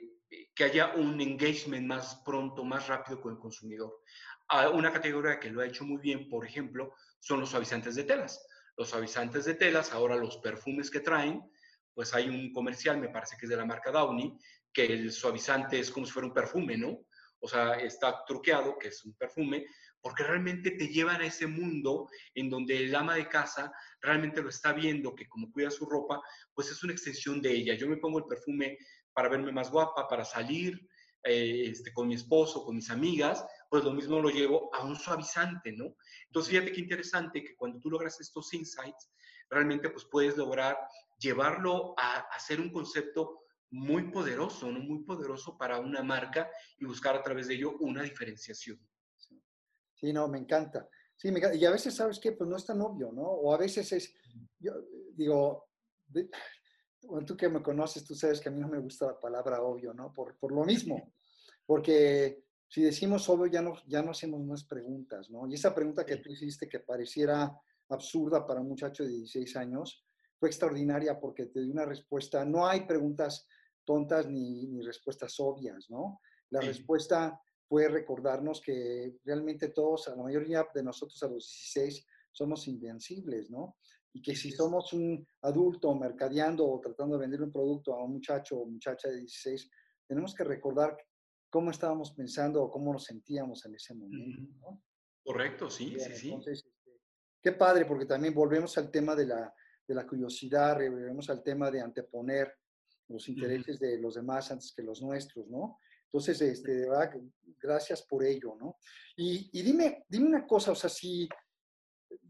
que 0.53 0.63
haya 0.63 0.93
un 0.95 1.19
engagement 1.19 1.87
más 1.87 2.21
pronto, 2.23 2.63
más 2.63 2.87
rápido 2.87 3.19
con 3.19 3.33
el 3.33 3.39
consumidor 3.39 4.03
una 4.73 4.91
categoría 4.91 5.39
que 5.39 5.49
lo 5.49 5.61
ha 5.61 5.67
hecho 5.67 5.85
muy 5.85 6.01
bien, 6.01 6.27
por 6.29 6.45
ejemplo, 6.45 6.93
son 7.19 7.39
los 7.39 7.49
suavizantes 7.49 7.95
de 7.95 8.03
telas. 8.03 8.45
Los 8.77 8.89
suavizantes 8.89 9.45
de 9.45 9.55
telas, 9.55 9.91
ahora 9.91 10.15
los 10.15 10.37
perfumes 10.37 10.89
que 10.89 11.01
traen, 11.01 11.41
pues 11.93 12.13
hay 12.13 12.29
un 12.29 12.53
comercial, 12.53 12.97
me 12.97 13.09
parece 13.09 13.35
que 13.37 13.45
es 13.45 13.49
de 13.49 13.57
la 13.57 13.65
marca 13.65 13.91
Downy, 13.91 14.37
que 14.71 14.85
el 14.85 15.11
suavizante 15.11 15.79
es 15.79 15.91
como 15.91 16.05
si 16.05 16.11
fuera 16.11 16.27
un 16.27 16.33
perfume, 16.33 16.77
¿no? 16.77 17.05
O 17.41 17.47
sea, 17.47 17.73
está 17.73 18.23
truqueado, 18.25 18.77
que 18.77 18.89
es 18.89 19.03
un 19.05 19.13
perfume, 19.15 19.65
porque 20.01 20.23
realmente 20.23 20.71
te 20.71 20.87
llevan 20.87 21.21
a 21.21 21.25
ese 21.25 21.47
mundo 21.47 22.09
en 22.33 22.49
donde 22.49 22.77
el 22.77 22.95
ama 22.95 23.15
de 23.15 23.27
casa 23.27 23.71
realmente 24.01 24.41
lo 24.41 24.49
está 24.49 24.73
viendo, 24.73 25.15
que 25.15 25.27
como 25.27 25.51
cuida 25.51 25.69
su 25.71 25.85
ropa, 25.85 26.21
pues 26.53 26.69
es 26.71 26.83
una 26.83 26.93
extensión 26.93 27.41
de 27.41 27.51
ella. 27.51 27.75
Yo 27.75 27.87
me 27.87 27.97
pongo 27.97 28.19
el 28.19 28.25
perfume 28.25 28.77
para 29.13 29.29
verme 29.29 29.51
más 29.51 29.69
guapa, 29.69 30.07
para 30.07 30.23
salir 30.23 30.87
eh, 31.23 31.65
este, 31.67 31.91
con 31.91 32.07
mi 32.07 32.15
esposo, 32.15 32.63
con 32.63 32.75
mis 32.75 32.89
amigas, 32.89 33.45
pues 33.69 33.83
lo 33.83 33.93
mismo 33.93 34.19
lo 34.19 34.29
llevo 34.29 34.73
a 34.73 34.83
un 34.83 34.95
suavizante, 34.95 35.71
¿no? 35.71 35.95
Entonces, 36.25 36.51
fíjate 36.51 36.71
qué 36.71 36.81
interesante 36.81 37.43
que 37.43 37.55
cuando 37.55 37.79
tú 37.79 37.89
logras 37.89 38.19
estos 38.19 38.51
insights, 38.53 39.11
realmente 39.49 39.89
pues 39.89 40.05
puedes 40.05 40.35
lograr 40.35 40.77
llevarlo 41.19 41.93
a, 41.97 42.19
hacer 42.35 42.59
un 42.59 42.71
concepto 42.71 43.43
muy 43.71 44.11
poderoso, 44.11 44.71
¿no? 44.71 44.79
Muy 44.79 45.03
poderoso 45.03 45.57
para 45.57 45.79
una 45.79 46.01
marca 46.01 46.49
y 46.79 46.85
buscar 46.85 47.15
a 47.15 47.21
través 47.21 47.47
de 47.47 47.55
ello 47.55 47.77
una 47.79 48.01
diferenciación. 48.01 48.79
Sí, 49.93 50.11
no, 50.11 50.27
me 50.27 50.39
encanta. 50.39 50.89
Sí, 51.15 51.31
me 51.31 51.41
Y 51.55 51.65
a 51.65 51.71
veces, 51.71 51.95
¿sabes 51.95 52.19
qué? 52.19 52.31
Pues 52.31 52.49
no 52.49 52.55
es 52.55 52.65
tan 52.65 52.81
obvio, 52.81 53.11
¿no? 53.11 53.23
O 53.23 53.53
a 53.53 53.57
veces 53.57 53.91
es, 53.91 54.15
yo 54.57 54.73
digo, 55.13 55.69
tú 57.27 57.37
que 57.37 57.49
me 57.49 57.61
conoces, 57.61 58.05
tú 58.05 58.15
sabes 58.15 58.39
que 58.39 58.49
a 58.49 58.51
mí 58.51 58.59
no 58.59 58.69
me 58.69 58.79
gusta 58.79 59.07
la 59.07 59.19
palabra 59.19 59.61
obvio, 59.61 59.93
¿no? 59.93 60.11
Por, 60.13 60.37
por 60.37 60.53
lo 60.53 60.63
mismo, 60.63 61.13
porque 61.65 62.45
si 62.69 62.83
decimos 62.83 63.27
obvio, 63.29 63.47
ya 63.47 63.61
no, 63.61 63.73
ya 63.87 64.03
no 64.03 64.11
hacemos 64.11 64.45
más 64.45 64.63
preguntas, 64.63 65.29
¿no? 65.31 65.47
Y 65.47 65.55
esa 65.55 65.73
pregunta 65.73 66.05
que 66.05 66.17
tú 66.17 66.31
hiciste 66.31 66.69
que 66.69 66.79
pareciera 66.79 67.51
absurda 67.89 68.45
para 68.45 68.61
un 68.61 68.69
muchacho 68.69 69.03
de 69.03 69.09
16 69.09 69.55
años, 69.55 70.05
fue 70.39 70.49
extraordinaria 70.49 71.19
porque 71.19 71.47
te 71.47 71.61
dio 71.61 71.73
una 71.73 71.85
respuesta. 71.85 72.45
No 72.45 72.67
hay 72.67 72.81
preguntas 72.81 73.47
tontas 73.83 74.27
ni, 74.27 74.67
ni 74.67 74.81
respuestas 74.81 75.39
obvias, 75.39 75.89
¿no? 75.89 76.21
La 76.51 76.61
respuesta 76.61 77.41
fue 77.67 77.87
recordarnos 77.87 78.61
que 78.61 79.17
realmente 79.25 79.69
todos, 79.69 80.07
a 80.07 80.15
la 80.15 80.23
mayoría 80.23 80.65
de 80.73 80.83
nosotros 80.83 81.21
a 81.23 81.27
los 81.27 81.49
16, 81.73 82.05
somos 82.31 82.67
invencibles, 82.67 83.49
¿no? 83.49 83.77
Y 84.13 84.21
que 84.21 84.35
si 84.35 84.51
somos 84.51 84.93
un 84.93 85.27
adulto 85.41 85.93
mercadeando 85.95 86.67
o 86.67 86.79
tratando 86.79 87.17
de 87.17 87.21
vender 87.21 87.41
un 87.41 87.51
producto 87.51 87.93
a 87.93 88.03
un 88.03 88.13
muchacho 88.13 88.59
o 88.59 88.65
muchacha 88.65 89.09
de 89.09 89.17
16, 89.17 89.69
tenemos 90.07 90.33
que 90.33 90.43
recordar 90.43 90.97
cómo 91.49 91.71
estábamos 91.71 92.11
pensando 92.11 92.63
o 92.63 92.71
cómo 92.71 92.93
nos 92.93 93.05
sentíamos 93.05 93.65
en 93.65 93.75
ese 93.75 93.93
momento. 93.93 94.41
¿no? 94.61 94.83
Correcto, 95.23 95.69
sí, 95.69 95.95
sí, 95.99 96.15
sí. 96.15 96.27
Entonces, 96.29 96.59
este, 96.59 96.99
qué 97.41 97.51
padre, 97.53 97.85
porque 97.85 98.05
también 98.05 98.33
volvemos 98.33 98.77
al 98.77 98.91
tema 98.91 99.15
de 99.15 99.27
la, 99.27 99.53
de 99.87 99.95
la 99.95 100.05
curiosidad, 100.05 100.75
volvemos 100.75 101.29
al 101.29 101.43
tema 101.43 101.69
de 101.71 101.81
anteponer 101.81 102.53
los 103.07 103.27
intereses 103.27 103.79
de 103.79 103.99
los 103.99 104.15
demás 104.15 104.51
antes 104.51 104.73
que 104.75 104.83
los 104.83 105.01
nuestros, 105.01 105.47
¿no? 105.47 105.79
Entonces, 106.05 106.41
este, 106.41 106.73
de 106.73 106.89
verdad, 106.89 107.11
gracias 107.59 108.03
por 108.03 108.23
ello, 108.23 108.55
¿no? 108.59 108.77
Y, 109.15 109.49
y, 109.53 109.61
dime, 109.61 110.05
dime 110.07 110.27
una 110.27 110.47
cosa, 110.47 110.71
o 110.71 110.75
sea, 110.75 110.89
si 110.89 111.27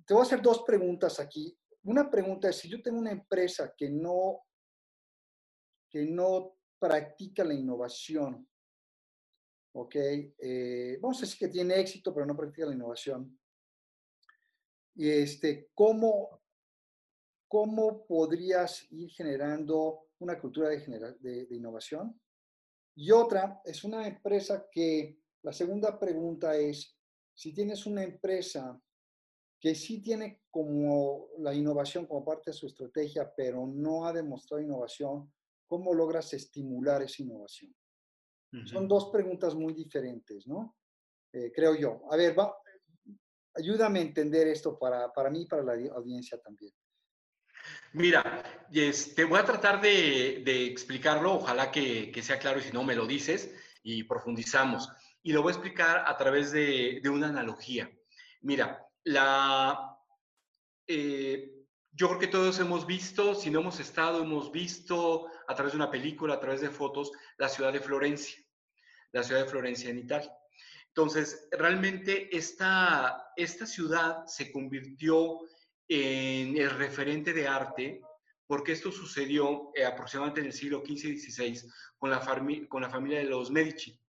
te 0.05 0.13
voy 0.13 0.21
a 0.21 0.23
hacer 0.23 0.41
dos 0.41 0.63
preguntas 0.63 1.19
aquí. 1.19 1.55
Una 1.83 2.09
pregunta 2.09 2.49
es, 2.49 2.57
si 2.57 2.67
yo 2.67 2.81
tengo 2.81 2.97
una 2.97 3.11
empresa 3.11 3.73
que 3.77 3.89
no, 3.89 4.41
que 5.89 6.05
no 6.05 6.57
practica 6.79 7.43
la 7.43 7.53
innovación, 7.53 8.49
¿ok? 9.73 9.95
Eh, 9.95 10.97
vamos 11.01 11.17
a 11.17 11.21
decir 11.21 11.39
que 11.39 11.47
tiene 11.47 11.79
éxito, 11.79 12.13
pero 12.13 12.25
no 12.25 12.35
practica 12.35 12.67
la 12.67 12.75
innovación. 12.75 13.39
Y 14.95 15.09
este, 15.09 15.69
¿cómo, 15.73 16.41
¿cómo 17.47 18.05
podrías 18.05 18.91
ir 18.91 19.09
generando 19.11 20.09
una 20.19 20.39
cultura 20.39 20.69
de, 20.69 21.17
de, 21.19 21.55
innovación? 21.55 22.19
Y 22.95 23.11
otra, 23.11 23.61
es 23.63 23.83
una 23.83 24.05
empresa 24.07 24.67
que, 24.71 25.19
la 25.41 25.53
segunda 25.53 25.97
pregunta 25.97 26.57
es, 26.57 26.97
si 27.33 27.53
tienes 27.53 27.85
una 27.85 28.03
empresa 28.03 28.77
que 29.57 29.73
sí 29.73 30.01
tiene 30.01 30.41
como 30.49 31.29
la 31.37 31.53
innovación 31.53 32.05
como 32.05 32.25
parte 32.25 32.51
de 32.51 32.57
su 32.57 32.67
estrategia, 32.67 33.33
pero 33.35 33.65
no 33.67 34.05
ha 34.05 34.11
demostrado 34.11 34.61
innovación, 34.61 35.31
¿cómo 35.65 35.93
logras 35.93 36.33
estimular 36.33 37.01
esa 37.01 37.23
innovación? 37.23 37.73
Son 38.65 38.87
dos 38.87 39.09
preguntas 39.11 39.53
muy 39.53 39.73
diferentes, 39.73 40.47
¿no? 40.47 40.75
Eh, 41.31 41.51
creo 41.53 41.75
yo. 41.75 42.01
A 42.11 42.15
ver, 42.15 42.37
va, 42.37 42.51
ayúdame 43.55 43.99
a 43.99 44.03
entender 44.03 44.47
esto 44.47 44.77
para, 44.77 45.11
para 45.13 45.29
mí 45.29 45.43
y 45.43 45.45
para 45.45 45.63
la 45.63 45.73
audiencia 45.93 46.39
también. 46.39 46.73
Mira, 47.93 48.43
te 48.71 48.89
este, 48.89 49.25
voy 49.25 49.39
a 49.39 49.45
tratar 49.45 49.81
de, 49.81 50.41
de 50.43 50.65
explicarlo, 50.65 51.35
ojalá 51.35 51.71
que, 51.71 52.11
que, 52.11 52.23
sea 52.23 52.39
claro 52.39 52.59
y 52.59 52.63
si 52.63 52.71
no 52.71 52.83
me 52.83 52.95
lo 52.95 53.05
dices 53.05 53.53
y 53.83 54.03
profundizamos. 54.03 54.89
Y 55.21 55.33
lo 55.33 55.41
voy 55.41 55.51
a 55.51 55.55
explicar 55.55 56.03
a 56.07 56.17
través 56.17 56.51
de, 56.51 56.99
de 57.03 57.09
una 57.09 57.27
analogía. 57.27 57.91
Mira, 58.41 58.87
la, 59.03 59.97
eh, 60.87 61.59
yo 61.91 62.07
creo 62.07 62.19
que 62.19 62.27
todos 62.27 62.59
hemos 62.59 62.85
visto, 62.85 63.35
si 63.35 63.49
no 63.49 63.59
hemos 63.59 63.79
estado, 63.79 64.23
hemos 64.23 64.51
visto 64.51 65.27
a 65.49 65.55
través 65.55 65.73
de 65.73 65.77
una 65.77 65.89
película, 65.89 66.35
a 66.35 66.39
través 66.39 66.61
de 66.61 66.69
fotos, 66.69 67.11
la 67.37 67.49
ciudad 67.49 67.73
de 67.73 67.79
Florencia, 67.79 68.37
la 69.11 69.23
ciudad 69.23 69.43
de 69.43 69.49
Florencia 69.49 69.89
en 69.89 69.97
Italia. 69.97 70.31
Entonces, 70.89 71.47
realmente 71.51 72.35
esta, 72.35 73.31
esta 73.35 73.65
ciudad 73.65 74.27
se 74.27 74.51
convirtió 74.51 75.39
en 75.87 76.55
el 76.55 76.69
referente 76.69 77.33
de 77.33 77.47
arte 77.47 77.99
porque 78.45 78.73
esto 78.73 78.91
sucedió 78.91 79.71
eh, 79.73 79.85
aproximadamente 79.85 80.41
en 80.41 80.47
el 80.47 80.53
siglo 80.53 80.83
XV 80.85 81.09
y 81.09 81.19
XVI 81.19 81.67
con 81.97 82.11
la, 82.11 82.19
con 82.67 82.81
la 82.83 82.89
familia 82.89 83.17
de 83.17 83.25
los 83.25 83.49
Medici, 83.49 83.99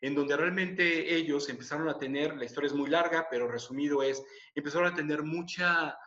en 0.00 0.14
donde 0.14 0.36
realmente 0.38 1.14
ellos 1.14 1.50
empezaron 1.50 1.90
a 1.90 1.98
tener, 1.98 2.34
la 2.34 2.46
historia 2.46 2.68
es 2.68 2.74
muy 2.74 2.88
larga, 2.88 3.28
pero 3.30 3.46
resumido 3.46 4.02
es, 4.02 4.22
empezaron 4.54 4.90
a 4.90 4.94
tener 4.94 5.22
mucha, 5.22 5.98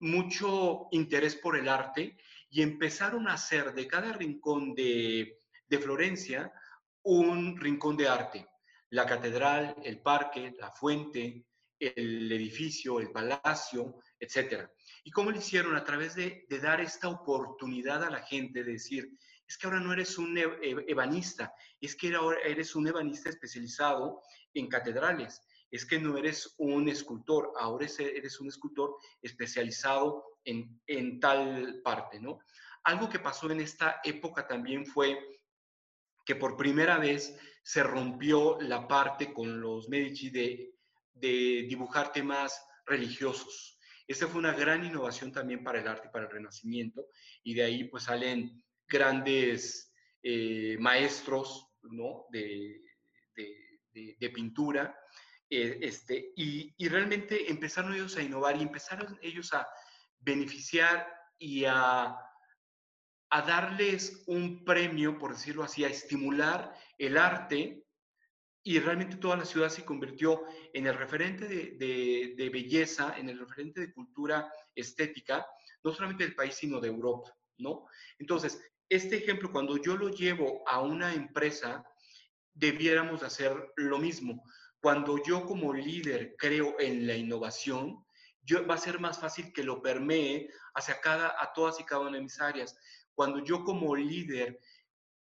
mucho 0.00 0.88
interés 0.90 1.36
por 1.36 1.56
el 1.56 1.68
arte 1.68 2.16
y 2.50 2.62
empezaron 2.62 3.28
a 3.28 3.34
hacer 3.34 3.74
de 3.74 3.86
cada 3.86 4.12
rincón 4.12 4.74
de, 4.74 5.40
de 5.66 5.78
Florencia 5.78 6.52
un 7.02 7.56
rincón 7.58 7.96
de 7.96 8.08
arte. 8.08 8.46
La 8.90 9.06
catedral, 9.06 9.76
el 9.82 10.00
parque, 10.00 10.54
la 10.58 10.70
fuente, 10.70 11.46
el 11.78 12.30
edificio, 12.32 13.00
el 13.00 13.10
palacio, 13.10 14.00
etc. 14.18 14.68
¿Y 15.04 15.10
cómo 15.10 15.30
lo 15.30 15.38
hicieron? 15.38 15.76
A 15.76 15.84
través 15.84 16.14
de, 16.14 16.46
dar 16.60 16.80
esta 16.80 17.08
oportunidad 17.08 18.02
a 18.02 18.10
la 18.10 18.22
gente 18.22 18.64
de 18.64 18.72
decir, 18.72 19.10
es 19.46 19.56
que 19.56 19.66
ahora 19.66 19.80
no 19.80 19.92
eres 19.92 20.18
un 20.18 20.36
ebanista, 20.36 21.54
es 21.80 21.96
que 21.96 22.14
ahora 22.14 22.38
eres 22.44 22.74
un 22.74 22.86
ebanista 22.86 23.30
especializado 23.30 24.22
en 24.52 24.68
catedrales, 24.68 25.40
es 25.70 25.84
que 25.84 25.98
no 25.98 26.16
eres 26.16 26.54
un 26.58 26.88
escultor, 26.88 27.52
ahora 27.58 27.86
eres 27.98 28.40
un 28.40 28.48
escultor 28.48 28.96
especializado 29.20 30.24
en, 30.44 30.80
en 30.86 31.20
tal 31.20 31.80
parte, 31.82 32.20
¿no? 32.20 32.40
Algo 32.84 33.08
que 33.08 33.18
pasó 33.18 33.50
en 33.50 33.60
esta 33.60 34.00
época 34.04 34.46
también 34.46 34.86
fue 34.86 35.18
que 36.24 36.36
por 36.36 36.56
primera 36.56 36.98
vez 36.98 37.38
se 37.62 37.82
rompió 37.82 38.58
la 38.60 38.86
parte 38.86 39.32
con 39.32 39.60
los 39.60 39.88
Medici 39.88 40.30
de, 40.30 40.74
de 41.14 41.66
dibujar 41.68 42.12
temas 42.12 42.62
religiosos. 42.86 43.78
Esta 44.06 44.26
fue 44.26 44.38
una 44.38 44.54
gran 44.54 44.84
innovación 44.84 45.32
también 45.32 45.62
para 45.62 45.80
el 45.80 45.88
arte 45.88 46.08
y 46.08 46.10
para 46.10 46.24
el 46.24 46.30
Renacimiento, 46.30 47.08
y 47.42 47.54
de 47.54 47.62
ahí 47.62 47.84
pues 47.84 48.04
salen 48.04 48.64
grandes 48.86 49.92
eh, 50.22 50.78
maestros 50.80 51.68
¿no? 51.82 52.24
de, 52.30 52.80
de, 54.18 54.30
pintura, 54.30 54.96
eh, 55.50 55.78
este, 55.80 56.32
y, 56.36 56.74
y, 56.76 56.88
realmente 56.88 57.50
empezaron 57.50 57.94
ellos 57.94 58.16
a 58.16 58.22
innovar 58.22 58.56
y 58.56 58.62
empezaron 58.62 59.18
ellos 59.22 59.54
a 59.54 59.66
beneficiar 60.20 61.06
y 61.38 61.64
a, 61.64 62.18
a 63.30 63.42
darles 63.42 64.24
un 64.26 64.64
premio, 64.64 65.18
por 65.18 65.32
decirlo 65.32 65.64
así, 65.64 65.84
a 65.84 65.88
estimular 65.88 66.74
el 66.98 67.16
arte 67.16 67.84
y 68.62 68.78
realmente 68.80 69.16
toda 69.16 69.36
la 69.36 69.44
ciudad 69.44 69.70
se 69.70 69.84
convirtió 69.84 70.42
en 70.72 70.86
el 70.86 70.94
referente 70.94 71.46
de, 71.46 72.34
de, 72.36 72.50
belleza, 72.50 73.14
en 73.16 73.28
el 73.28 73.38
referente 73.38 73.80
de 73.80 73.92
cultura 73.92 74.52
estética, 74.74 75.46
no 75.82 75.92
solamente 75.92 76.24
del 76.24 76.34
país, 76.34 76.54
sino 76.54 76.80
de 76.80 76.88
Europa, 76.88 77.34
¿no? 77.56 77.86
Entonces, 78.18 78.60
este 78.88 79.16
ejemplo, 79.16 79.50
cuando 79.52 79.76
yo 79.78 79.96
lo 79.96 80.10
llevo 80.10 80.62
a 80.66 80.80
una 80.80 81.14
empresa, 81.14 81.84
debiéramos 82.52 83.22
hacer 83.22 83.72
lo 83.76 83.98
mismo. 83.98 84.44
Cuando 84.80 85.22
yo 85.22 85.44
como 85.44 85.72
líder 85.72 86.36
creo 86.38 86.78
en 86.78 87.06
la 87.06 87.14
innovación, 87.14 88.04
yo, 88.42 88.66
va 88.66 88.74
a 88.74 88.78
ser 88.78 89.00
más 89.00 89.18
fácil 89.18 89.52
que 89.52 89.62
lo 89.62 89.82
permee 89.82 90.48
hacia 90.74 91.00
cada, 91.00 91.36
a 91.42 91.52
todas 91.52 91.78
y 91.80 91.84
cada 91.84 92.02
una 92.02 92.16
de 92.16 92.22
mis 92.22 92.40
áreas. 92.40 92.76
Cuando 93.14 93.44
yo 93.44 93.64
como 93.64 93.94
líder 93.94 94.60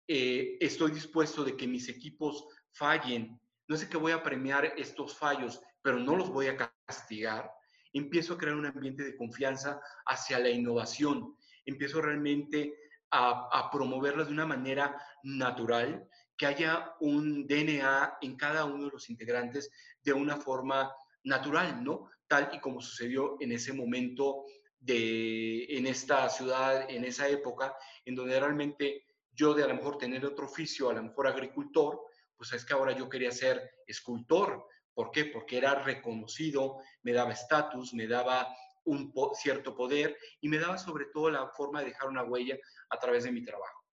eh, 0.07 0.57
estoy 0.61 0.91
dispuesto 0.91 1.43
de 1.43 1.57
que 1.57 1.67
mis 1.67 1.89
equipos 1.89 2.45
fallen, 2.71 3.39
no 3.67 3.75
sé 3.75 3.89
que 3.89 3.97
voy 3.97 4.13
a 4.13 4.23
premiar 4.23 4.73
estos 4.77 5.17
fallos, 5.17 5.61
pero 5.81 5.99
no 5.99 6.15
los 6.15 6.29
voy 6.29 6.47
a 6.47 6.71
castigar, 6.87 7.51
empiezo 7.91 8.33
a 8.33 8.37
crear 8.37 8.55
un 8.55 8.65
ambiente 8.65 9.03
de 9.03 9.17
confianza 9.17 9.81
hacia 10.05 10.39
la 10.39 10.49
innovación, 10.49 11.35
empiezo 11.65 12.01
realmente 12.01 12.73
a, 13.11 13.49
a 13.51 13.69
promoverla 13.69 14.23
de 14.23 14.31
una 14.31 14.45
manera 14.45 14.95
natural, 15.23 16.07
que 16.37 16.45
haya 16.45 16.93
un 16.99 17.47
DNA 17.47 18.19
en 18.21 18.35
cada 18.35 18.65
uno 18.65 18.85
de 18.85 18.91
los 18.91 19.09
integrantes 19.09 19.71
de 20.03 20.13
una 20.13 20.37
forma 20.37 20.93
natural, 21.23 21.83
¿no? 21.83 22.09
Tal 22.27 22.49
y 22.53 22.59
como 22.59 22.79
sucedió 22.79 23.37
en 23.39 23.51
ese 23.51 23.73
momento 23.73 24.45
de, 24.79 25.65
en 25.77 25.87
esta 25.87 26.29
ciudad, 26.29 26.89
en 26.89 27.05
esa 27.05 27.27
época, 27.27 27.75
en 28.05 28.15
donde 28.15 28.39
realmente 28.39 29.05
yo 29.31 29.53
de 29.53 29.63
a 29.63 29.67
lo 29.67 29.75
mejor 29.75 29.97
tener 29.97 30.25
otro 30.25 30.45
oficio, 30.45 30.89
a 30.89 30.93
lo 30.93 31.03
mejor 31.03 31.27
agricultor, 31.27 32.01
pues 32.35 32.53
es 32.53 32.65
que 32.65 32.73
ahora 32.73 32.91
yo 32.91 33.09
quería 33.09 33.31
ser 33.31 33.71
escultor. 33.85 34.65
¿Por 34.93 35.11
qué? 35.11 35.25
Porque 35.25 35.57
era 35.57 35.75
reconocido, 35.83 36.77
me 37.03 37.13
daba 37.13 37.33
estatus, 37.33 37.93
me 37.93 38.07
daba 38.07 38.47
un 38.85 39.11
cierto 39.33 39.75
poder 39.75 40.17
y 40.39 40.47
me 40.47 40.57
daba 40.57 40.77
sobre 40.77 41.05
todo 41.05 41.29
la 41.29 41.49
forma 41.49 41.79
de 41.79 41.87
dejar 41.87 42.09
una 42.09 42.23
huella 42.23 42.57
a 42.89 42.97
través 42.97 43.25
de 43.25 43.31
mi 43.31 43.43
trabajo. 43.43 43.86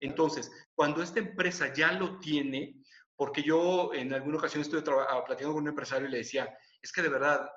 Entonces, 0.00 0.50
cuando 0.74 1.02
esta 1.02 1.20
empresa 1.20 1.72
ya 1.72 1.92
lo 1.92 2.18
tiene, 2.18 2.82
porque 3.16 3.42
yo 3.42 3.92
en 3.92 4.14
alguna 4.14 4.38
ocasión 4.38 4.62
estuve 4.62 4.82
ah, 5.08 5.22
platicando 5.24 5.54
con 5.54 5.64
un 5.64 5.68
empresario 5.68 6.08
y 6.08 6.10
le 6.10 6.18
decía, 6.18 6.56
es 6.80 6.90
que 6.90 7.02
de 7.02 7.10
verdad, 7.10 7.50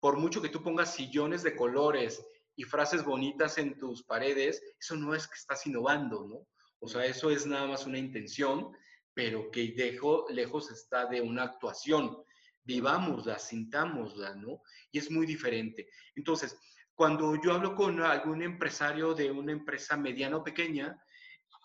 por 0.00 0.16
mucho 0.16 0.40
que 0.40 0.48
tú 0.48 0.62
pongas 0.62 0.94
sillones 0.94 1.42
de 1.42 1.56
colores 1.56 2.24
y 2.54 2.62
frases 2.64 3.04
bonitas 3.04 3.58
en 3.58 3.76
tus 3.78 4.04
paredes, 4.04 4.62
eso 4.80 4.96
no 4.96 5.14
es 5.14 5.26
que 5.26 5.34
estás 5.34 5.66
innovando, 5.66 6.24
¿no? 6.26 6.46
O 6.80 6.88
sea, 6.88 7.04
eso 7.04 7.30
es 7.30 7.46
nada 7.46 7.66
más 7.66 7.86
una 7.86 7.98
intención, 7.98 8.70
pero 9.12 9.50
que 9.50 9.72
dejo, 9.76 10.26
lejos 10.30 10.70
está 10.70 11.06
de 11.06 11.20
una 11.20 11.42
actuación. 11.42 12.22
Vivámosla, 12.62 13.38
sintámosla, 13.38 14.36
¿no? 14.36 14.62
Y 14.92 14.98
es 14.98 15.10
muy 15.10 15.26
diferente. 15.26 15.88
Entonces, 16.14 16.56
cuando 16.94 17.40
yo 17.42 17.54
hablo 17.54 17.74
con 17.74 18.00
algún 18.00 18.42
empresario 18.42 19.14
de 19.14 19.30
una 19.30 19.52
empresa 19.52 19.96
mediana 19.96 20.36
o 20.36 20.44
pequeña, 20.44 21.00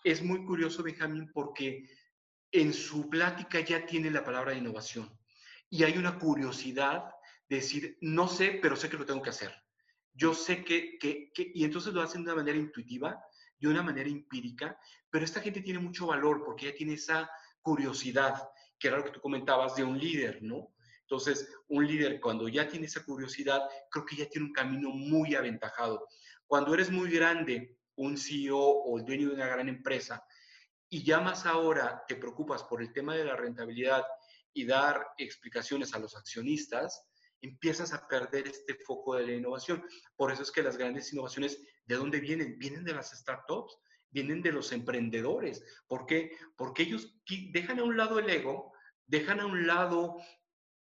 es 0.04 0.22
muy 0.22 0.44
curioso, 0.44 0.82
Benjamín, 0.82 1.30
porque 1.32 1.88
en 2.52 2.72
su 2.72 3.08
plática 3.08 3.60
ya 3.60 3.84
tiene 3.84 4.10
la 4.10 4.22
palabra 4.22 4.54
innovación. 4.54 5.10
Y 5.70 5.82
hay 5.82 5.96
una 5.96 6.18
curiosidad 6.18 7.10
de 7.48 7.56
decir, 7.56 7.98
no 8.00 8.28
sé, 8.28 8.58
pero 8.62 8.76
sé 8.76 8.88
que 8.88 8.98
lo 8.98 9.06
tengo 9.06 9.22
que 9.22 9.30
hacer. 9.30 9.52
Yo 10.12 10.34
sé 10.34 10.62
que, 10.62 10.98
que, 10.98 11.32
y 11.36 11.64
entonces 11.64 11.92
lo 11.92 12.02
hacen 12.02 12.22
de 12.22 12.30
una 12.30 12.42
manera 12.42 12.58
intuitiva, 12.58 13.18
de 13.58 13.68
una 13.68 13.82
manera 13.82 14.08
empírica, 14.08 14.78
pero 15.10 15.24
esta 15.24 15.40
gente 15.40 15.62
tiene 15.62 15.80
mucho 15.80 16.06
valor 16.06 16.42
porque 16.44 16.66
ya 16.66 16.74
tiene 16.74 16.94
esa 16.94 17.28
curiosidad, 17.62 18.48
que 18.78 18.88
era 18.88 18.98
lo 18.98 19.04
que 19.04 19.10
tú 19.10 19.20
comentabas 19.20 19.74
de 19.74 19.84
un 19.84 19.98
líder, 19.98 20.42
¿no? 20.42 20.74
Entonces, 21.00 21.50
un 21.68 21.86
líder 21.86 22.20
cuando 22.20 22.48
ya 22.48 22.68
tiene 22.68 22.86
esa 22.86 23.04
curiosidad, 23.04 23.62
creo 23.90 24.04
que 24.04 24.16
ya 24.16 24.28
tiene 24.28 24.48
un 24.48 24.52
camino 24.52 24.90
muy 24.90 25.34
aventajado. 25.34 26.06
Cuando 26.46 26.74
eres 26.74 26.90
muy 26.90 27.10
grande, 27.10 27.76
un 27.96 28.16
CEO 28.16 28.58
o 28.58 28.98
el 28.98 29.04
dueño 29.04 29.28
de 29.28 29.34
una 29.34 29.46
gran 29.46 29.68
empresa, 29.68 30.24
y 30.88 31.02
ya 31.02 31.20
más 31.20 31.46
ahora 31.46 32.04
te 32.06 32.16
preocupas 32.16 32.62
por 32.64 32.80
el 32.80 32.92
tema 32.92 33.14
de 33.16 33.24
la 33.24 33.36
rentabilidad 33.36 34.04
y 34.52 34.64
dar 34.64 35.08
explicaciones 35.18 35.94
a 35.94 35.98
los 35.98 36.16
accionistas, 36.16 37.08
empiezas 37.40 37.92
a 37.92 38.06
perder 38.06 38.46
este 38.46 38.74
foco 38.74 39.16
de 39.16 39.26
la 39.26 39.32
innovación. 39.32 39.84
Por 40.16 40.32
eso 40.32 40.42
es 40.42 40.50
que 40.50 40.62
las 40.62 40.76
grandes 40.76 41.12
innovaciones, 41.12 41.60
¿de 41.84 41.96
dónde 41.96 42.20
vienen? 42.20 42.58
Vienen 42.58 42.84
de 42.84 42.94
las 42.94 43.10
startups, 43.10 43.76
vienen 44.10 44.40
de 44.40 44.52
los 44.52 44.72
emprendedores. 44.72 45.64
¿Por 45.88 46.06
qué? 46.06 46.30
Porque 46.56 46.84
ellos 46.84 47.20
dejan 47.52 47.80
a 47.80 47.84
un 47.84 47.96
lado 47.96 48.18
el 48.18 48.30
ego, 48.30 48.72
dejan 49.06 49.40
a 49.40 49.46
un 49.46 49.66
lado 49.66 50.16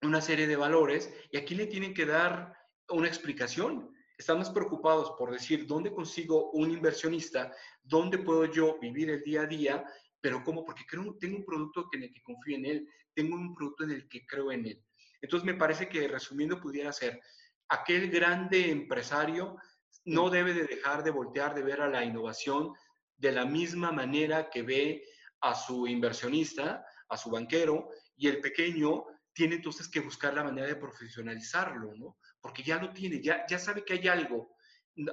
una 0.03 0.21
serie 0.21 0.47
de 0.47 0.57
valores 0.57 1.15
y 1.31 1.39
aquí 1.39 1.55
le 1.55 1.67
tienen 1.67 1.95
que 1.95 2.05
dar 2.05 2.55
una 2.89 3.09
explicación. 3.09 3.94
Están 4.17 4.39
más 4.39 4.51
preocupados 4.51 5.13
por 5.19 5.33
decir 5.33 5.67
dónde 5.67 5.93
consigo 5.93 6.51
un 6.53 6.71
inversionista, 6.71 7.53
dónde 7.83 8.19
puedo 8.19 8.45
yo 8.47 8.79
vivir 8.81 9.11
el 9.11 9.23
día 9.23 9.43
a 9.43 9.47
día, 9.47 9.85
pero 10.21 10.43
¿cómo? 10.43 10.65
Porque 10.65 10.85
creo, 10.87 11.17
tengo 11.19 11.39
un 11.39 11.45
producto 11.45 11.89
en 11.93 12.05
el 12.05 12.13
que 12.13 12.23
confío 12.23 12.57
en 12.57 12.67
él, 12.67 12.89
tengo 13.13 13.37
un 13.37 13.55
producto 13.55 13.85
en 13.85 13.91
el 13.91 14.09
que 14.09 14.25
creo 14.27 14.53
en 14.53 14.67
él. 14.67 14.85
Entonces 15.21 15.45
me 15.45 15.55
parece 15.55 15.89
que 15.89 16.07
resumiendo 16.07 16.61
pudiera 16.61 16.93
ser, 16.93 17.21
aquel 17.69 18.11
grande 18.11 18.71
empresario 18.71 19.57
no 20.05 20.31
debe 20.31 20.55
de 20.55 20.65
dejar 20.65 21.03
de 21.03 21.11
voltear 21.11 21.55
de 21.55 21.63
ver 21.63 21.81
a 21.81 21.89
la 21.89 22.05
innovación 22.05 22.73
de 23.17 23.33
la 23.33 23.45
misma 23.45 23.91
manera 23.91 24.51
que 24.51 24.63
ve 24.63 25.05
a 25.41 25.55
su 25.55 25.87
inversionista, 25.87 26.85
a 27.09 27.17
su 27.17 27.31
banquero, 27.31 27.89
y 28.17 28.29
el 28.29 28.41
pequeño 28.41 29.05
tiene 29.33 29.57
entonces 29.57 29.89
que 29.89 30.01
buscar 30.01 30.35
la 30.35 30.45
manera 30.45 30.69
de 30.69 30.77
profesionalizarlo, 30.77 31.95
¿no? 31.97 32.17
Porque 32.45 32.63
ya 32.63 32.77
lo 32.79 32.93
tiene, 32.93 33.23
ya, 33.23 33.47
ya 33.49 33.59
sabe 33.59 33.87
que 33.87 33.95
hay 33.95 34.07
algo, 34.07 34.55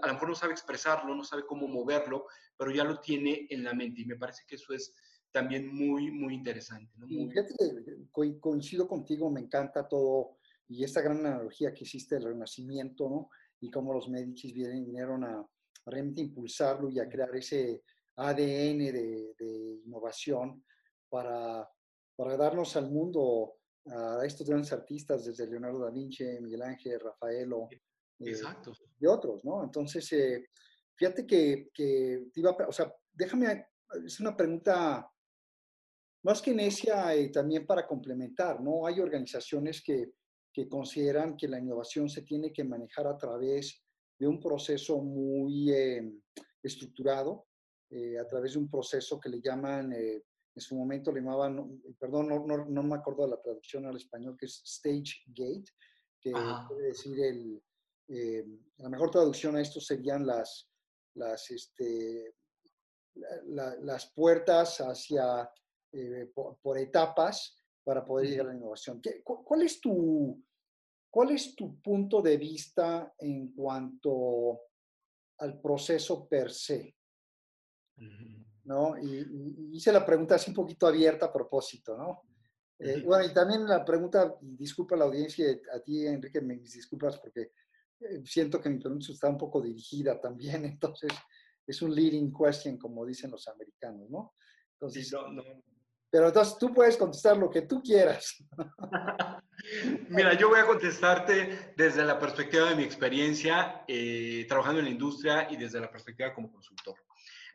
a 0.02 0.08
lo 0.08 0.14
mejor 0.14 0.28
no 0.28 0.36
sabe 0.36 0.52
expresarlo, 0.52 1.16
no 1.16 1.24
sabe 1.24 1.46
cómo 1.46 1.66
moverlo, 1.66 2.28
pero 2.58 2.72
ya 2.72 2.84
lo 2.84 3.00
tiene 3.00 3.48
en 3.50 3.64
la 3.64 3.74
mente 3.74 4.02
y 4.02 4.06
me 4.06 4.18
parece 4.18 4.44
que 4.46 4.56
eso 4.56 4.74
es 4.74 4.94
también 5.32 5.74
muy, 5.74 6.12
muy 6.12 6.34
interesante. 6.34 6.92
¿no? 6.98 7.08
coincido 8.42 8.86
contigo, 8.86 9.32
me 9.32 9.40
encanta 9.40 9.88
todo 9.88 10.40
y 10.68 10.84
esta 10.84 11.02
gran 11.02 11.26
analogía 11.26 11.74
que 11.74 11.86
hiciste 11.86 12.16
del 12.16 12.26
renacimiento, 12.26 13.10
¿no? 13.10 13.30
Y 13.62 13.72
cómo 13.72 13.94
los 13.94 14.10
Medici 14.10 14.52
vinieron 14.52 15.24
a, 15.24 15.48
realmente 15.86 16.20
impulsarlo 16.20 16.90
y 16.90 17.00
a 17.00 17.08
crear 17.08 17.34
ese 17.34 17.82
ADN 18.18 18.78
de, 18.92 19.82
innovación 19.86 20.66
para, 21.08 21.66
para, 22.18 22.36
darnos 22.36 22.76
al 22.76 22.92
mundo 22.92 23.61
a 23.88 24.26
estos 24.26 24.48
grandes 24.48 24.72
artistas, 24.74 25.26
desde 25.26 25.48
Leonardo 25.48 25.80
da 25.80 25.92
Vinci, 25.92 26.24
Miguel 26.42 26.62
Ángel, 26.62 27.00
Rafaelo 27.00 27.68
eh, 28.20 28.34
y 29.00 29.06
otros, 29.06 29.44
¿no? 29.44 29.64
Entonces, 29.64 30.12
eh, 30.14 30.50
fíjate 30.96 31.26
que, 31.26 31.70
que 31.74 32.28
iba, 32.36 32.52
o 32.68 32.72
sea, 32.72 32.94
déjame, 33.12 33.68
es 34.06 34.20
una 34.20 34.36
pregunta 34.36 35.10
más 36.24 36.42
que 36.42 36.54
necia 36.54 37.16
y 37.16 37.32
también 37.32 37.66
para 37.66 37.88
complementar, 37.88 38.62
¿no? 38.62 38.86
Hay 38.86 39.00
organizaciones 39.00 39.82
que, 39.82 40.14
que 40.54 40.68
consideran 40.68 41.38
que 41.38 41.48
la 41.48 41.60
innovación 41.60 42.10
se 42.10 42.24
tiene 42.24 42.52
que 42.52 42.64
manejar 42.64 43.08
a 43.08 43.18
través 43.18 43.84
de 44.20 44.28
un 44.28 44.40
proceso 44.40 45.02
muy 45.02 45.72
eh, 45.72 46.14
estructurado, 46.62 47.48
eh, 47.90 48.20
a 48.20 48.28
través 48.28 48.54
de 48.54 48.60
un 48.60 48.70
proceso 48.70 49.20
que 49.20 49.30
le 49.30 49.42
llaman, 49.42 49.94
eh, 49.94 50.24
en 50.54 50.62
su 50.62 50.76
momento 50.76 51.12
le 51.12 51.22
llamaban, 51.22 51.82
perdón, 51.98 52.28
no, 52.30 52.46
no, 52.46 52.66
no, 52.66 52.84
me 52.84 52.96
acuerdo 52.96 53.24
de 53.24 53.32
la 53.32 53.42
traducción 53.42 53.86
al 53.86 53.96
español, 53.96 54.36
que 54.38 54.46
es 54.46 54.62
Stage 54.66 55.24
Gate, 55.28 55.72
que 56.20 56.32
quiere 56.32 56.88
decir 56.88 57.20
el, 57.20 57.64
eh, 58.10 58.46
la 58.78 58.90
mejor 58.90 59.12
traducción 59.12 59.56
a 59.56 59.62
esto 59.62 59.80
serían 59.80 60.26
las, 60.26 60.70
las, 61.16 61.50
este, 61.52 62.36
las 63.46 64.12
puertas 64.14 64.80
hacia, 64.80 65.50
eh, 65.94 66.32
por, 66.34 66.78
etapas 66.78 67.58
para 67.84 68.06
poder 68.06 68.30
llegar 68.30 68.48
a 68.48 68.50
la 68.50 68.56
innovación. 68.56 69.02
cuál, 69.24 69.62
es 69.64 69.80
tu, 69.80 70.44
¿Cuál 71.12 71.32
es 71.32 71.56
tu 71.56 71.82
punto 71.82 72.22
de 72.22 72.38
vista 72.38 73.14
en 73.20 73.52
cuanto 73.52 74.62
al 75.40 75.60
proceso 75.60 76.26
per 76.28 76.52
se? 76.52 76.96
¿No? 78.64 78.98
Y, 78.98 79.72
hice 79.74 79.92
la 79.92 80.06
pregunta 80.06 80.36
así 80.36 80.52
un 80.52 80.56
poquito 80.56 80.88
abierta 80.88 81.28
a 81.28 81.34
propósito, 81.34 81.98
¿no? 81.98 82.22
Eh, 82.78 83.02
bueno, 83.06 83.24
y 83.26 83.34
también 83.34 83.68
la 83.68 83.86
pregunta, 83.86 84.36
disculpa 84.42 84.96
a 84.96 85.00
la 85.00 85.06
audiencia, 85.06 85.46
a 85.74 85.80
ti, 85.80 86.06
Enrique, 86.06 86.42
me 86.42 86.56
disculpas 86.58 87.20
porque 87.20 87.52
eh, 88.00 88.22
siento 88.26 88.60
que 88.60 88.70
mi 88.70 88.80
pregunta 88.80 89.12
está 89.12 89.30
un 89.30 89.38
poco 89.38 89.62
dirigida 89.62 90.20
también, 90.20 90.66
entonces 90.66 91.12
es 91.66 91.82
un 91.82 91.94
leading 91.94 92.34
question, 92.34 92.78
como 92.78 93.06
dicen 93.06 93.30
los 93.32 93.48
americanos, 93.48 94.10
¿no? 94.10 94.34
Entonces, 94.74 95.14
Pero 96.10 96.28
entonces 96.28 96.58
tú 96.58 96.74
puedes 96.74 96.98
contestar 96.98 97.38
lo 97.38 97.52
que 97.52 97.62
tú 97.62 97.84
quieras. 97.84 98.44
Mira, 100.10 100.34
yo 100.34 100.50
voy 100.50 100.60
a 100.60 100.66
contestarte 100.66 101.74
desde 101.78 102.04
la 102.04 102.18
perspectiva 102.18 102.68
de 102.70 102.76
mi 102.76 102.84
experiencia 102.84 103.84
eh, 103.88 104.46
trabajando 104.50 104.80
en 104.80 104.86
la 104.86 104.92
industria 104.92 105.48
y 105.52 105.56
desde 105.56 105.80
la 105.80 105.92
perspectiva 105.92 106.34
como 106.34 106.52
consultor. 106.52 106.96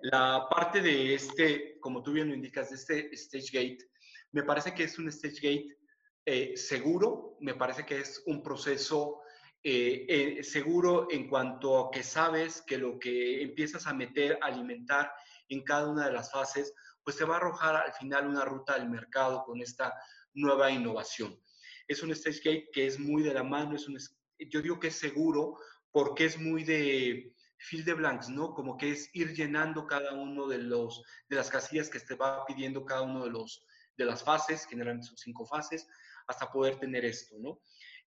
La 0.00 0.46
parte 0.48 0.80
de 0.80 1.14
este, 1.14 1.78
como 1.80 2.02
tú 2.02 2.12
bien 2.12 2.28
lo 2.28 2.34
indicas, 2.34 2.70
de 2.70 2.76
este 2.76 3.14
stage 3.14 3.50
gate, 3.52 3.90
me 4.32 4.42
parece 4.42 4.74
que 4.74 4.84
es 4.84 4.98
un 4.98 5.08
stage 5.08 5.36
gate 5.36 5.78
eh, 6.24 6.56
seguro, 6.56 7.36
me 7.40 7.54
parece 7.54 7.86
que 7.86 8.00
es 8.00 8.22
un 8.26 8.42
proceso 8.42 9.20
eh, 9.62 10.06
eh, 10.08 10.44
seguro 10.44 11.08
en 11.10 11.28
cuanto 11.28 11.78
a 11.78 11.90
que 11.90 12.02
sabes 12.02 12.62
que 12.62 12.78
lo 12.78 12.98
que 12.98 13.42
empiezas 13.42 13.86
a 13.86 13.94
meter, 13.94 14.38
alimentar 14.42 15.12
en 15.48 15.62
cada 15.62 15.88
una 15.88 16.06
de 16.06 16.12
las 16.12 16.30
fases, 16.30 16.74
pues 17.02 17.16
te 17.16 17.24
va 17.24 17.34
a 17.34 17.36
arrojar 17.38 17.76
al 17.76 17.92
final 17.92 18.26
una 18.26 18.44
ruta 18.44 18.78
del 18.78 18.90
mercado 18.90 19.44
con 19.44 19.60
esta 19.60 19.94
nueva 20.34 20.70
innovación. 20.70 21.40
Es 21.88 22.02
un 22.02 22.10
stage 22.10 22.38
gate 22.38 22.68
que 22.72 22.86
es 22.86 22.98
muy 22.98 23.22
de 23.22 23.32
la 23.32 23.44
mano, 23.44 23.76
es 23.76 23.88
un, 23.88 23.96
yo 24.38 24.60
digo 24.60 24.80
que 24.80 24.88
es 24.88 24.96
seguro 24.96 25.58
porque 25.92 26.26
es 26.26 26.38
muy 26.38 26.64
de 26.64 27.35
fill 27.58 27.84
de 27.84 27.94
blanks, 27.94 28.28
¿no? 28.28 28.54
Como 28.54 28.76
que 28.76 28.92
es 28.92 29.10
ir 29.14 29.34
llenando 29.34 29.86
cada 29.86 30.12
uno 30.14 30.46
de, 30.46 30.58
los, 30.58 31.02
de 31.28 31.36
las 31.36 31.50
casillas 31.50 31.88
que 31.88 32.00
te 32.00 32.14
va 32.14 32.44
pidiendo 32.46 32.84
cada 32.84 33.02
uno 33.02 33.24
de, 33.24 33.30
los, 33.30 33.64
de 33.96 34.04
las 34.04 34.22
fases, 34.22 34.66
generalmente 34.66 35.08
son 35.08 35.16
cinco 35.16 35.44
fases, 35.46 35.86
hasta 36.26 36.50
poder 36.50 36.76
tener 36.76 37.04
esto, 37.04 37.36
¿no? 37.38 37.60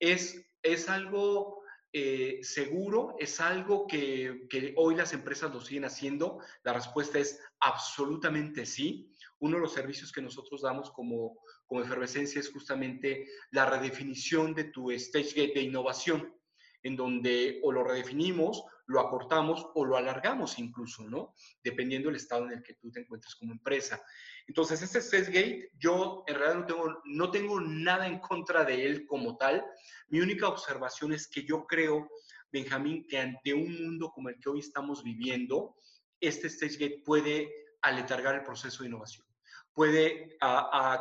es, 0.03 0.45
es 0.62 0.88
algo 0.88 1.62
eh, 1.93 2.40
seguro, 2.43 3.14
es 3.20 3.40
algo 3.40 3.86
que, 3.86 4.47
que, 4.51 4.74
hoy 4.76 4.97
las 4.97 5.12
empresas 5.12 5.53
lo 5.53 5.61
siguen 5.61 5.84
haciendo. 5.84 6.40
La 6.64 6.72
respuesta 6.72 7.20
es 7.20 7.40
absolutamente 7.61 8.66
sí. 8.66 9.14
Uno 9.38 9.57
de 9.57 9.62
los 9.62 9.72
servicios 9.72 10.11
que 10.11 10.20
nosotros 10.20 10.62
damos 10.62 10.90
como, 10.90 11.38
como 11.66 11.82
efervescencia 11.82 12.40
es 12.40 12.51
justamente 12.51 13.28
la 13.53 13.66
redefinición 13.66 14.55
de 14.55 14.64
tu 14.64 14.90
stage 14.90 15.34
gate 15.36 15.55
de 15.55 15.62
innovación, 15.62 16.34
en 16.82 16.97
donde 16.97 17.61
o 17.62 17.70
lo 17.70 17.84
redefinimos, 17.84 18.64
lo 18.93 19.01
acortamos 19.01 19.66
o 19.74 19.84
lo 19.84 19.97
alargamos 19.97 20.59
incluso, 20.59 21.03
¿no? 21.09 21.34
Dependiendo 21.64 22.09
del 22.09 22.16
estado 22.16 22.45
en 22.45 22.53
el 22.53 22.62
que 22.62 22.74
tú 22.74 22.90
te 22.90 23.01
encuentres 23.01 23.34
como 23.34 23.53
empresa. 23.53 24.03
Entonces, 24.47 24.82
este 24.82 25.22
Gate, 25.22 25.70
yo 25.78 26.24
en 26.26 26.34
realidad 26.34 26.61
no 26.61 26.66
tengo, 26.66 27.03
no 27.05 27.30
tengo 27.30 27.61
nada 27.61 28.07
en 28.07 28.18
contra 28.18 28.64
de 28.64 28.84
él 28.86 29.07
como 29.07 29.36
tal. 29.38 29.64
Mi 30.09 30.20
única 30.20 30.47
observación 30.47 31.12
es 31.14 31.26
que 31.26 31.45
yo 31.45 31.66
creo, 31.66 32.09
Benjamín, 32.53 33.07
que 33.09 33.18
ante 33.18 33.55
un 33.55 33.82
mundo 33.82 34.11
como 34.11 34.28
el 34.28 34.38
que 34.38 34.51
hoy 34.51 34.59
estamos 34.59 35.03
viviendo, 35.03 35.74
este 36.20 36.49
Gate 36.49 37.03
puede 37.05 37.51
aletargar 37.80 38.34
el 38.34 38.45
proceso 38.45 38.82
de 38.82 38.90
innovación. 38.90 39.26
Puede 39.72 40.36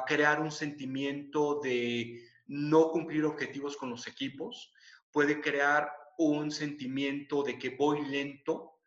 crear 0.07 0.39
un 0.39 0.51
sentimiento 0.51 1.59
de 1.61 2.23
no 2.47 2.89
cumplir 2.89 3.25
objetivos 3.25 3.75
con 3.75 3.89
los 3.89 4.07
equipos, 4.07 4.73
puede 5.11 5.41
crear 5.41 5.91
un 6.29 6.51
sentimiento 6.51 7.43
de 7.43 7.57
que 7.57 7.71
voy 7.71 8.05
lento, 8.05 8.79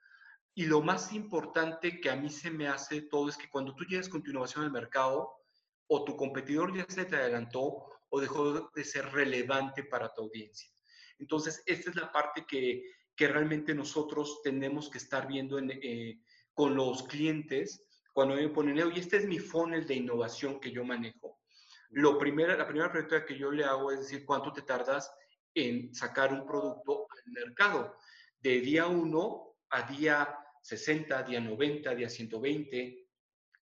y 0.54 0.66
lo 0.66 0.82
más 0.82 1.12
importante 1.12 2.00
que 2.00 2.10
a 2.10 2.16
mí 2.16 2.30
se 2.30 2.50
me 2.50 2.68
hace 2.68 3.02
todo 3.02 3.28
es 3.28 3.36
que 3.36 3.48
cuando 3.48 3.74
tú 3.74 3.84
llegas 3.84 4.08
con 4.08 4.22
tu 4.22 4.30
innovación 4.30 4.64
al 4.64 4.70
mercado, 4.70 5.32
o 5.86 6.04
tu 6.04 6.16
competidor 6.16 6.74
ya 6.76 6.86
se 6.88 7.04
te 7.04 7.16
adelantó 7.16 7.86
o 8.08 8.20
dejó 8.20 8.70
de 8.74 8.84
ser 8.84 9.06
relevante 9.12 9.84
para 9.84 10.12
tu 10.12 10.22
audiencia. 10.22 10.70
Entonces, 11.18 11.62
esta 11.66 11.90
es 11.90 11.96
la 11.96 12.10
parte 12.10 12.46
que, 12.46 12.82
que 13.16 13.28
realmente 13.28 13.74
nosotros 13.74 14.40
tenemos 14.42 14.88
que 14.88 14.98
estar 14.98 15.26
viendo 15.26 15.58
eh, 15.58 16.20
con 16.52 16.74
los 16.74 17.02
clientes 17.04 17.88
cuando 18.12 18.36
me 18.36 18.48
ponen, 18.48 18.80
oye, 18.80 19.00
este 19.00 19.16
es 19.16 19.26
mi 19.26 19.38
funnel 19.38 19.86
de 19.86 19.94
innovación 19.94 20.60
que 20.60 20.70
yo 20.70 20.84
manejo. 20.84 21.40
Lo 21.90 22.16
primera, 22.18 22.56
la 22.56 22.66
primera 22.66 22.90
pregunta 22.90 23.24
que 23.24 23.36
yo 23.36 23.50
le 23.50 23.64
hago 23.64 23.90
es 23.90 24.00
decir, 24.00 24.24
¿cuánto 24.24 24.52
te 24.52 24.62
tardas 24.62 25.12
en 25.52 25.94
sacar 25.94 26.32
un 26.32 26.46
producto 26.46 27.08
mercado? 27.32 27.96
De 28.40 28.60
día 28.60 28.86
1 28.86 29.56
a 29.70 29.82
día 29.82 30.38
60, 30.62 31.22
día 31.24 31.40
90, 31.40 31.94
día 31.94 32.08
120. 32.08 33.06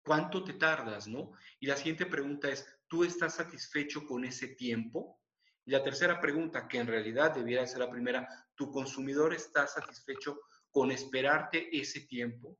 ¿Cuánto 0.03 0.43
te 0.43 0.53
tardas, 0.53 1.07
no? 1.07 1.31
Y 1.59 1.67
la 1.67 1.77
siguiente 1.77 2.05
pregunta 2.05 2.49
es, 2.49 2.67
¿tú 2.87 3.03
estás 3.03 3.35
satisfecho 3.35 4.05
con 4.05 4.25
ese 4.25 4.49
tiempo? 4.49 5.19
Y 5.65 5.71
la 5.71 5.83
tercera 5.83 6.19
pregunta, 6.19 6.67
que 6.67 6.79
en 6.79 6.87
realidad 6.87 7.35
debiera 7.35 7.67
ser 7.67 7.79
la 7.79 7.91
primera, 7.91 8.27
¿tu 8.55 8.71
consumidor 8.71 9.33
está 9.33 9.67
satisfecho 9.67 10.39
con 10.71 10.91
esperarte 10.91 11.69
ese 11.75 12.01
tiempo? 12.01 12.57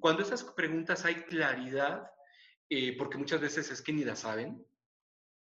Cuando 0.00 0.22
esas 0.22 0.42
preguntas 0.42 1.04
hay 1.04 1.14
claridad, 1.14 2.10
eh, 2.68 2.96
porque 2.96 3.18
muchas 3.18 3.40
veces 3.40 3.70
es 3.70 3.82
que 3.82 3.92
ni 3.92 4.04
la 4.04 4.16
saben, 4.16 4.66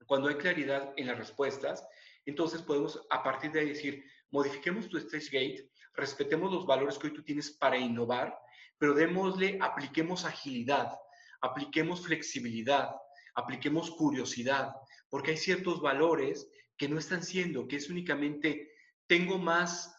cuando 0.05 0.27
hay 0.27 0.35
claridad 0.35 0.93
en 0.97 1.07
las 1.07 1.17
respuestas, 1.17 1.87
entonces 2.25 2.61
podemos 2.61 3.05
a 3.09 3.23
partir 3.23 3.51
de 3.51 3.61
ahí 3.61 3.69
decir, 3.69 4.03
modifiquemos 4.31 4.87
tu 4.89 4.97
stage 4.97 5.29
gate 5.31 5.69
respetemos 5.99 6.51
los 6.51 6.65
valores 6.65 6.97
que 6.97 7.07
hoy 7.07 7.13
tú 7.13 7.23
tienes 7.23 7.51
para 7.51 7.77
innovar, 7.77 8.35
pero 8.77 8.93
démosle, 8.93 9.57
apliquemos 9.61 10.25
agilidad, 10.25 10.97
apliquemos 11.41 12.05
flexibilidad, 12.05 12.89
apliquemos 13.35 13.91
curiosidad, 13.91 14.73
porque 15.09 15.31
hay 15.31 15.37
ciertos 15.37 15.81
valores 15.81 16.49
que 16.77 16.87
no 16.87 16.97
están 16.97 17.23
siendo, 17.23 17.67
que 17.67 17.75
es 17.75 17.89
únicamente, 17.89 18.71
tengo 19.07 19.37
más 19.37 19.93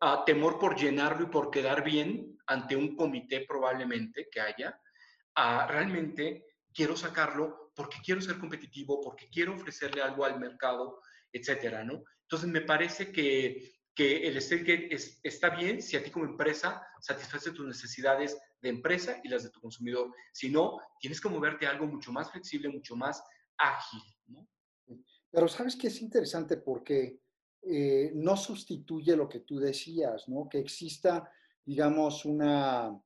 ah, 0.00 0.22
temor 0.24 0.58
por 0.58 0.76
llenarlo 0.76 1.26
y 1.26 1.30
por 1.30 1.50
quedar 1.50 1.84
bien 1.84 2.38
ante 2.46 2.74
un 2.74 2.96
comité 2.96 3.44
probablemente 3.46 4.28
que 4.30 4.40
haya, 4.40 4.78
realmente 5.68 6.44
quiero 6.72 6.96
sacarlo 6.96 7.72
porque 7.74 7.98
quiero 8.04 8.20
ser 8.20 8.38
competitivo, 8.38 9.00
porque 9.00 9.28
quiero 9.30 9.54
ofrecerle 9.54 10.02
algo 10.02 10.24
al 10.24 10.38
mercado, 10.38 11.00
etcétera, 11.32 11.84
¿no? 11.84 12.04
Entonces 12.22 12.48
me 12.48 12.60
parece 12.60 13.10
que 13.10 13.72
que 13.94 14.26
el 14.26 14.36
state 14.38 14.88
está 15.22 15.50
bien 15.50 15.82
si 15.82 15.96
a 15.96 16.02
ti 16.02 16.10
como 16.10 16.24
empresa 16.24 16.82
satisface 17.00 17.52
tus 17.52 17.66
necesidades 17.66 18.38
de 18.60 18.70
empresa 18.70 19.20
y 19.22 19.28
las 19.28 19.42
de 19.42 19.50
tu 19.50 19.60
consumidor. 19.60 20.14
Si 20.32 20.50
no, 20.50 20.78
tienes 20.98 21.20
que 21.20 21.28
moverte 21.28 21.66
algo 21.66 21.86
mucho 21.86 22.12
más 22.12 22.30
flexible, 22.30 22.68
mucho 22.68 22.96
más 22.96 23.22
ágil. 23.58 24.00
¿no? 24.28 24.48
Pero 25.30 25.48
sabes 25.48 25.76
que 25.76 25.88
es 25.88 26.00
interesante 26.00 26.56
porque 26.56 27.20
eh, 27.62 28.12
no 28.14 28.36
sustituye 28.36 29.14
lo 29.14 29.28
que 29.28 29.40
tú 29.40 29.58
decías, 29.58 30.28
¿no? 30.28 30.48
Que 30.48 30.58
exista, 30.58 31.30
digamos, 31.64 32.24
una, 32.24 32.98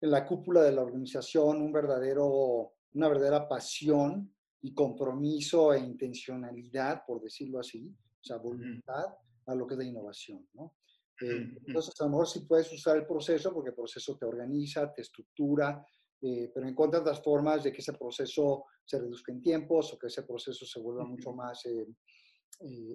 en 0.00 0.10
la 0.10 0.26
cúpula 0.26 0.62
de 0.62 0.72
la 0.72 0.82
organización, 0.82 1.62
un 1.62 1.72
verdadero, 1.72 2.74
una 2.92 3.08
verdadera 3.08 3.48
pasión 3.48 4.34
y 4.62 4.72
compromiso 4.72 5.74
e 5.74 5.80
intencionalidad, 5.80 7.04
por 7.04 7.20
decirlo 7.20 7.58
así, 7.58 7.88
o 7.88 8.24
sea, 8.24 8.36
voluntad 8.38 9.06
a 9.46 9.54
lo 9.54 9.66
que 9.66 9.74
es 9.74 9.78
la 9.78 9.84
innovación, 9.84 10.46
¿no? 10.54 10.76
Eh, 11.20 11.56
entonces, 11.66 11.94
a 12.00 12.04
lo 12.04 12.10
mejor 12.10 12.28
sí 12.28 12.40
puedes 12.40 12.72
usar 12.72 12.96
el 12.96 13.06
proceso 13.06 13.52
porque 13.52 13.70
el 13.70 13.76
proceso 13.76 14.16
te 14.16 14.24
organiza, 14.24 14.92
te 14.92 15.02
estructura, 15.02 15.84
eh, 16.20 16.50
pero 16.54 16.68
encuentras 16.68 17.04
las 17.04 17.22
formas 17.22 17.64
de 17.64 17.72
que 17.72 17.80
ese 17.80 17.92
proceso 17.92 18.64
se 18.84 18.98
reduzca 18.98 19.32
en 19.32 19.42
tiempos 19.42 19.92
o 19.92 19.98
que 19.98 20.06
ese 20.06 20.22
proceso 20.22 20.64
se 20.64 20.80
vuelva 20.80 21.04
mucho 21.04 21.32
más 21.32 21.66
eh, 21.66 21.86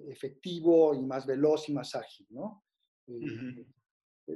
efectivo 0.08 0.94
y 0.94 1.02
más 1.02 1.26
veloz 1.26 1.68
y 1.68 1.72
más 1.72 1.94
ágil, 1.94 2.26
¿no? 2.30 2.64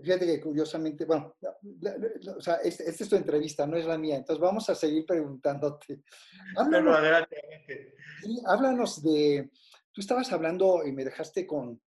Fíjate 0.01 0.25
que 0.25 0.41
curiosamente, 0.41 1.05
bueno, 1.05 1.35
o 1.41 2.41
sea, 2.41 2.57
esta 2.57 2.85
este 2.85 3.05
es 3.05 3.11
tu 3.11 3.17
entrevista, 3.17 3.67
no 3.67 3.77
es 3.77 3.85
la 3.85 3.99
mía, 3.99 4.17
entonces 4.17 4.41
vamos 4.41 4.69
a 4.71 4.75
seguir 4.75 5.05
preguntándote. 5.05 6.03
Háblanos, 6.57 6.97
adelante. 6.97 7.95
háblanos 8.47 9.03
de, 9.03 9.51
tú 9.93 10.01
estabas 10.01 10.33
hablando 10.33 10.87
y 10.87 10.93
me 10.93 11.05
dejaste 11.05 11.47
con, 11.47 11.81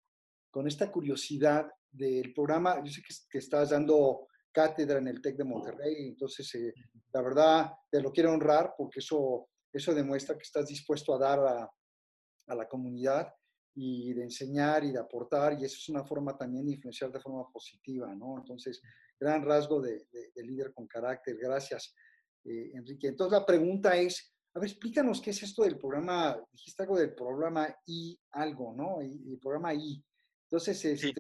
con 0.51 0.67
esta 0.67 0.91
curiosidad 0.91 1.69
del 1.91 2.35
programa. 2.35 2.83
Yo 2.85 2.91
sé 2.91 3.03
que, 3.31 3.39
estás 3.39 3.71
dando 3.71 4.27
cátedra 4.51 4.99
en 4.99 5.09
el 5.09 5.23
TEC 5.23 5.37
de 5.37 5.45
Monterrey, 5.45 6.09
entonces 6.09 6.53
eh, 6.57 6.75
la 7.13 7.23
verdad 7.23 7.73
te 7.89 8.03
lo 8.03 8.11
quiero 8.11 8.33
honrar 8.33 8.75
porque 8.77 8.99
eso, 8.99 9.49
eso 9.73 9.95
demuestra 9.95 10.37
que 10.37 10.43
estás 10.43 10.67
dispuesto 10.67 11.15
a 11.15 11.19
dar 11.19 11.39
a, 11.39 11.71
a 12.49 12.55
la 12.55 12.67
comunidad. 12.67 13.33
Y 13.75 14.13
de 14.13 14.25
enseñar 14.25 14.85
y 14.85 14.93
de 14.93 14.99
aportar, 14.99 15.55
y 15.55 15.65
eso 15.65 15.77
es 15.79 15.89
una 15.89 16.05
forma 16.05 16.37
también 16.37 16.67
de 16.67 16.73
influenciar 16.73 17.11
de 17.11 17.21
forma 17.21 17.51
positiva, 17.51 18.15
¿no? 18.15 18.39
Entonces, 18.39 18.83
gran 19.19 19.45
rasgo 19.45 19.81
de, 19.81 20.07
líder 20.37 20.73
con 20.75 20.87
carácter. 20.87 21.37
Gracias, 21.39 21.95
eh, 22.45 22.73
Enrique. 22.75 23.09
Entonces, 23.09 23.39
la 23.39 23.47
pregunta 23.47 23.97
es, 23.97 24.35
a 24.55 24.61
ver, 24.61 24.69
explícanos 24.69 25.21
qué 25.21 25.31
es 25.31 25.43
esto 25.43 25.63
del 25.63 25.79
programa, 25.79 26.39
dijiste 26.53 26.83
algo 26.83 26.99
del 26.99 27.15
programa 27.15 27.75
I, 27.87 28.19
algo, 28.33 28.75
¿no? 28.77 29.01
El 29.01 29.39
programa 29.41 29.73
I. 29.73 30.05
Entonces, 30.45 30.85
este, 30.85 31.15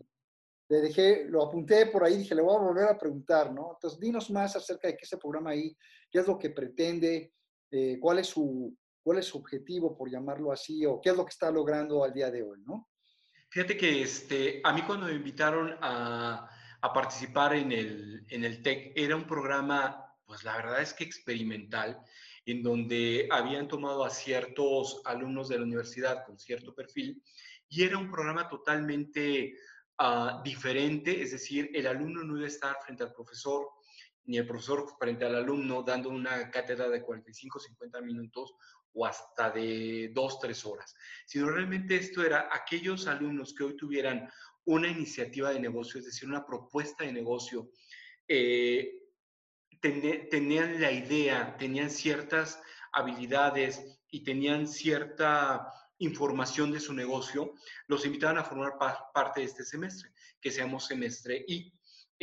le 0.68 0.80
dejé, 0.80 1.24
lo 1.24 1.42
apunté 1.42 1.86
por 1.86 2.04
ahí, 2.04 2.18
dije, 2.18 2.34
le 2.34 2.42
voy 2.42 2.54
a 2.54 2.60
volver 2.60 2.84
a 2.84 2.98
preguntar, 2.98 3.52
¿no? 3.52 3.72
Entonces, 3.74 3.98
dinos 3.98 4.30
más 4.30 4.54
acerca 4.56 4.88
de 4.88 4.96
qué 4.96 5.04
es 5.04 5.12
el 5.12 5.18
programa 5.18 5.54
I, 5.54 5.74
qué 6.10 6.18
es 6.18 6.26
lo 6.26 6.38
que 6.38 6.50
pretende, 6.50 7.32
eh, 7.70 7.98
cuál 7.98 8.18
es 8.18 8.26
su 8.26 8.76
cuál 9.02 9.18
es 9.18 9.26
su 9.26 9.38
objetivo, 9.38 9.96
por 9.96 10.10
llamarlo 10.10 10.52
así, 10.52 10.86
o 10.86 11.00
qué 11.00 11.10
es 11.10 11.16
lo 11.16 11.24
que 11.24 11.30
está 11.30 11.50
logrando 11.50 12.04
al 12.04 12.12
día 12.12 12.30
de 12.30 12.42
hoy, 12.42 12.60
¿no? 12.64 12.88
Fíjate 13.50 13.76
que 13.76 14.02
este, 14.02 14.60
a 14.64 14.72
mí 14.72 14.82
cuando 14.82 15.06
me 15.06 15.12
invitaron 15.12 15.76
a, 15.80 16.48
a 16.80 16.92
participar 16.92 17.54
en 17.54 17.70
el, 17.70 18.24
en 18.28 18.44
el 18.44 18.62
TEC, 18.62 18.92
era 18.96 19.14
un 19.14 19.26
programa, 19.26 20.16
pues 20.24 20.42
la 20.44 20.56
verdad 20.56 20.80
es 20.80 20.94
que 20.94 21.04
experimental, 21.04 22.02
en 22.44 22.62
donde 22.62 23.28
habían 23.30 23.68
tomado 23.68 24.04
a 24.04 24.10
ciertos 24.10 25.00
alumnos 25.04 25.48
de 25.48 25.58
la 25.58 25.64
universidad 25.64 26.24
con 26.24 26.38
cierto 26.38 26.74
perfil, 26.74 27.22
y 27.68 27.84
era 27.84 27.98
un 27.98 28.10
programa 28.10 28.48
totalmente 28.48 29.54
uh, 30.00 30.42
diferente, 30.42 31.22
es 31.22 31.32
decir, 31.32 31.70
el 31.72 31.86
alumno 31.86 32.24
no 32.24 32.36
iba 32.36 32.46
a 32.46 32.48
estar 32.48 32.76
frente 32.84 33.04
al 33.04 33.12
profesor, 33.12 33.68
ni 34.24 34.38
el 34.38 34.46
profesor 34.46 34.86
frente 34.98 35.24
al 35.24 35.36
alumno 35.36 35.82
dando 35.82 36.08
una 36.10 36.50
cátedra 36.50 36.88
de 36.88 37.02
45, 37.02 37.60
50 37.60 38.00
minutos 38.02 38.54
o 38.94 39.06
hasta 39.06 39.50
de 39.50 40.10
dos, 40.14 40.38
tres 40.38 40.64
horas, 40.64 40.94
sino 41.26 41.48
realmente 41.48 41.96
esto 41.96 42.24
era 42.24 42.48
aquellos 42.52 43.06
alumnos 43.06 43.54
que 43.54 43.64
hoy 43.64 43.76
tuvieran 43.76 44.30
una 44.64 44.88
iniciativa 44.88 45.50
de 45.50 45.60
negocio, 45.60 45.98
es 45.98 46.06
decir, 46.06 46.28
una 46.28 46.46
propuesta 46.46 47.04
de 47.04 47.12
negocio, 47.12 47.70
eh, 48.28 49.02
tenían 49.80 50.80
la 50.80 50.92
idea, 50.92 51.56
tenían 51.56 51.90
ciertas 51.90 52.60
habilidades 52.92 54.00
y 54.10 54.22
tenían 54.22 54.68
cierta 54.68 55.72
información 55.98 56.70
de 56.70 56.80
su 56.80 56.92
negocio, 56.92 57.54
los 57.86 58.04
invitaban 58.06 58.38
a 58.38 58.44
formar 58.44 58.74
parte 59.12 59.40
de 59.40 59.46
este 59.46 59.64
semestre, 59.64 60.10
que 60.40 60.50
seamos 60.50 60.86
semestre 60.86 61.44
y 61.46 61.72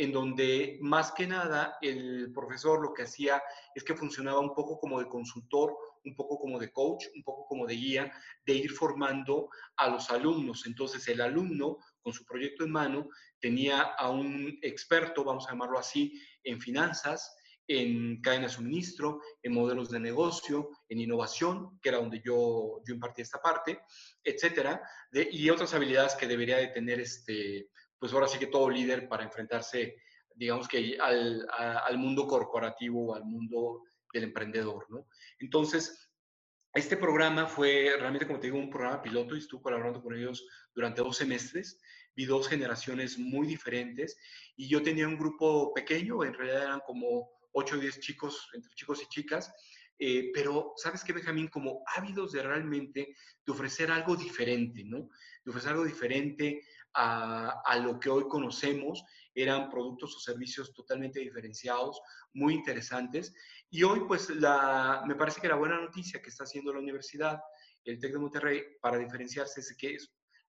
en 0.00 0.12
donde 0.12 0.78
más 0.80 1.12
que 1.12 1.26
nada 1.26 1.76
el 1.82 2.32
profesor 2.32 2.80
lo 2.80 2.94
que 2.94 3.02
hacía 3.02 3.42
es 3.74 3.84
que 3.84 3.94
funcionaba 3.94 4.40
un 4.40 4.54
poco 4.54 4.80
como 4.80 4.98
de 4.98 5.06
consultor 5.06 5.76
un 6.04 6.16
poco 6.16 6.38
como 6.38 6.58
de 6.58 6.72
coach, 6.72 7.04
un 7.14 7.22
poco 7.22 7.46
como 7.46 7.66
de 7.66 7.74
guía, 7.74 8.10
de 8.46 8.54
ir 8.54 8.72
formando 8.72 9.50
a 9.76 9.88
los 9.88 10.08
alumnos. 10.08 10.64
Entonces 10.64 11.06
el 11.08 11.20
alumno, 11.20 11.76
con 12.00 12.14
su 12.14 12.24
proyecto 12.24 12.64
en 12.64 12.70
mano, 12.70 13.10
tenía 13.38 13.82
a 13.82 14.08
un 14.08 14.58
experto, 14.62 15.22
vamos 15.22 15.46
a 15.46 15.50
llamarlo 15.50 15.78
así, 15.78 16.18
en 16.42 16.58
finanzas, 16.58 17.36
en 17.68 18.22
cadena 18.22 18.46
de 18.46 18.54
suministro, 18.54 19.20
en 19.42 19.52
modelos 19.52 19.90
de 19.90 20.00
negocio, 20.00 20.70
en 20.88 21.00
innovación, 21.00 21.78
que 21.82 21.90
era 21.90 21.98
donde 21.98 22.22
yo, 22.24 22.80
yo 22.86 22.94
impartí 22.94 23.20
esta 23.20 23.42
parte, 23.42 23.82
etcétera, 24.24 24.82
y 25.12 25.50
otras 25.50 25.74
habilidades 25.74 26.14
que 26.14 26.26
debería 26.26 26.56
de 26.56 26.68
tener, 26.68 26.98
este, 26.98 27.68
pues 28.00 28.12
ahora 28.12 28.26
sí 28.26 28.38
que 28.38 28.48
todo 28.48 28.68
líder 28.68 29.08
para 29.08 29.22
enfrentarse, 29.22 29.96
digamos 30.34 30.66
que 30.66 30.98
al, 30.98 31.46
al 31.56 31.98
mundo 31.98 32.26
corporativo, 32.26 33.14
al 33.14 33.24
mundo 33.24 33.84
del 34.12 34.24
emprendedor, 34.24 34.86
¿no? 34.88 35.06
Entonces, 35.38 36.10
este 36.72 36.96
programa 36.96 37.46
fue 37.46 37.92
realmente, 37.98 38.26
como 38.26 38.38
te 38.38 38.46
digo, 38.46 38.58
un 38.58 38.70
programa 38.70 39.02
piloto 39.02 39.34
y 39.34 39.40
estuve 39.40 39.62
colaborando 39.62 40.00
con 40.00 40.14
ellos 40.14 40.46
durante 40.72 41.02
dos 41.02 41.16
semestres. 41.16 41.80
Vi 42.14 42.26
dos 42.26 42.48
generaciones 42.48 43.18
muy 43.18 43.46
diferentes 43.46 44.16
y 44.56 44.68
yo 44.68 44.82
tenía 44.82 45.08
un 45.08 45.18
grupo 45.18 45.74
pequeño, 45.74 46.24
en 46.24 46.34
realidad 46.34 46.62
eran 46.62 46.80
como 46.86 47.28
8 47.52 47.76
o 47.76 47.78
10 47.78 48.00
chicos, 48.00 48.48
entre 48.52 48.72
chicos 48.74 49.02
y 49.02 49.08
chicas, 49.08 49.52
eh, 49.98 50.30
pero 50.32 50.72
sabes 50.76 51.04
que 51.04 51.12
Benjamín, 51.12 51.48
como 51.48 51.82
ávidos 51.96 52.32
de 52.32 52.42
realmente 52.42 53.14
de 53.44 53.52
ofrecer 53.52 53.90
algo 53.90 54.16
diferente, 54.16 54.82
¿no? 54.84 55.10
De 55.44 55.50
ofrecer 55.50 55.72
algo 55.72 55.84
diferente 55.84 56.62
a, 56.94 57.78
lo 57.82 57.98
que 57.98 58.10
hoy 58.10 58.28
conocemos, 58.28 59.04
eran 59.34 59.70
productos 59.70 60.16
o 60.16 60.20
servicios 60.20 60.72
totalmente 60.74 61.20
diferenciados, 61.20 62.00
muy 62.32 62.54
interesantes. 62.54 63.32
Y 63.70 63.82
hoy, 63.82 64.00
pues, 64.06 64.30
la, 64.30 65.02
me 65.06 65.14
parece 65.14 65.40
que 65.40 65.48
la 65.48 65.56
buena 65.56 65.80
noticia 65.80 66.20
que 66.20 66.30
está 66.30 66.44
haciendo 66.44 66.72
la 66.72 66.80
universidad, 66.80 67.40
el 67.84 67.98
TEC 67.98 68.12
de 68.12 68.18
Monterrey, 68.18 68.62
para 68.80 68.98
diferenciarse 68.98 69.60
es 69.60 69.76
que 69.76 69.96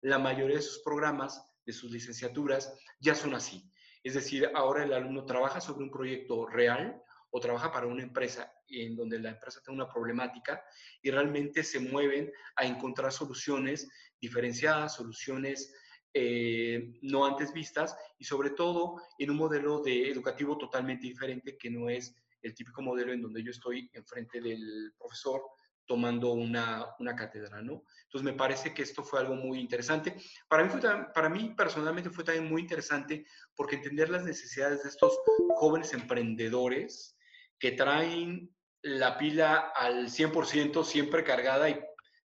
la 0.01 0.19
mayoría 0.19 0.57
de 0.57 0.61
sus 0.61 0.81
programas, 0.83 1.41
de 1.65 1.73
sus 1.73 1.91
licenciaturas, 1.91 2.73
ya 2.99 3.15
son 3.15 3.35
así. 3.35 3.71
Es 4.03 4.15
decir, 4.15 4.49
ahora 4.55 4.83
el 4.83 4.93
alumno 4.93 5.25
trabaja 5.25 5.61
sobre 5.61 5.83
un 5.83 5.91
proyecto 5.91 6.47
real 6.47 7.01
o 7.29 7.39
trabaja 7.39 7.71
para 7.71 7.87
una 7.87 8.03
empresa 8.03 8.51
en 8.67 8.95
donde 8.95 9.19
la 9.19 9.29
empresa 9.29 9.61
tiene 9.63 9.81
una 9.81 9.91
problemática 9.91 10.63
y 11.01 11.11
realmente 11.11 11.63
se 11.63 11.79
mueven 11.79 12.31
a 12.55 12.65
encontrar 12.65 13.11
soluciones 13.11 13.89
diferenciadas, 14.19 14.95
soluciones 14.95 15.73
eh, 16.13 16.99
no 17.01 17.25
antes 17.25 17.53
vistas 17.53 17.95
y 18.19 18.25
sobre 18.25 18.49
todo 18.51 19.01
en 19.17 19.31
un 19.31 19.37
modelo 19.37 19.81
de 19.81 20.09
educativo 20.09 20.57
totalmente 20.57 21.07
diferente 21.07 21.57
que 21.57 21.69
no 21.69 21.89
es 21.89 22.15
el 22.41 22.53
típico 22.53 22.81
modelo 22.81 23.13
en 23.13 23.21
donde 23.21 23.43
yo 23.43 23.51
estoy 23.51 23.89
enfrente 23.93 24.41
del 24.41 24.93
profesor 24.97 25.41
tomando 25.85 26.31
una, 26.31 26.85
una 26.99 27.15
cátedra, 27.15 27.61
¿no? 27.61 27.83
Entonces 28.03 28.23
me 28.23 28.33
parece 28.33 28.73
que 28.73 28.81
esto 28.81 29.03
fue 29.03 29.19
algo 29.19 29.35
muy 29.35 29.59
interesante. 29.59 30.15
Para 30.47 30.63
mí, 30.63 30.69
fue, 30.69 30.81
para 31.13 31.29
mí 31.29 31.53
personalmente 31.55 32.09
fue 32.09 32.23
también 32.23 32.49
muy 32.49 32.61
interesante 32.61 33.25
porque 33.55 33.75
entender 33.75 34.09
las 34.09 34.23
necesidades 34.23 34.83
de 34.83 34.89
estos 34.89 35.17
jóvenes 35.55 35.93
emprendedores 35.93 37.17
que 37.59 37.73
traen 37.73 38.53
la 38.81 39.17
pila 39.17 39.71
al 39.75 40.07
100% 40.07 40.83
siempre 40.83 41.23
cargada 41.23 41.69
y 41.69 41.79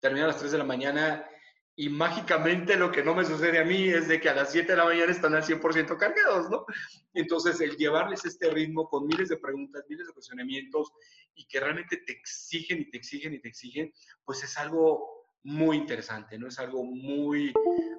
terminan 0.00 0.24
a 0.24 0.32
las 0.32 0.38
3 0.38 0.52
de 0.52 0.58
la 0.58 0.64
mañana 0.64 1.26
y 1.74 1.88
mágicamente 1.88 2.76
lo 2.76 2.92
que 2.92 3.02
no 3.02 3.14
me 3.14 3.24
sucede 3.24 3.58
a 3.58 3.64
mí 3.64 3.88
es 3.88 4.06
de 4.06 4.20
que 4.20 4.28
a 4.28 4.34
las 4.34 4.52
7 4.52 4.72
de 4.72 4.76
la 4.76 4.84
mañana 4.84 5.10
están 5.10 5.34
al 5.34 5.42
100% 5.42 5.96
cargados, 5.96 6.50
¿no? 6.50 6.66
Entonces, 7.14 7.60
el 7.60 7.76
llevarles 7.76 8.24
este 8.24 8.50
ritmo 8.50 8.88
con 8.88 9.06
miles 9.06 9.30
de 9.30 9.38
preguntas, 9.38 9.84
miles 9.88 10.06
de 10.06 10.12
cuestionamientos 10.12 10.92
y 11.34 11.46
que 11.46 11.60
realmente 11.60 11.96
te 11.98 12.12
exigen 12.12 12.80
y 12.80 12.90
te 12.90 12.98
exigen 12.98 13.34
y 13.34 13.40
te 13.40 13.48
exigen, 13.48 13.92
pues 14.24 14.42
es 14.44 14.58
algo 14.58 15.30
muy 15.44 15.78
interesante, 15.78 16.38
¿no? 16.38 16.48
Es 16.48 16.58
algo 16.58 16.84
muy, 16.84 17.54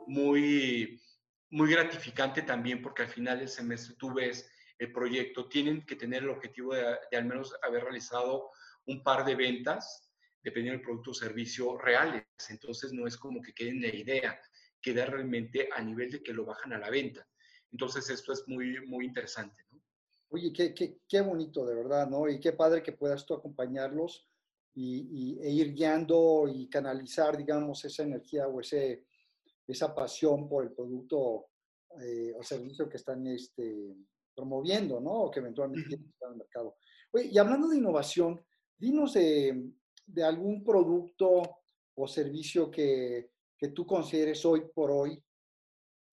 muy, 0.05 1.01
muy 1.49 1.71
gratificante 1.71 2.43
también 2.43 2.81
porque 2.81 3.01
al 3.01 3.09
final 3.09 3.39
del 3.39 3.49
semestre 3.49 3.95
tú 3.97 4.13
ves 4.13 4.47
el 4.77 4.91
proyecto, 4.91 5.49
tienen 5.49 5.83
que 5.85 5.95
tener 5.95 6.23
el 6.23 6.29
objetivo 6.29 6.75
de, 6.75 6.95
de 7.09 7.17
al 7.17 7.25
menos 7.25 7.55
haber 7.63 7.83
realizado 7.83 8.51
un 8.85 9.01
par 9.01 9.25
de 9.25 9.35
ventas 9.35 10.12
dependiendo 10.43 10.77
del 10.77 10.85
producto 10.85 11.11
o 11.11 11.13
servicio 11.13 11.77
reales. 11.77 12.25
Entonces 12.49 12.91
no 12.93 13.07
es 13.07 13.17
como 13.17 13.41
que 13.41 13.53
queden 13.53 13.81
la 13.81 13.95
idea, 13.95 14.39
queda 14.81 15.05
realmente 15.05 15.69
a 15.71 15.81
nivel 15.81 16.11
de 16.11 16.21
que 16.21 16.33
lo 16.33 16.45
bajan 16.45 16.73
a 16.73 16.79
la 16.79 16.89
venta. 16.89 17.27
Entonces 17.71 18.09
esto 18.09 18.33
es 18.33 18.47
muy, 18.47 18.85
muy 18.85 19.05
interesante. 19.05 19.63
¿no? 19.71 19.81
Oye, 20.29 20.51
qué, 20.51 20.73
qué, 20.73 20.99
qué, 21.07 21.21
bonito, 21.21 21.65
de 21.65 21.75
verdad, 21.75 22.07
¿no? 22.09 22.27
Y 22.27 22.39
qué 22.39 22.53
padre 22.53 22.83
que 22.83 22.91
puedas 22.91 23.25
tú 23.25 23.33
acompañarlos 23.33 24.27
y, 24.75 25.39
e 25.39 25.49
ir 25.51 25.73
guiando 25.73 26.47
y 26.51 26.67
canalizar, 26.67 27.37
digamos, 27.37 27.85
esa 27.85 28.03
energía 28.03 28.47
o 28.47 28.59
ese, 28.59 29.05
esa 29.67 29.93
pasión 29.93 30.49
por 30.49 30.63
el 30.63 30.71
producto 30.71 31.47
eh, 32.01 32.33
o 32.35 32.43
servicio 32.43 32.89
que 32.89 32.97
están 32.97 33.27
este, 33.27 33.95
promoviendo, 34.35 34.99
¿no? 34.99 35.11
O 35.11 35.31
que 35.31 35.39
eventualmente 35.39 35.87
quieren 35.87 36.07
estar 36.07 36.27
en 36.27 36.33
el 36.33 36.39
mercado. 36.39 36.77
Oye, 37.11 37.29
y 37.31 37.37
hablando 37.37 37.67
de 37.67 37.77
innovación, 37.77 38.43
dinos 38.75 39.13
de 39.13 39.71
de 40.05 40.23
algún 40.23 40.63
producto 40.63 41.61
o 41.95 42.07
servicio 42.07 42.69
que, 42.69 43.31
que 43.57 43.69
tú 43.69 43.85
consideres 43.85 44.43
hoy 44.45 44.63
por 44.73 44.91
hoy, 44.91 45.23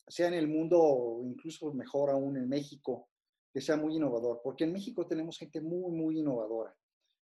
sea 0.07 0.29
en 0.29 0.35
el 0.35 0.49
mundo 0.49 0.81
o 0.81 1.25
incluso 1.25 1.73
mejor 1.73 2.11
aún 2.11 2.37
en 2.37 2.49
México, 2.49 3.09
que 3.53 3.61
sea 3.61 3.77
muy 3.77 3.97
innovador, 3.97 4.41
porque 4.43 4.65
en 4.65 4.73
México 4.73 5.07
tenemos 5.07 5.39
gente 5.39 5.61
muy, 5.61 5.91
muy 5.93 6.19
innovadora. 6.21 6.77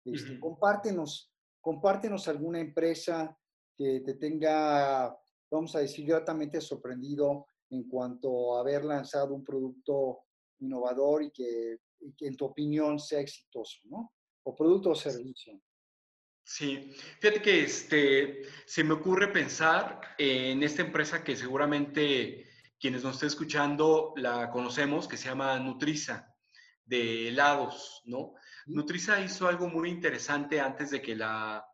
Este, 0.05 0.39
compártenos, 0.39 1.33
compártenos 1.61 2.29
alguna 2.29 2.61
empresa 2.61 3.37
que 3.77 4.01
te 4.01 4.15
tenga, 4.15 5.15
vamos 5.51 5.75
a 5.75 5.81
decir, 5.81 6.07
gratamente 6.07 6.61
sorprendido 6.61 7.47
en 7.71 7.89
cuanto 7.89 8.57
a 8.57 8.61
haber 8.61 8.85
lanzado 8.85 9.35
un 9.35 9.45
producto 9.45 10.21
innovador 10.61 11.25
y 11.25 11.31
que, 11.31 11.79
y 12.01 12.13
que 12.15 12.29
en 12.29 12.37
tu 12.37 12.47
opinión 12.47 12.99
sea 12.99 13.21
exitoso, 13.21 13.81
¿no? 13.85 14.13
O 14.45 14.55
producto 14.55 14.91
o 14.91 14.95
servicio. 14.95 15.61
Sí, 16.49 16.95
fíjate 17.19 17.43
que 17.43 17.65
este, 17.65 18.43
se 18.67 18.85
me 18.85 18.95
ocurre 18.95 19.33
pensar 19.33 20.01
en 20.17 20.63
esta 20.63 20.83
empresa 20.83 21.25
que 21.25 21.35
seguramente 21.35 22.49
quienes 22.79 23.03
nos 23.03 23.15
estén 23.15 23.27
escuchando 23.27 24.15
la 24.17 24.49
conocemos, 24.51 25.09
que 25.09 25.17
se 25.17 25.29
llama 25.29 25.59
Nutriza, 25.59 26.33
de 26.85 27.29
helados, 27.29 28.01
¿no? 28.05 28.35
Nutriza 28.67 29.21
hizo 29.21 29.49
algo 29.49 29.69
muy 29.69 29.91
interesante 29.91 30.61
antes 30.61 30.93
de 30.93 31.03
que 31.03 31.17
la, 31.17 31.67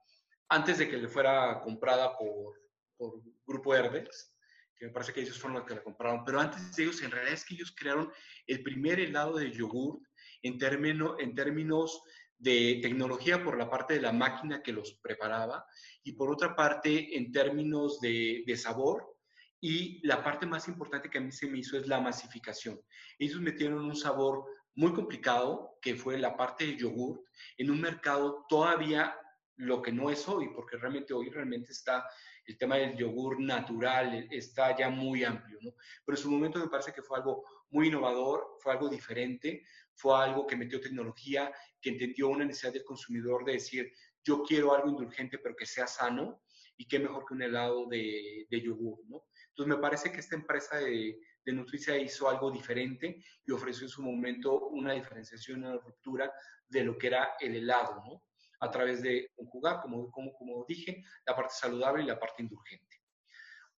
antes 0.49 0.79
de 0.79 0.89
que 0.89 0.97
le 0.97 1.09
fuera 1.09 1.61
comprada 1.61 2.17
por, 2.17 2.55
por 2.97 3.23
grupo 3.45 3.75
Herdes, 3.75 4.35
que 4.75 4.87
me 4.87 4.93
parece 4.93 5.13
que 5.13 5.21
ellos 5.21 5.39
fueron 5.39 5.59
los 5.59 5.69
que 5.69 5.75
la 5.75 5.83
compraron, 5.83 6.25
pero 6.25 6.41
antes 6.41 6.75
de 6.75 6.85
ellos, 6.85 7.03
en 7.03 7.11
realidad 7.11 7.35
es 7.35 7.45
que 7.45 7.55
ellos 7.57 7.75
crearon 7.77 8.11
el 8.47 8.63
primer 8.63 9.01
helado 9.01 9.37
de 9.37 9.53
yogur 9.53 10.01
en, 10.41 10.57
término, 10.57 11.19
en 11.19 11.35
términos 11.35 12.03
de 12.43 12.81
tecnología 12.83 13.43
por 13.45 13.57
la 13.57 13.71
parte 13.71 13.95
de 13.95 14.01
la 14.01 14.13
máquina 14.13 14.63
que 14.63 14.73
los 14.73 14.95
preparaba 15.01 15.65
y 16.03 16.13
por 16.13 16.29
otra 16.29 16.57
parte 16.57 17.17
en 17.17 17.31
términos 17.31 18.01
de, 18.01 18.43
de 18.45 18.57
sabor 18.57 19.17
y 19.61 20.05
la 20.05 20.25
parte 20.25 20.45
más 20.45 20.67
importante 20.67 21.09
que 21.09 21.19
a 21.19 21.21
mí 21.21 21.31
se 21.31 21.47
me 21.47 21.59
hizo 21.59 21.79
es 21.79 21.87
la 21.87 22.01
masificación. 22.01 22.81
Ellos 23.17 23.41
metieron 23.41 23.85
un 23.85 23.95
sabor 23.95 24.45
muy 24.75 24.93
complicado, 24.93 25.79
que 25.81 25.95
fue 25.95 26.19
la 26.19 26.37
parte 26.37 26.67
de 26.67 26.77
yogur, 26.77 27.23
en 27.59 27.71
un 27.71 27.81
mercado 27.81 28.45
todavía 28.49 29.15
lo 29.57 29.81
que 29.81 29.93
no 29.93 30.11
es 30.11 30.27
hoy, 30.29 30.49
porque 30.53 30.79
realmente 30.79 31.15
hoy 31.15 31.31
realmente 31.31 31.71
está 31.71 32.05
el 32.45 32.59
tema 32.59 32.77
del 32.77 32.97
yogur 32.97 33.41
natural, 33.41 34.27
está 34.31 34.77
ya 34.77 34.91
muy 34.91 35.25
amplio, 35.25 35.59
¿no? 35.63 35.75
Pero 36.05 36.17
en 36.17 36.23
su 36.23 36.31
momento 36.31 36.59
me 36.59 36.69
parece 36.69 36.93
que 36.93 37.03
fue 37.03 37.19
algo 37.19 37.45
muy 37.71 37.89
innovador, 37.89 38.57
fue 38.61 38.73
algo 38.73 38.89
diferente, 38.89 39.65
fue 39.95 40.17
algo 40.17 40.47
que 40.47 40.57
metió 40.57 40.81
tecnología, 40.81 41.53
que 41.81 41.91
entendió 41.91 42.29
una 42.29 42.45
necesidad 42.45 42.73
del 42.73 42.85
consumidor 42.85 43.45
de 43.45 43.53
decir, 43.53 43.93
yo 44.25 44.43
quiero 44.43 44.75
algo 44.75 44.89
indulgente 44.89 45.39
pero 45.39 45.55
que 45.57 45.67
sea 45.67 45.87
sano, 45.87 46.43
y 46.77 46.87
qué 46.87 46.99
mejor 46.99 47.25
que 47.27 47.35
un 47.35 47.43
helado 47.43 47.87
de, 47.87 48.47
yogur, 48.51 48.99
¿no? 49.07 49.25
Entonces, 49.51 49.77
me 49.77 49.81
parece 49.81 50.11
que 50.11 50.21
esta 50.21 50.35
empresa 50.35 50.79
de, 50.79 51.19
de 51.45 51.53
Nutricia 51.53 51.97
hizo 51.97 52.29
algo 52.29 52.51
diferente 52.51 53.23
y 53.45 53.53
ofreció 53.53 53.85
en 53.85 53.91
su 53.91 54.03
momento 54.03 54.69
una 54.69 54.93
diferenciación, 54.93 55.65
una 55.65 55.77
ruptura 55.77 56.33
de 56.69 56.85
lo 56.85 56.97
que 56.97 57.09
era 57.09 57.35
el 57.39 57.57
helado, 57.57 58.03
¿no? 58.05 58.25
A 58.63 58.71
través 58.71 59.03
de 59.03 59.31
conjugar, 59.35 59.81
como, 59.81 60.11
como, 60.11 60.33
como 60.35 60.65
dije, 60.69 61.05
la 61.27 61.35
parte 61.35 61.55
saludable 61.55 62.05
y 62.05 62.07
la 62.07 62.19
parte 62.19 62.43
indulgente. 62.43 63.03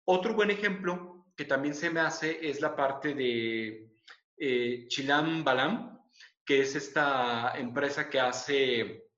Otro 0.04 0.34
buen 0.34 0.50
ejemplo 0.50 1.24
que 1.34 1.46
también 1.46 1.74
se 1.74 1.88
me 1.88 2.00
hace 2.00 2.46
es 2.46 2.60
la 2.60 2.76
parte 2.76 3.14
de 3.14 3.90
eh, 4.36 4.86
Chilam 4.88 5.42
Balam, 5.42 5.98
que 6.44 6.60
es 6.60 6.76
esta 6.76 7.54
empresa 7.56 8.10
que 8.10 8.20
hace 8.20 9.08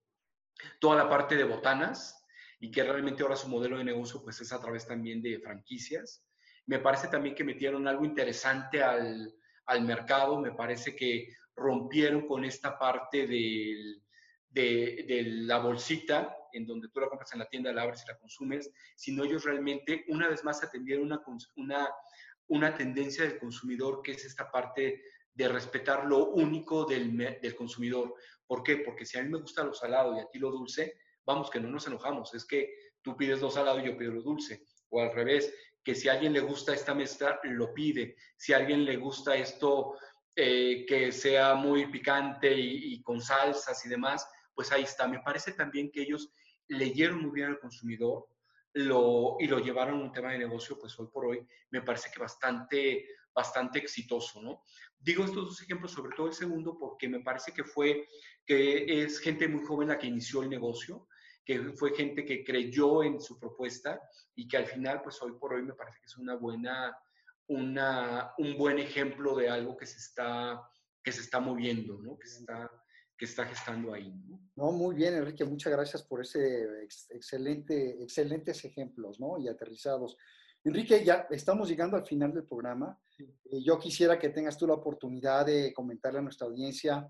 toda 0.80 0.96
la 0.96 1.08
parte 1.08 1.34
de 1.34 1.44
botanas 1.44 2.24
y 2.60 2.70
que 2.70 2.84
realmente 2.84 3.22
ahora 3.22 3.34
su 3.34 3.48
modelo 3.48 3.78
de 3.78 3.84
negocio 3.84 4.22
pues 4.22 4.40
es 4.40 4.52
a 4.52 4.60
través 4.60 4.86
también 4.86 5.20
de 5.20 5.40
franquicias. 5.40 6.24
Me 6.66 6.78
parece 6.78 7.08
también 7.08 7.34
que 7.34 7.44
metieron 7.44 7.88
algo 7.88 8.04
interesante 8.04 8.82
al, 8.82 9.34
al 9.66 9.82
mercado, 9.82 10.40
me 10.40 10.52
parece 10.52 10.94
que 10.94 11.34
rompieron 11.56 12.26
con 12.26 12.44
esta 12.44 12.78
parte 12.78 13.26
del, 13.26 14.05
de, 14.50 15.24
la 15.26 15.58
bolsita, 15.58 16.36
en 16.52 16.66
donde 16.66 16.88
tú 16.88 17.00
la 17.00 17.08
compras 17.08 17.32
en 17.32 17.40
la 17.40 17.48
tienda, 17.48 17.72
la 17.72 17.82
abres 17.82 18.02
y 18.04 18.08
la 18.08 18.18
consumes, 18.18 18.70
sino 18.96 19.24
ellos 19.24 19.44
realmente, 19.44 20.04
una 20.08 20.28
vez 20.28 20.44
más, 20.44 20.62
atendieron 20.62 21.06
una, 21.06 21.22
una, 21.56 21.88
una 22.48 22.74
tendencia 22.76 23.24
del 23.24 23.38
consumidor, 23.38 24.02
que 24.02 24.12
es 24.12 24.24
esta 24.24 24.50
parte 24.50 25.02
de 25.34 25.48
respetar 25.48 26.06
lo 26.06 26.30
único 26.30 26.86
del, 26.86 27.16
del 27.16 27.54
consumidor. 27.54 28.14
¿Por 28.46 28.62
qué? 28.62 28.78
Porque 28.78 29.04
si 29.04 29.18
a 29.18 29.22
mí 29.22 29.28
me 29.28 29.40
gusta 29.40 29.64
lo 29.64 29.74
salado 29.74 30.16
y 30.16 30.20
a 30.20 30.28
ti 30.30 30.38
lo 30.38 30.50
dulce, 30.50 30.98
vamos, 31.26 31.50
que 31.50 31.60
no 31.60 31.68
nos 31.68 31.86
enojamos, 31.86 32.32
es 32.34 32.46
que 32.46 32.74
tú 33.02 33.16
pides 33.16 33.40
lo 33.40 33.50
salado 33.50 33.80
y 33.80 33.86
yo 33.86 33.98
pido 33.98 34.12
lo 34.12 34.22
dulce, 34.22 34.64
o 34.88 35.02
al 35.02 35.12
revés, 35.12 35.52
que 35.86 35.94
si 35.94 36.08
a 36.08 36.14
alguien 36.14 36.32
le 36.32 36.40
gusta 36.40 36.74
esta 36.74 36.94
mezcla, 36.94 37.38
lo 37.44 37.72
pide. 37.72 38.16
Si 38.36 38.52
a 38.52 38.56
alguien 38.56 38.84
le 38.84 38.96
gusta 38.96 39.36
esto 39.36 39.96
eh, 40.34 40.84
que 40.84 41.12
sea 41.12 41.54
muy 41.54 41.86
picante 41.86 42.52
y, 42.52 43.00
con 43.02 43.20
salsas 43.20 43.86
y 43.86 43.88
demás, 43.88 44.28
pues 44.56 44.72
ahí 44.72 44.82
está. 44.82 45.06
Me 45.06 45.20
parece 45.20 45.52
también 45.52 45.92
que 45.92 46.02
ellos 46.02 46.32
leyeron 46.66 47.20
muy 47.20 47.30
bien 47.30 47.50
al 47.50 47.60
consumidor 47.60 48.26
lo, 48.72 49.36
y 49.38 49.46
lo 49.46 49.58
llevaron 49.58 50.00
a 50.00 50.04
un 50.04 50.12
tema 50.12 50.32
de 50.32 50.38
negocio, 50.38 50.78
pues 50.78 50.98
hoy 50.98 51.06
por 51.12 51.26
hoy 51.26 51.46
me 51.70 51.82
parece 51.82 52.10
que 52.10 52.18
bastante, 52.18 53.06
bastante 53.34 53.78
exitoso, 53.78 54.42
¿no? 54.42 54.62
Digo 54.98 55.24
estos 55.24 55.44
dos 55.44 55.62
ejemplos, 55.62 55.92
sobre 55.92 56.14
todo 56.14 56.26
el 56.26 56.34
segundo, 56.34 56.76
porque 56.78 57.08
me 57.08 57.20
parece 57.20 57.52
que 57.52 57.64
fue, 57.64 58.08
que 58.44 59.02
es 59.02 59.18
gente 59.20 59.48
muy 59.48 59.64
joven 59.64 59.88
la 59.88 59.98
que 59.98 60.08
inició 60.08 60.42
el 60.42 60.50
negocio, 60.50 61.08
que 61.44 61.60
fue 61.74 61.94
gente 61.94 62.24
que 62.24 62.44
creyó 62.44 63.02
en 63.02 63.20
su 63.20 63.38
propuesta 63.38 64.00
y 64.34 64.48
que 64.48 64.56
al 64.56 64.66
final, 64.66 65.00
pues 65.02 65.22
hoy 65.22 65.32
por 65.38 65.54
hoy 65.54 65.62
me 65.62 65.74
parece 65.74 66.00
que 66.00 66.06
es 66.06 66.16
una 66.18 66.34
buena, 66.34 66.98
una, 67.46 68.32
un 68.38 68.58
buen 68.58 68.78
ejemplo 68.78 69.36
de 69.36 69.48
algo 69.48 69.76
que 69.76 69.86
se 69.86 69.98
está, 69.98 70.60
que 71.02 71.12
se 71.12 71.20
está 71.20 71.38
moviendo, 71.38 71.98
¿no? 72.02 72.18
que, 72.18 72.26
está, 72.26 72.68
que 73.16 73.24
está 73.24 73.46
gestando 73.46 73.92
ahí. 73.94 74.12
¿no? 74.26 74.40
no, 74.56 74.72
muy 74.72 74.94
bien, 74.94 75.14
Enrique, 75.14 75.44
muchas 75.44 75.72
gracias 75.72 76.02
por 76.02 76.20
ese 76.20 76.84
excelente, 77.10 78.02
excelentes 78.02 78.64
ejemplos 78.64 79.18
¿no? 79.20 79.38
y 79.38 79.48
aterrizados. 79.48 80.16
Enrique, 80.64 81.04
ya 81.04 81.26
estamos 81.30 81.68
llegando 81.68 81.96
al 81.96 82.04
final 82.04 82.32
del 82.32 82.44
programa. 82.44 82.98
Eh, 83.18 83.62
yo 83.64 83.78
quisiera 83.78 84.18
que 84.18 84.30
tengas 84.30 84.58
tú 84.58 84.66
la 84.66 84.74
oportunidad 84.74 85.46
de 85.46 85.72
comentarle 85.72 86.18
a 86.18 86.22
nuestra 86.22 86.46
audiencia 86.46 87.08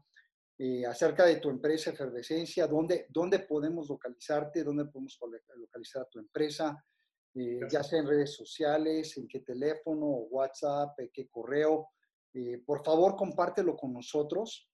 eh, 0.59 0.87
acerca 0.87 1.27
de 1.27 1.37
tu 1.37 1.51
empresa 1.51 1.91
Efervescencia, 1.91 2.67
dónde, 2.67 3.07
dónde 3.11 3.41
podemos 3.41 3.91
localizarte, 3.91 4.65
dónde 4.65 4.87
podemos 4.87 5.19
localizar 5.55 6.03
a 6.03 6.09
tu 6.09 6.19
empresa, 6.19 6.83
eh, 7.35 7.61
ya 7.71 7.83
sea 7.83 7.99
en 7.99 8.07
redes 8.07 8.35
sociales, 8.35 9.19
en 9.19 9.29
qué 9.29 9.41
teléfono, 9.41 10.07
WhatsApp, 10.07 10.99
eh, 11.01 11.11
qué 11.13 11.29
correo. 11.29 11.91
por 12.67 12.85
favor, 12.85 13.17
compártelo 13.17 13.77
con 13.77 13.95
nosotros 13.95 14.71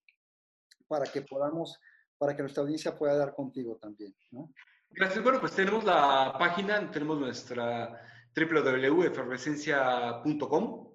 para 0.92 1.10
que 1.10 1.22
podamos, 1.22 1.80
para 2.18 2.36
que 2.36 2.42
nuestra 2.42 2.62
audiencia 2.62 2.94
pueda 2.94 3.16
dar 3.16 3.34
contigo 3.34 3.78
también. 3.80 4.14
¿no? 4.30 4.52
Gracias. 4.90 5.24
Bueno, 5.24 5.40
pues 5.40 5.54
tenemos 5.54 5.84
la 5.84 6.36
página, 6.38 6.90
tenemos 6.90 7.18
nuestra 7.18 7.98
www.efervescencia.com. 8.36 10.92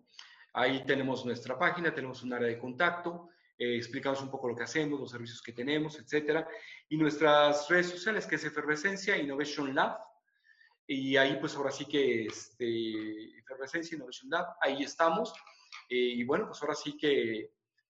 Ahí 0.53 0.85
tenemos 0.85 1.25
nuestra 1.25 1.57
página, 1.57 1.95
tenemos 1.95 2.21
un 2.21 2.33
área 2.33 2.47
de 2.47 2.59
contacto 2.59 3.31
eh, 3.59 3.75
explicamos 3.75 4.21
un 4.21 4.29
poco 4.29 4.49
lo 4.49 4.55
que 4.55 4.63
hacemos, 4.63 4.99
los 4.99 5.09
servicios 5.09 5.41
que 5.41 5.51
tenemos, 5.51 5.97
etcétera. 5.97 6.47
Y 6.89 6.97
nuestras 6.97 7.67
redes 7.67 7.89
sociales, 7.89 8.27
que 8.27 8.35
es 8.35 8.43
Efervescencia 8.43 9.17
Innovation 9.17 9.73
Lab. 9.73 9.97
Y 10.85 11.17
ahí, 11.17 11.37
pues 11.39 11.55
ahora 11.55 11.71
sí 11.71 11.85
que 11.85 12.25
este, 12.25 13.39
Efervescencia 13.39 13.95
Innovation 13.95 14.29
Lab, 14.29 14.45
ahí 14.61 14.83
estamos. 14.83 15.33
Eh, 15.89 15.95
y 15.95 16.23
bueno, 16.23 16.45
pues 16.45 16.61
ahora 16.61 16.75
sí 16.75 16.95
que, 16.95 17.49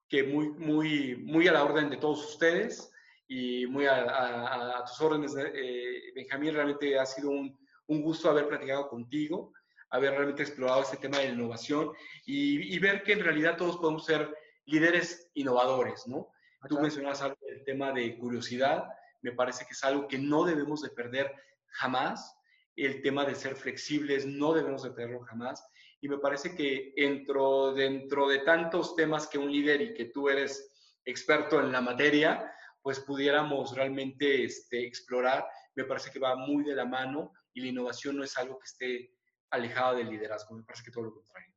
que 0.09 0.23
muy, 0.25 0.49
muy, 0.51 1.17
muy 1.17 1.49
a 1.49 1.53
la 1.53 1.65
orden 1.65 1.91
de 1.91 1.99
todos 1.99 2.25
ustedes 2.25 2.91
y 3.27 3.67
muy 3.67 3.87
a, 3.87 4.79
a, 4.79 4.85
tus 4.85 5.01
órdenes, 5.01 5.35
eh, 5.37 6.13
Benjamín. 6.15 6.55
Realmente 6.55 6.99
ha 6.99 7.05
sido 7.05 7.31
un, 7.31 7.59
un, 7.87 8.03
gusto 8.03 8.31
haber 8.31 8.49
platicado 8.49 8.89
contigo, 8.89 9.53
haber 9.91 10.13
realmente 10.13 10.43
explorado 10.43 10.83
este 10.83 10.97
tema 10.97 11.19
de 11.19 11.29
la 11.29 11.35
innovación 11.35 11.93
y, 12.25 12.75
y 12.75 12.79
ver 12.79 13.03
que 13.03 13.13
en 13.13 13.21
realidad 13.21 13.57
todos 13.57 13.77
podemos 13.77 14.07
ser 14.07 14.35
líderes 14.65 15.31
innovadores, 15.35 16.07
¿no? 16.07 16.33
Tú 16.69 16.81
mencionas 16.81 17.23
algo 17.23 17.39
del 17.47 17.65
tema 17.65 17.93
de 17.93 18.19
curiosidad, 18.19 18.89
me 19.23 19.33
parece 19.33 19.65
que 19.65 19.73
es 19.73 19.85
algo 19.85 20.09
que 20.09 20.19
no 20.19 20.45
debemos 20.45 20.83
de 20.83 20.91
perder 20.91 21.33
jamás, 21.67 22.35
el 22.77 23.03
tema 23.03 23.25
de 23.25 23.35
ser 23.35 23.57
flexibles 23.57 24.27
no 24.27 24.53
debemos 24.53 24.83
de 24.83 24.91
perderlo 24.91 25.21
jamás, 25.21 25.65
y 26.01 26.09
me 26.09 26.19
parece 26.19 26.55
que 26.55 26.93
dentro, 26.97 27.73
dentro 27.75 28.29
de 28.29 28.41
tantos 28.41 28.95
temas 28.95 29.27
que 29.27 29.39
un 29.39 29.51
líder 29.51 29.81
y 29.81 29.95
que 29.95 30.07
tú 30.07 30.29
eres 30.29 30.73
experto 31.05 31.61
en 31.61 31.73
la 31.73 31.81
materia, 31.81 32.53
pues 32.83 33.01
pudiéramos 33.01 33.75
realmente 33.75 34.45
este, 34.45 34.87
explorar, 34.87 35.47
me 35.75 35.85
parece 35.85 36.11
que 36.11 36.19
va 36.19 36.37
muy 36.37 36.65
de 36.65 36.75
la 36.75 36.85
mano 36.85 37.33
y 37.53 37.61
la 37.61 37.69
innovación 37.69 38.17
no 38.17 38.25
es 38.25 38.37
algo 38.39 38.59
que 38.59 38.67
esté 38.67 39.15
alejada 39.51 39.95
del 39.95 40.11
liderazgo, 40.11 40.55
me 40.55 40.63
parece 40.63 40.85
que 40.85 40.91
todo 40.91 41.05
lo 41.05 41.15
contrario. 41.15 41.53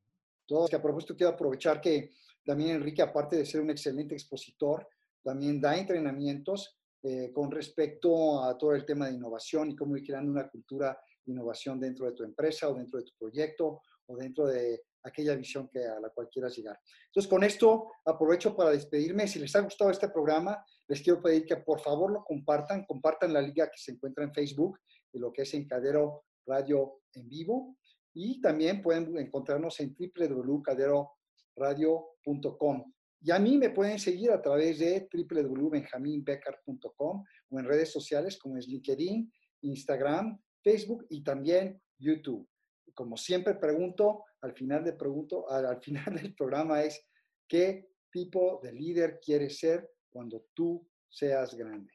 Todo, 0.45 0.67
que 0.67 0.75
a 0.75 0.81
propósito 0.81 1.15
quiero 1.15 1.33
aprovechar 1.33 1.79
que 1.79 2.11
también 2.43 2.77
Enrique, 2.77 3.01
aparte 3.01 3.35
de 3.35 3.45
ser 3.45 3.61
un 3.61 3.69
excelente 3.69 4.15
expositor, 4.15 4.87
también 5.23 5.61
da 5.61 5.77
entrenamientos 5.77 6.79
eh, 7.03 7.31
con 7.33 7.51
respecto 7.51 8.43
a 8.43 8.57
todo 8.57 8.73
el 8.73 8.85
tema 8.85 9.07
de 9.07 9.13
innovación 9.13 9.71
y 9.71 9.75
cómo 9.75 9.95
ir 9.97 10.03
creando 10.03 10.31
una 10.31 10.49
cultura 10.49 10.99
de 11.23 11.31
innovación 11.31 11.79
dentro 11.79 12.05
de 12.05 12.13
tu 12.13 12.23
empresa 12.23 12.69
o 12.69 12.73
dentro 12.73 12.99
de 12.99 13.05
tu 13.05 13.13
proyecto 13.17 13.81
o 14.07 14.15
dentro 14.15 14.47
de 14.47 14.83
aquella 15.03 15.35
visión 15.35 15.67
que, 15.69 15.85
a 15.85 15.99
la 15.99 16.09
cual 16.09 16.29
quieras 16.29 16.55
llegar. 16.55 16.79
Entonces, 17.07 17.29
con 17.29 17.43
esto 17.43 17.91
aprovecho 18.05 18.55
para 18.55 18.71
despedirme. 18.71 19.27
Si 19.27 19.39
les 19.39 19.55
ha 19.55 19.61
gustado 19.61 19.89
este 19.89 20.09
programa, 20.09 20.63
les 20.87 21.01
quiero 21.01 21.21
pedir 21.21 21.45
que 21.45 21.57
por 21.57 21.79
favor 21.79 22.11
lo 22.11 22.23
compartan, 22.23 22.85
compartan 22.85 23.33
la 23.33 23.41
liga 23.41 23.67
que 23.67 23.77
se 23.77 23.91
encuentra 23.91 24.23
en 24.23 24.33
Facebook, 24.33 24.79
de 25.11 25.19
lo 25.19 25.31
que 25.31 25.43
es 25.43 25.53
Encadero 25.53 26.25
Radio 26.45 27.01
en 27.13 27.27
vivo. 27.27 27.77
Y 28.13 28.41
también 28.41 28.81
pueden 28.81 29.17
encontrarnos 29.17 29.79
en 29.79 29.95
www.cadero.com 29.95 31.07
radio.com. 31.55 32.93
Y 33.23 33.31
a 33.31 33.39
mí 33.39 33.57
me 33.57 33.69
pueden 33.69 33.99
seguir 33.99 34.31
a 34.31 34.41
través 34.41 34.79
de 34.79 35.07
www.benjaminbecker.com 35.11 37.23
o 37.49 37.59
en 37.59 37.65
redes 37.65 37.91
sociales 37.91 38.39
como 38.39 38.57
es 38.57 38.67
LinkedIn, 38.67 39.31
Instagram, 39.61 40.41
Facebook 40.63 41.05
y 41.09 41.23
también 41.23 41.79
YouTube. 41.99 42.47
Como 42.93 43.17
siempre 43.17 43.55
pregunto, 43.55 44.25
al 44.41 44.53
final, 44.53 44.83
de 44.83 44.93
pregunto, 44.93 45.49
al 45.49 45.81
final 45.81 46.15
del 46.15 46.33
programa 46.35 46.83
es, 46.83 47.05
¿qué 47.47 47.91
tipo 48.11 48.59
de 48.63 48.73
líder 48.73 49.19
quieres 49.23 49.59
ser 49.59 49.89
cuando 50.09 50.47
tú 50.53 50.87
seas 51.09 51.55
grande? 51.55 51.93